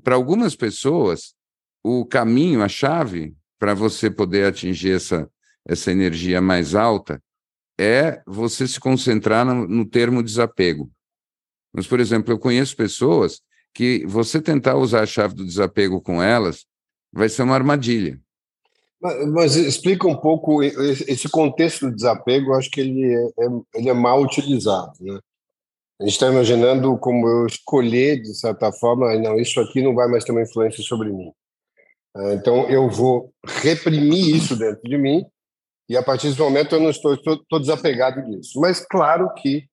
[0.04, 1.34] Para algumas pessoas,
[1.82, 5.32] o caminho, a chave para você poder atingir essa,
[5.66, 7.24] essa energia mais alta
[7.80, 10.92] é você se concentrar no, no termo desapego.
[11.74, 13.42] Mas, por exemplo, eu conheço pessoas
[13.74, 16.66] que você tentar usar a chave do desapego com elas
[17.12, 18.20] vai ser uma armadilha.
[19.02, 23.48] Mas, mas explica um pouco esse contexto do desapego, eu acho que ele é, é
[23.76, 24.94] ele é mal utilizado.
[25.02, 25.20] Né?
[26.00, 30.08] A gente está imaginando como eu escolher, de certa forma, não, isso aqui não vai
[30.08, 31.32] mais ter uma influência sobre mim.
[32.16, 35.26] Ah, então, eu vou reprimir isso dentro de mim
[35.90, 38.60] e, a partir desse momento, eu não estou, estou, estou desapegado disso.
[38.60, 39.66] Mas, claro que,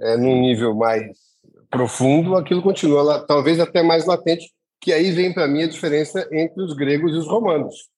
[0.00, 1.29] é, num nível mais
[1.70, 6.28] profundo, aquilo continua, lá, talvez até mais latente, que aí vem para mim a diferença
[6.32, 7.88] entre os gregos e os romanos.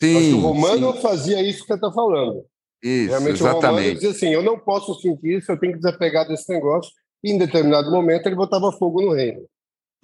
[0.00, 1.00] Sim, o romano sim.
[1.00, 2.44] fazia isso que você está falando.
[2.82, 3.64] Isso, Realmente exatamente.
[3.64, 6.90] o romano dizia assim, eu não posso sentir isso, eu tenho que desapegar desse negócio,
[7.22, 9.42] e em determinado momento ele botava fogo no reino.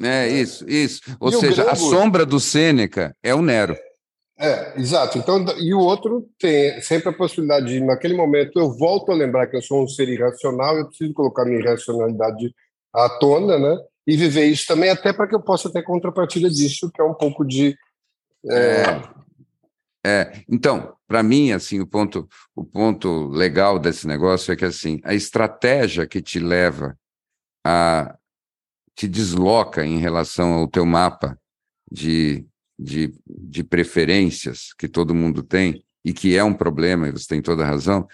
[0.03, 1.01] É, isso, isso.
[1.19, 3.77] Ou e seja, a sombra do Sêneca é o Nero.
[4.39, 5.17] É, exato.
[5.17, 9.47] Então, e o outro tem sempre a possibilidade de, naquele momento, eu volto a lembrar
[9.47, 12.55] que eu sou um ser irracional, eu preciso colocar minha irracionalidade
[12.97, 13.77] à tona, né?
[14.07, 17.15] E viver isso também, até para que eu possa ter contrapartida disso, que é um
[17.15, 17.77] pouco de.
[18.49, 19.03] É,
[20.07, 25.01] é então, para mim, assim, o ponto, o ponto legal desse negócio é que assim,
[25.05, 26.97] a estratégia que te leva
[27.65, 28.17] a
[28.95, 31.39] te desloca em relação ao teu mapa
[31.91, 32.47] de
[32.79, 37.43] de, de preferências que todo mundo tem, e que é um problema, e você tem
[37.43, 38.07] toda razão,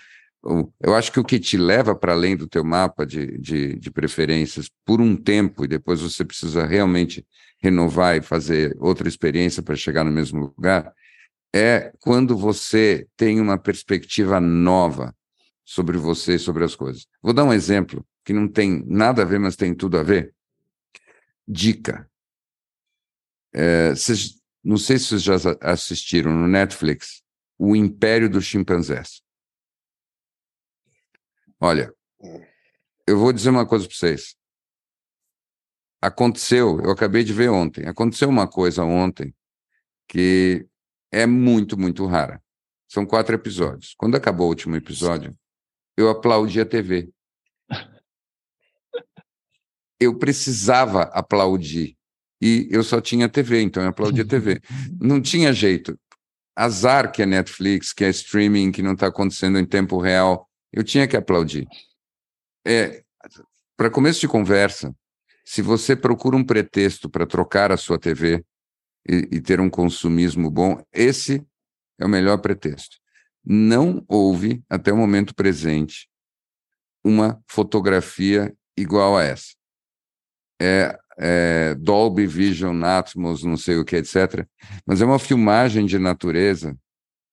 [0.80, 3.90] eu acho que o que te leva para além do teu mapa de, de, de,
[3.90, 7.24] preferências por um tempo, e depois você precisa realmente
[7.62, 10.92] renovar e fazer outra experiência para chegar no mesmo lugar,
[11.54, 15.14] é quando você tem uma perspectiva nova
[15.64, 17.06] sobre você e sobre as coisas.
[17.22, 20.34] Vou dar um exemplo que não tem nada a ver, mas tem tudo a ver.
[21.46, 22.08] Dica.
[23.54, 27.22] É, vocês não sei se vocês já assistiram no Netflix,
[27.58, 29.22] O Império dos Chimpanzés.
[31.64, 31.94] Olha,
[33.06, 34.34] eu vou dizer uma coisa para vocês.
[36.00, 39.32] Aconteceu, eu acabei de ver ontem, aconteceu uma coisa ontem
[40.08, 40.66] que
[41.12, 42.42] é muito, muito rara.
[42.88, 43.94] São quatro episódios.
[43.96, 45.38] Quando acabou o último episódio,
[45.96, 47.08] eu aplaudi a TV.
[50.00, 51.96] Eu precisava aplaudir
[52.40, 54.60] e eu só tinha TV, então eu aplaudia TV.
[55.00, 55.96] Não tinha jeito.
[56.56, 60.50] Azar que é Netflix, que é streaming, que não está acontecendo em tempo real.
[60.72, 61.66] Eu tinha que aplaudir.
[62.66, 63.02] É,
[63.76, 64.94] para começo de conversa,
[65.44, 68.44] se você procura um pretexto para trocar a sua TV
[69.08, 71.44] e, e ter um consumismo bom, esse
[71.98, 72.96] é o melhor pretexto.
[73.44, 76.08] Não houve, até o momento presente,
[77.04, 79.54] uma fotografia igual a essa.
[80.60, 84.46] É, é, Dolby Vision, Atmos, não sei o que, etc.
[84.86, 86.78] Mas é uma filmagem de natureza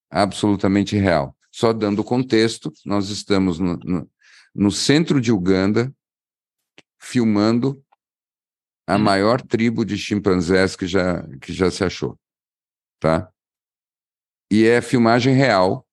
[0.09, 1.35] absolutamente real.
[1.51, 4.11] Só dando contexto, nós estamos no, no,
[4.53, 5.93] no centro de Uganda,
[6.99, 7.83] filmando
[8.87, 8.99] a hum.
[8.99, 12.19] maior tribo de chimpanzés que já, que já se achou.
[12.99, 13.31] Tá?
[14.51, 15.87] E é filmagem real,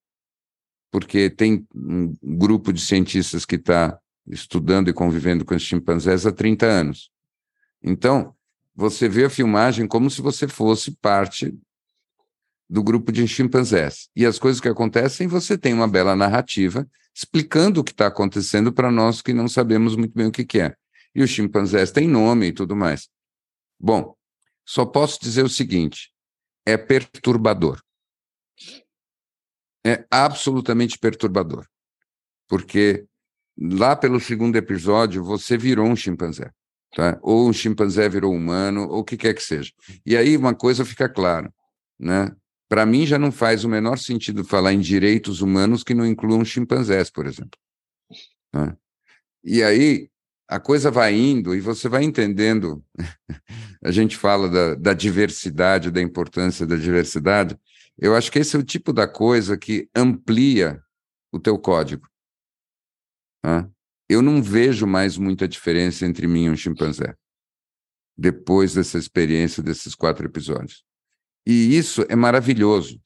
[0.91, 6.33] porque tem um grupo de cientistas que está estudando e convivendo com os chimpanzés há
[6.33, 7.11] 30 anos.
[7.83, 8.35] Então,
[8.75, 11.57] você vê a filmagem como se você fosse parte
[12.69, 14.09] do grupo de chimpanzés.
[14.15, 18.73] E as coisas que acontecem, você tem uma bela narrativa explicando o que está acontecendo
[18.73, 20.75] para nós que não sabemos muito bem o que, que é.
[21.15, 23.09] E os chimpanzés têm nome e tudo mais.
[23.79, 24.15] Bom,
[24.65, 26.13] só posso dizer o seguinte:
[26.67, 27.81] é perturbador.
[29.87, 31.67] É absolutamente perturbador.
[32.49, 33.07] Porque
[33.57, 36.51] lá pelo segundo episódio, você virou um chimpanzé.
[36.95, 37.19] Tá?
[37.23, 39.73] Ou um chimpanzé virou humano, ou o que quer que seja.
[40.05, 41.53] E aí uma coisa fica clara,
[41.99, 42.35] né?
[42.69, 46.45] Para mim já não faz o menor sentido falar em direitos humanos que não incluam
[46.45, 47.59] chimpanzés, por exemplo.
[48.51, 48.77] Tá?
[49.45, 50.09] E aí
[50.49, 52.85] a coisa vai indo e você vai entendendo.
[53.85, 57.57] a gente fala da, da diversidade, da importância da diversidade.
[57.99, 60.83] Eu acho que esse é o tipo da coisa que amplia
[61.33, 62.09] o teu código.
[63.43, 63.71] Tá?
[64.09, 67.17] eu não vejo mais muita diferença entre mim e um chimpanzé,
[68.17, 70.85] depois dessa experiência desses quatro episódios.
[71.47, 73.01] E isso é maravilhoso.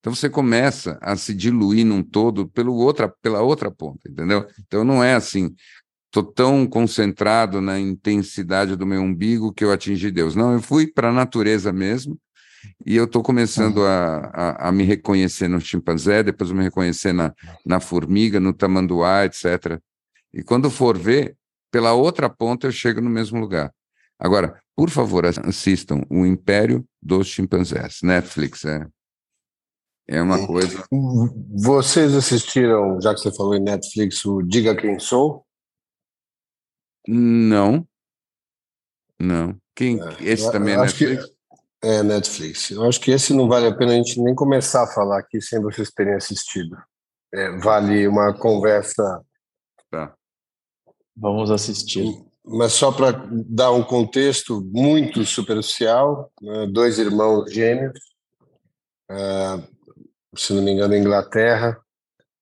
[0.00, 4.46] Então você começa a se diluir num todo pelo outra, pela outra ponta, entendeu?
[4.66, 5.54] Então não é assim,
[6.06, 10.34] estou tão concentrado na intensidade do meu umbigo que eu atingi Deus.
[10.34, 12.18] Não, eu fui para a natureza mesmo,
[12.84, 17.32] e eu estou começando a, a, a, me reconhecer no chimpanzé, depois me reconhecer na,
[17.64, 19.80] na formiga, no tamanduá, etc.
[20.32, 21.36] E quando for ver,
[21.70, 23.72] pela outra ponta eu chego no mesmo lugar.
[24.22, 27.98] Agora, por favor, assistam O Império dos Chimpanzés.
[28.04, 28.86] Netflix é,
[30.08, 30.84] é uma coisa.
[31.50, 35.44] Vocês assistiram, já que você falou em Netflix, o Diga Quem Sou?
[37.08, 37.84] Não.
[39.18, 39.56] Não.
[39.74, 41.24] Quem, é, esse também é Netflix?
[41.82, 42.70] é Netflix.
[42.70, 45.40] Eu acho que esse não vale a pena a gente nem começar a falar aqui
[45.40, 46.76] sem vocês terem assistido.
[47.34, 49.02] É, vale uma conversa
[49.90, 50.14] tá.
[51.16, 52.24] Vamos assistir.
[52.44, 57.98] Mas só para dar um contexto muito superficial, né, dois irmãos gêmeos,
[59.10, 59.62] uh,
[60.34, 61.78] se não me engano, Inglaterra.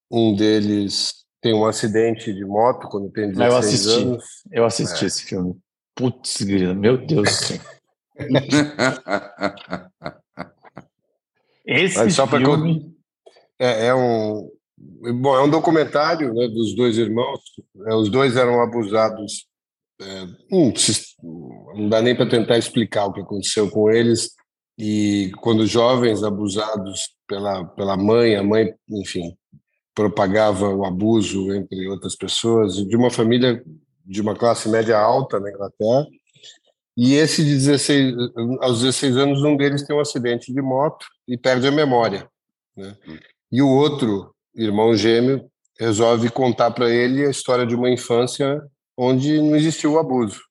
[0.09, 4.23] Um deles tem um acidente de moto quando tem 16 eu assisti, anos.
[4.51, 5.07] Eu assisti é.
[5.07, 5.57] esse filme.
[5.95, 7.59] Putz, meu Deus do céu.
[11.65, 12.91] esse só filme...
[13.59, 14.49] É, é, um,
[15.21, 17.39] Bom, é um documentário né, dos dois irmãos.
[17.87, 19.47] É, os dois eram abusados.
[20.01, 20.73] É, hum,
[21.75, 24.31] não dá nem para tentar explicar o que aconteceu com eles.
[24.77, 29.37] e quando jovens abusados pela, pela mãe, a mãe, enfim,
[29.93, 33.63] propagava o abuso entre outras pessoas, de uma família
[34.05, 36.07] de uma classe média alta na Inglaterra.
[36.97, 38.13] E esse de 16,
[38.59, 42.27] aos 16 anos, um deles tem um acidente de moto e perde a memória.
[42.75, 42.95] Né?
[43.51, 45.49] E o outro, irmão gêmeo,
[45.79, 48.61] resolve contar para ele a história de uma infância
[49.01, 50.43] onde não existiu o abuso.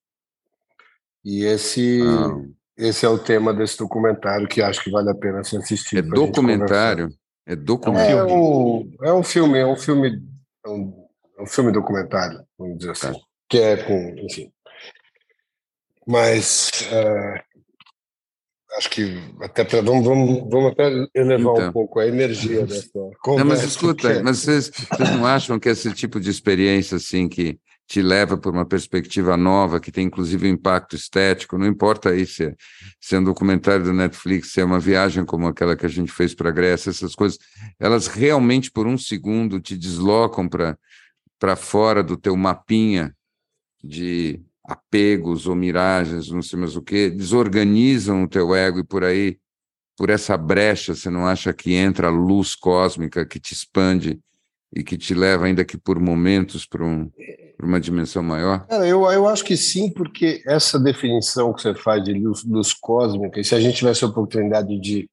[1.25, 2.35] E esse, ah.
[2.77, 6.09] esse é o tema desse documentário que acho que vale a pena ser assistido.
[6.09, 7.09] É documentário?
[7.47, 8.19] É documentário?
[8.19, 10.21] É um, é um filme, é um filme,
[10.67, 11.07] é um,
[11.39, 13.13] é um filme documentário, vamos dizer assim.
[13.13, 13.21] Tá.
[13.49, 14.53] Que é com, enfim.
[16.07, 21.69] Mas uh, acho que até pra, vamos, vamos, vamos até elevar então.
[21.69, 22.91] um pouco a energia dessa
[23.23, 23.45] conversa.
[23.45, 27.61] Não, mas escuta, mas vocês, vocês não acham que esse tipo de experiência assim que
[27.91, 32.25] te leva para uma perspectiva nova, que tem inclusive um impacto estético, não importa aí
[32.25, 32.55] se é,
[33.01, 36.13] se é um documentário do Netflix, se é uma viagem como aquela que a gente
[36.13, 37.37] fez para a Grécia, essas coisas,
[37.81, 43.13] elas realmente por um segundo te deslocam para fora do teu mapinha
[43.83, 49.03] de apegos ou miragens, não sei mais o que, desorganizam o teu ego e por
[49.03, 49.37] aí,
[49.97, 54.21] por essa brecha, você não acha que entra a luz cósmica que te expande
[54.73, 57.11] e que te leva, ainda que por momentos, para um,
[57.61, 58.67] uma dimensão maior?
[58.67, 62.73] Cara, eu, eu acho que sim, porque essa definição que você faz de luz, luz
[62.73, 65.09] cósmica, e se a gente tivesse a oportunidade de,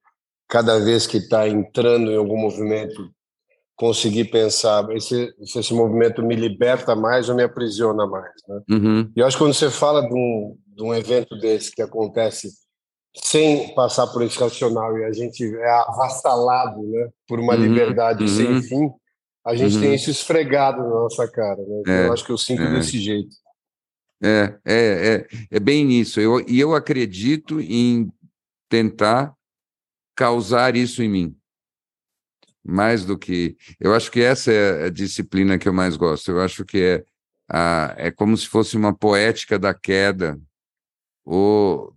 [0.48, 3.10] cada vez que está entrando em algum movimento,
[3.76, 8.32] conseguir pensar esse, se esse movimento me liberta mais ou me aprisiona mais.
[8.48, 8.62] Né?
[8.72, 9.12] Uhum.
[9.16, 12.50] E eu acho que quando você fala de um, de um evento desse que acontece
[13.24, 17.62] sem passar por esse racional e a gente é avassalado né, por uma uhum.
[17.62, 18.28] liberdade uhum.
[18.28, 18.92] sem fim,
[19.48, 19.96] a gente tem uhum.
[19.96, 21.58] isso esfregado na nossa cara.
[21.58, 21.84] Né?
[21.88, 22.74] É, eu acho que eu sinto é.
[22.74, 23.36] desse jeito.
[24.22, 26.20] É, é, é, é bem isso.
[26.20, 28.12] Eu, e eu acredito em
[28.70, 29.34] tentar
[30.16, 31.38] causar isso em mim
[32.68, 33.56] mais do que.
[33.80, 36.32] Eu acho que essa é a disciplina que eu mais gosto.
[36.32, 37.06] Eu acho que é,
[37.50, 40.38] a, é como se fosse uma poética da queda
[41.24, 41.96] ou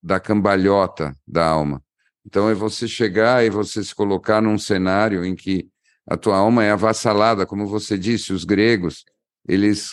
[0.00, 1.82] da cambalhota da alma.
[2.24, 5.68] Então é você chegar e você se colocar num cenário em que
[6.12, 9.04] a tua alma é avassalada, como você disse, os gregos,
[9.46, 9.92] eles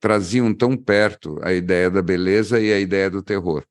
[0.00, 3.64] traziam tão perto a ideia da beleza e a ideia do terror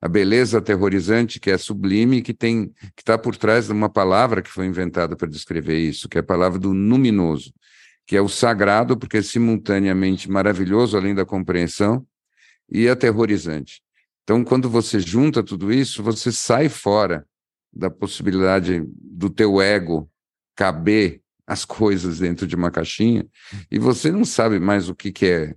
[0.00, 4.42] a beleza aterrorizante que é sublime, que tem que está por trás de uma palavra
[4.42, 7.52] que foi inventada para descrever isso, que é a palavra do luminoso,
[8.06, 12.06] que é o sagrado, porque é simultaneamente maravilhoso além da compreensão
[12.70, 13.82] e aterrorizante.
[14.22, 17.26] Então, quando você junta tudo isso, você sai fora
[17.72, 20.08] da possibilidade do teu ego
[20.58, 23.24] caber as coisas dentro de uma caixinha
[23.70, 25.54] e você não sabe mais o que, que é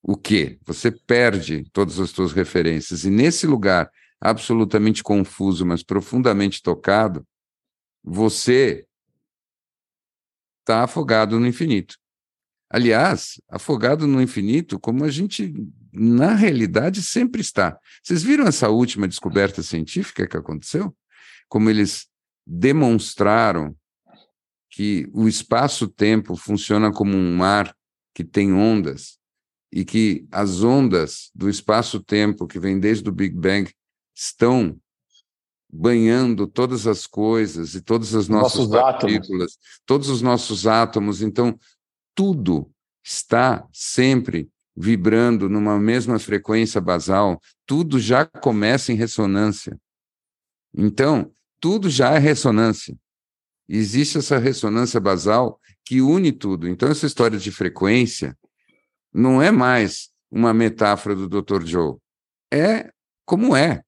[0.00, 0.56] o quê?
[0.64, 3.04] Você perde todas as suas referências.
[3.04, 3.90] E nesse lugar
[4.20, 7.26] absolutamente confuso, mas profundamente tocado,
[8.04, 8.86] você
[10.60, 11.96] está afogado no infinito.
[12.70, 15.52] Aliás, afogado no infinito, como a gente,
[15.92, 17.76] na realidade, sempre está.
[18.00, 20.96] Vocês viram essa última descoberta científica que aconteceu?
[21.48, 22.06] Como eles
[22.46, 23.76] demonstraram
[24.76, 27.74] que o espaço-tempo funciona como um mar
[28.14, 29.18] que tem ondas
[29.72, 33.72] e que as ondas do espaço-tempo que vem desde o Big Bang
[34.14, 34.78] estão
[35.72, 39.58] banhando todas as coisas e todas as nossas nossos partículas, átomos.
[39.86, 41.22] todos os nossos átomos.
[41.22, 41.58] Então,
[42.14, 42.70] tudo
[43.02, 44.46] está sempre
[44.76, 49.80] vibrando numa mesma frequência basal, tudo já começa em ressonância.
[50.76, 52.94] Então, tudo já é ressonância.
[53.68, 56.68] Existe essa ressonância basal que une tudo.
[56.68, 58.36] Então, essa história de frequência,
[59.12, 61.64] não é mais uma metáfora do Dr.
[61.64, 61.96] Joe.
[62.52, 62.90] É
[63.24, 63.82] como é.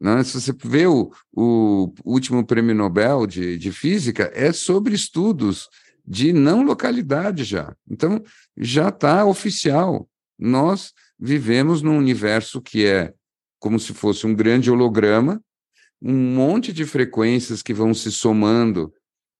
[0.00, 0.24] Não, é?
[0.24, 5.68] se você vê o, o último prêmio Nobel de, de Física, é sobre estudos
[6.06, 7.74] de não localidade já.
[7.88, 8.22] Então,
[8.56, 10.08] já está oficial.
[10.38, 13.12] Nós vivemos num universo que é
[13.58, 15.40] como se fosse um grande holograma,
[16.02, 18.92] um monte de frequências que vão se somando,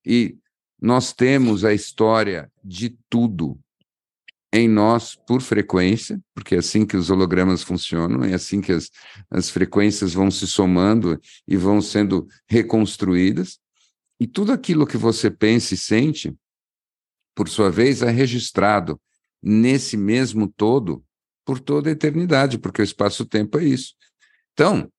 [0.05, 0.37] e
[0.81, 3.59] nós temos a história de tudo
[4.53, 8.91] em nós por frequência, porque é assim que os hologramas funcionam, é assim que as,
[9.31, 13.59] as frequências vão se somando e vão sendo reconstruídas,
[14.19, 16.35] e tudo aquilo que você pensa e sente,
[17.35, 19.01] por sua vez, é registrado
[19.43, 21.03] nesse mesmo todo
[21.45, 23.95] por toda a eternidade, porque o espaço-tempo é isso.
[24.53, 24.91] Então,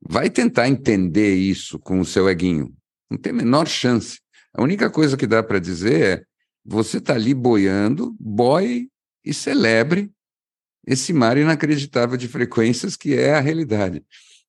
[0.00, 2.74] vai tentar entender isso com o seu eguinho.
[3.10, 4.20] Não tem a menor chance.
[4.52, 6.24] A única coisa que dá para dizer é:
[6.64, 8.90] você está ali boiando, boie
[9.24, 10.12] e celebre
[10.86, 14.04] esse mar inacreditável de frequências que é a realidade.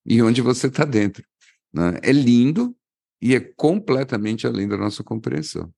[0.05, 1.25] e onde você está dentro.
[1.73, 1.99] Né?
[2.01, 2.75] É lindo
[3.21, 5.73] e é completamente além da nossa compreensão.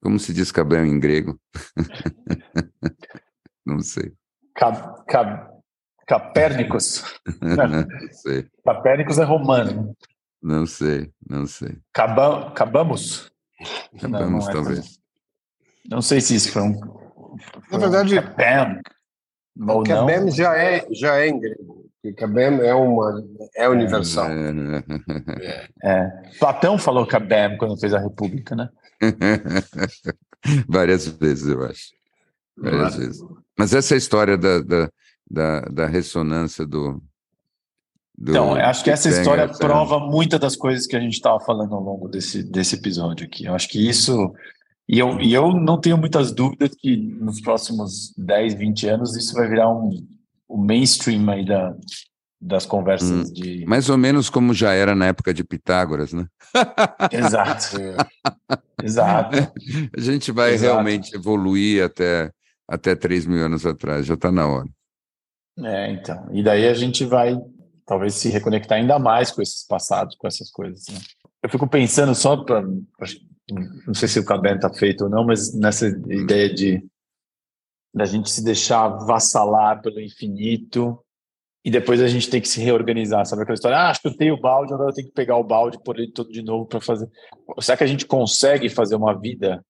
[0.00, 1.40] Como se diz cabelo em grego?
[3.66, 4.14] Não sei.
[4.58, 5.48] Cap, cap,
[6.08, 7.04] Capérnicos.
[7.40, 8.46] não sei.
[8.64, 9.94] Capérnicos é romano.
[10.42, 11.76] Não sei, não sei.
[11.92, 13.30] Cabam, cabamos?
[14.00, 14.98] Cabamos, não, não é talvez.
[15.88, 16.80] Não sei se isso foi um.
[17.70, 18.80] Na verdade, Cabem.
[19.68, 21.84] Ou Cabem já é, já é em grego.
[22.16, 23.22] Cabem é uma
[23.54, 24.28] é universal.
[24.30, 24.84] É.
[25.84, 26.10] é.
[26.38, 28.70] Platão falou Cabem quando fez a República, né?
[30.68, 31.97] Várias vezes, eu acho.
[32.60, 32.98] Várias claro.
[32.98, 33.22] vezes.
[33.58, 34.90] Mas essa história da, da,
[35.30, 37.02] da, da ressonância do,
[38.16, 41.74] do, então, acho que essa história prova muitas das coisas que a gente estava falando
[41.74, 43.44] ao longo desse, desse episódio aqui.
[43.44, 44.32] Eu acho que isso.
[44.88, 49.34] E eu, e eu não tenho muitas dúvidas que nos próximos 10, 20 anos isso
[49.34, 49.90] vai virar um,
[50.48, 51.76] um mainstream aí da,
[52.40, 53.64] das conversas hum, de.
[53.66, 56.26] Mais ou menos como já era na época de Pitágoras, né?
[57.12, 57.76] Exato.
[58.82, 59.52] Exato.
[59.96, 60.72] A gente vai Exato.
[60.72, 62.30] realmente evoluir até,
[62.68, 64.68] até 3 mil anos atrás, já está na hora.
[65.58, 66.28] É, então.
[66.32, 67.36] E daí a gente vai
[67.86, 70.86] talvez se reconectar ainda mais com esses passados, com essas coisas.
[70.88, 71.00] Né?
[71.42, 72.62] Eu fico pensando só para.
[72.62, 76.86] Não sei se o caderno está feito ou não, mas nessa ideia de
[77.94, 81.02] da gente se deixar vassalar pelo infinito
[81.64, 83.78] e depois a gente tem que se reorganizar, sabe aquela história?
[83.78, 86.30] Ah, tenho o balde, agora eu tenho que pegar o balde e pôr ele todo
[86.30, 87.10] de novo para fazer.
[87.60, 89.64] Será que a gente consegue fazer uma vida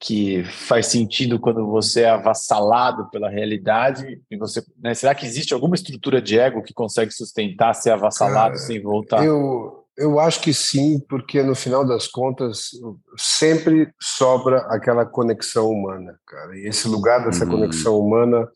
[0.00, 5.52] que faz sentido quando você é avassalado pela realidade e você, né, será que existe
[5.52, 9.22] alguma estrutura de ego que consegue sustentar ser avassalado Cara, sem voltar?
[9.22, 12.70] Eu eu acho que sim, porque no final das contas
[13.18, 16.56] sempre sobra aquela conexão humana, cara.
[16.56, 17.50] E esse lugar dessa uhum.
[17.50, 18.48] conexão humana,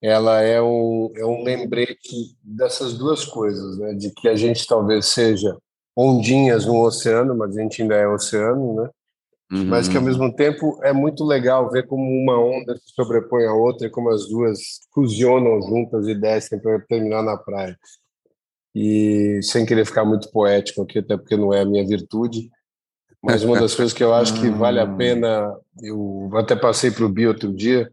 [0.00, 3.94] ela é um, é um lembrete dessas duas coisas, né?
[3.94, 5.56] De que a gente talvez seja
[5.96, 8.90] ondinhas no oceano, mas a gente ainda é oceano, né?
[9.50, 9.66] Uhum.
[9.66, 13.52] Mas que ao mesmo tempo é muito legal ver como uma onda se sobrepõe à
[13.52, 14.58] outra e como as duas
[14.94, 17.78] fusionam juntas e descem para terminar na praia.
[18.74, 22.50] E sem querer ficar muito poético aqui, até porque não é a minha virtude,
[23.22, 24.96] mas uma das coisas que eu acho que vale a hum.
[24.96, 27.90] pena, eu até passei para o Bi outro dia,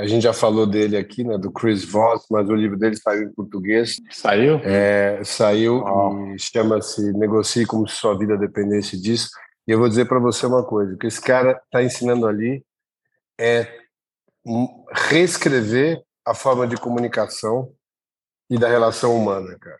[0.00, 3.24] a gente já falou dele aqui, né, do Chris Voss, mas o livro dele saiu
[3.24, 3.96] em português.
[4.10, 4.58] Saiu?
[4.64, 6.34] É, saiu oh.
[6.34, 9.28] e chama-se Negocie como se sua vida dependesse disso.
[9.70, 12.66] E eu vou dizer para você uma coisa: o que esse cara está ensinando ali
[13.38, 13.72] é
[15.08, 17.72] reescrever a forma de comunicação
[18.50, 19.78] e da relação humana, cara.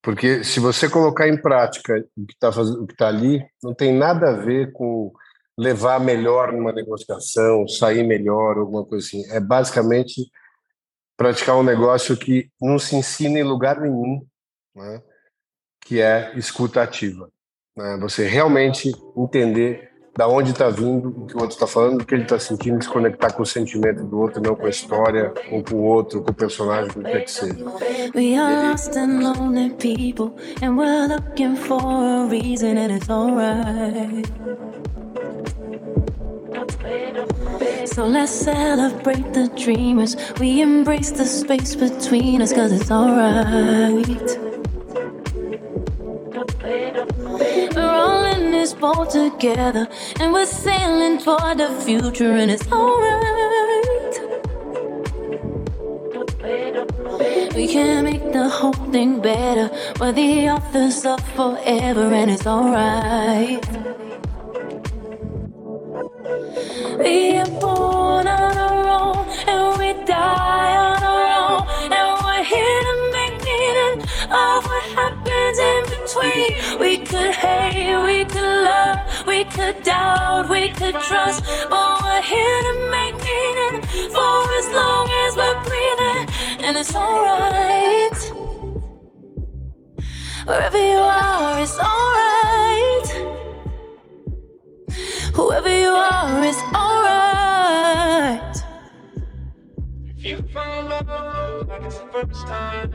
[0.00, 2.52] Porque se você colocar em prática o que está
[2.96, 5.12] tá ali, não tem nada a ver com
[5.58, 9.28] levar melhor numa negociação, sair melhor, alguma coisa assim.
[9.32, 10.30] É basicamente
[11.16, 14.24] praticar um negócio que não se ensina em lugar nenhum,
[14.76, 15.02] né?
[15.80, 17.28] que é escuta ativa.
[17.78, 17.96] Né?
[18.00, 22.12] Você realmente entender da onde está vindo o que o outro está falando, o que
[22.12, 25.62] ele está sentindo, se conectar com o sentimento do outro, não com a história, ou
[25.62, 27.64] com o outro, com o personagem, com o que quer que seja.
[28.16, 34.26] We are lost and lonely people, and we're looking for a reason, and it's alright.
[37.86, 40.16] So let's celebrate the dreamers.
[40.40, 44.57] We embrace the space between us, cause it's alright.
[46.68, 49.88] We're all in this boat together,
[50.20, 54.14] and we're sailing toward the future, and it's alright.
[57.54, 59.70] We can make the whole thing better.
[59.98, 63.66] We're the authors of forever, and it's alright.
[67.38, 67.77] Are born
[76.78, 82.62] We could hate, we could love, we could doubt, we could trust, but we're here
[82.68, 83.82] to make meaning
[84.14, 86.28] for as long as we're breathing,
[86.64, 88.18] and it's alright.
[90.46, 93.08] Wherever you are, it's alright.
[95.34, 98.56] Whoever you are, it's alright.
[100.16, 102.92] If you find love like it's the first time.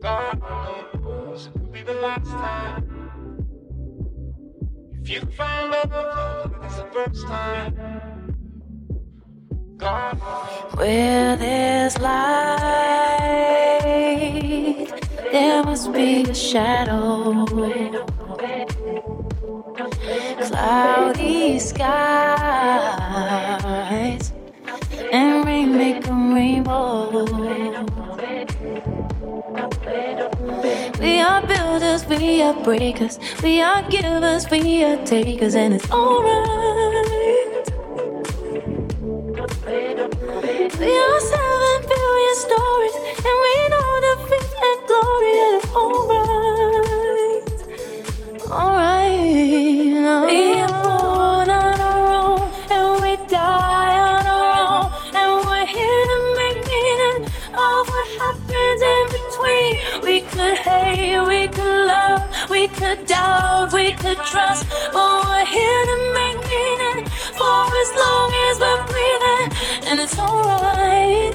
[0.00, 0.91] God
[1.84, 2.84] the last time.
[5.02, 7.74] If you find love, it's the first time.
[9.76, 10.16] God
[10.76, 12.12] Where there's light,
[15.32, 17.46] there must be a shadow.
[20.40, 21.92] Cloudy skies
[25.10, 27.91] and rain, make a rainbow.
[29.84, 36.48] We are builders, we are breakers, we are givers, we are takers, and it's alright.
[40.78, 42.94] We are seven billion stories,
[43.26, 47.50] and we know the faith and glory, and it's alright.
[48.50, 49.71] Alright.
[60.42, 65.96] Could hate, we could love, we could doubt, we could trust, but we're here to
[66.18, 67.06] make meaning
[67.38, 69.46] for as long as we're breathing,
[69.88, 71.34] and it's alright.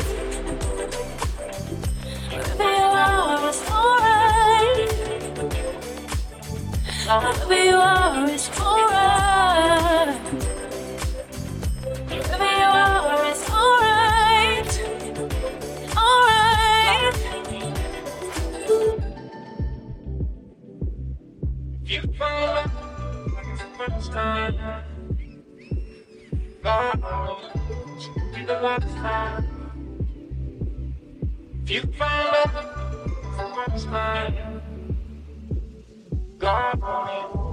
[2.59, 4.91] You are, it's alright.
[7.49, 10.46] You are, it's alright.
[28.61, 29.45] last time.
[31.63, 32.53] If you find out
[33.37, 34.61] the last time,
[36.37, 37.46] God,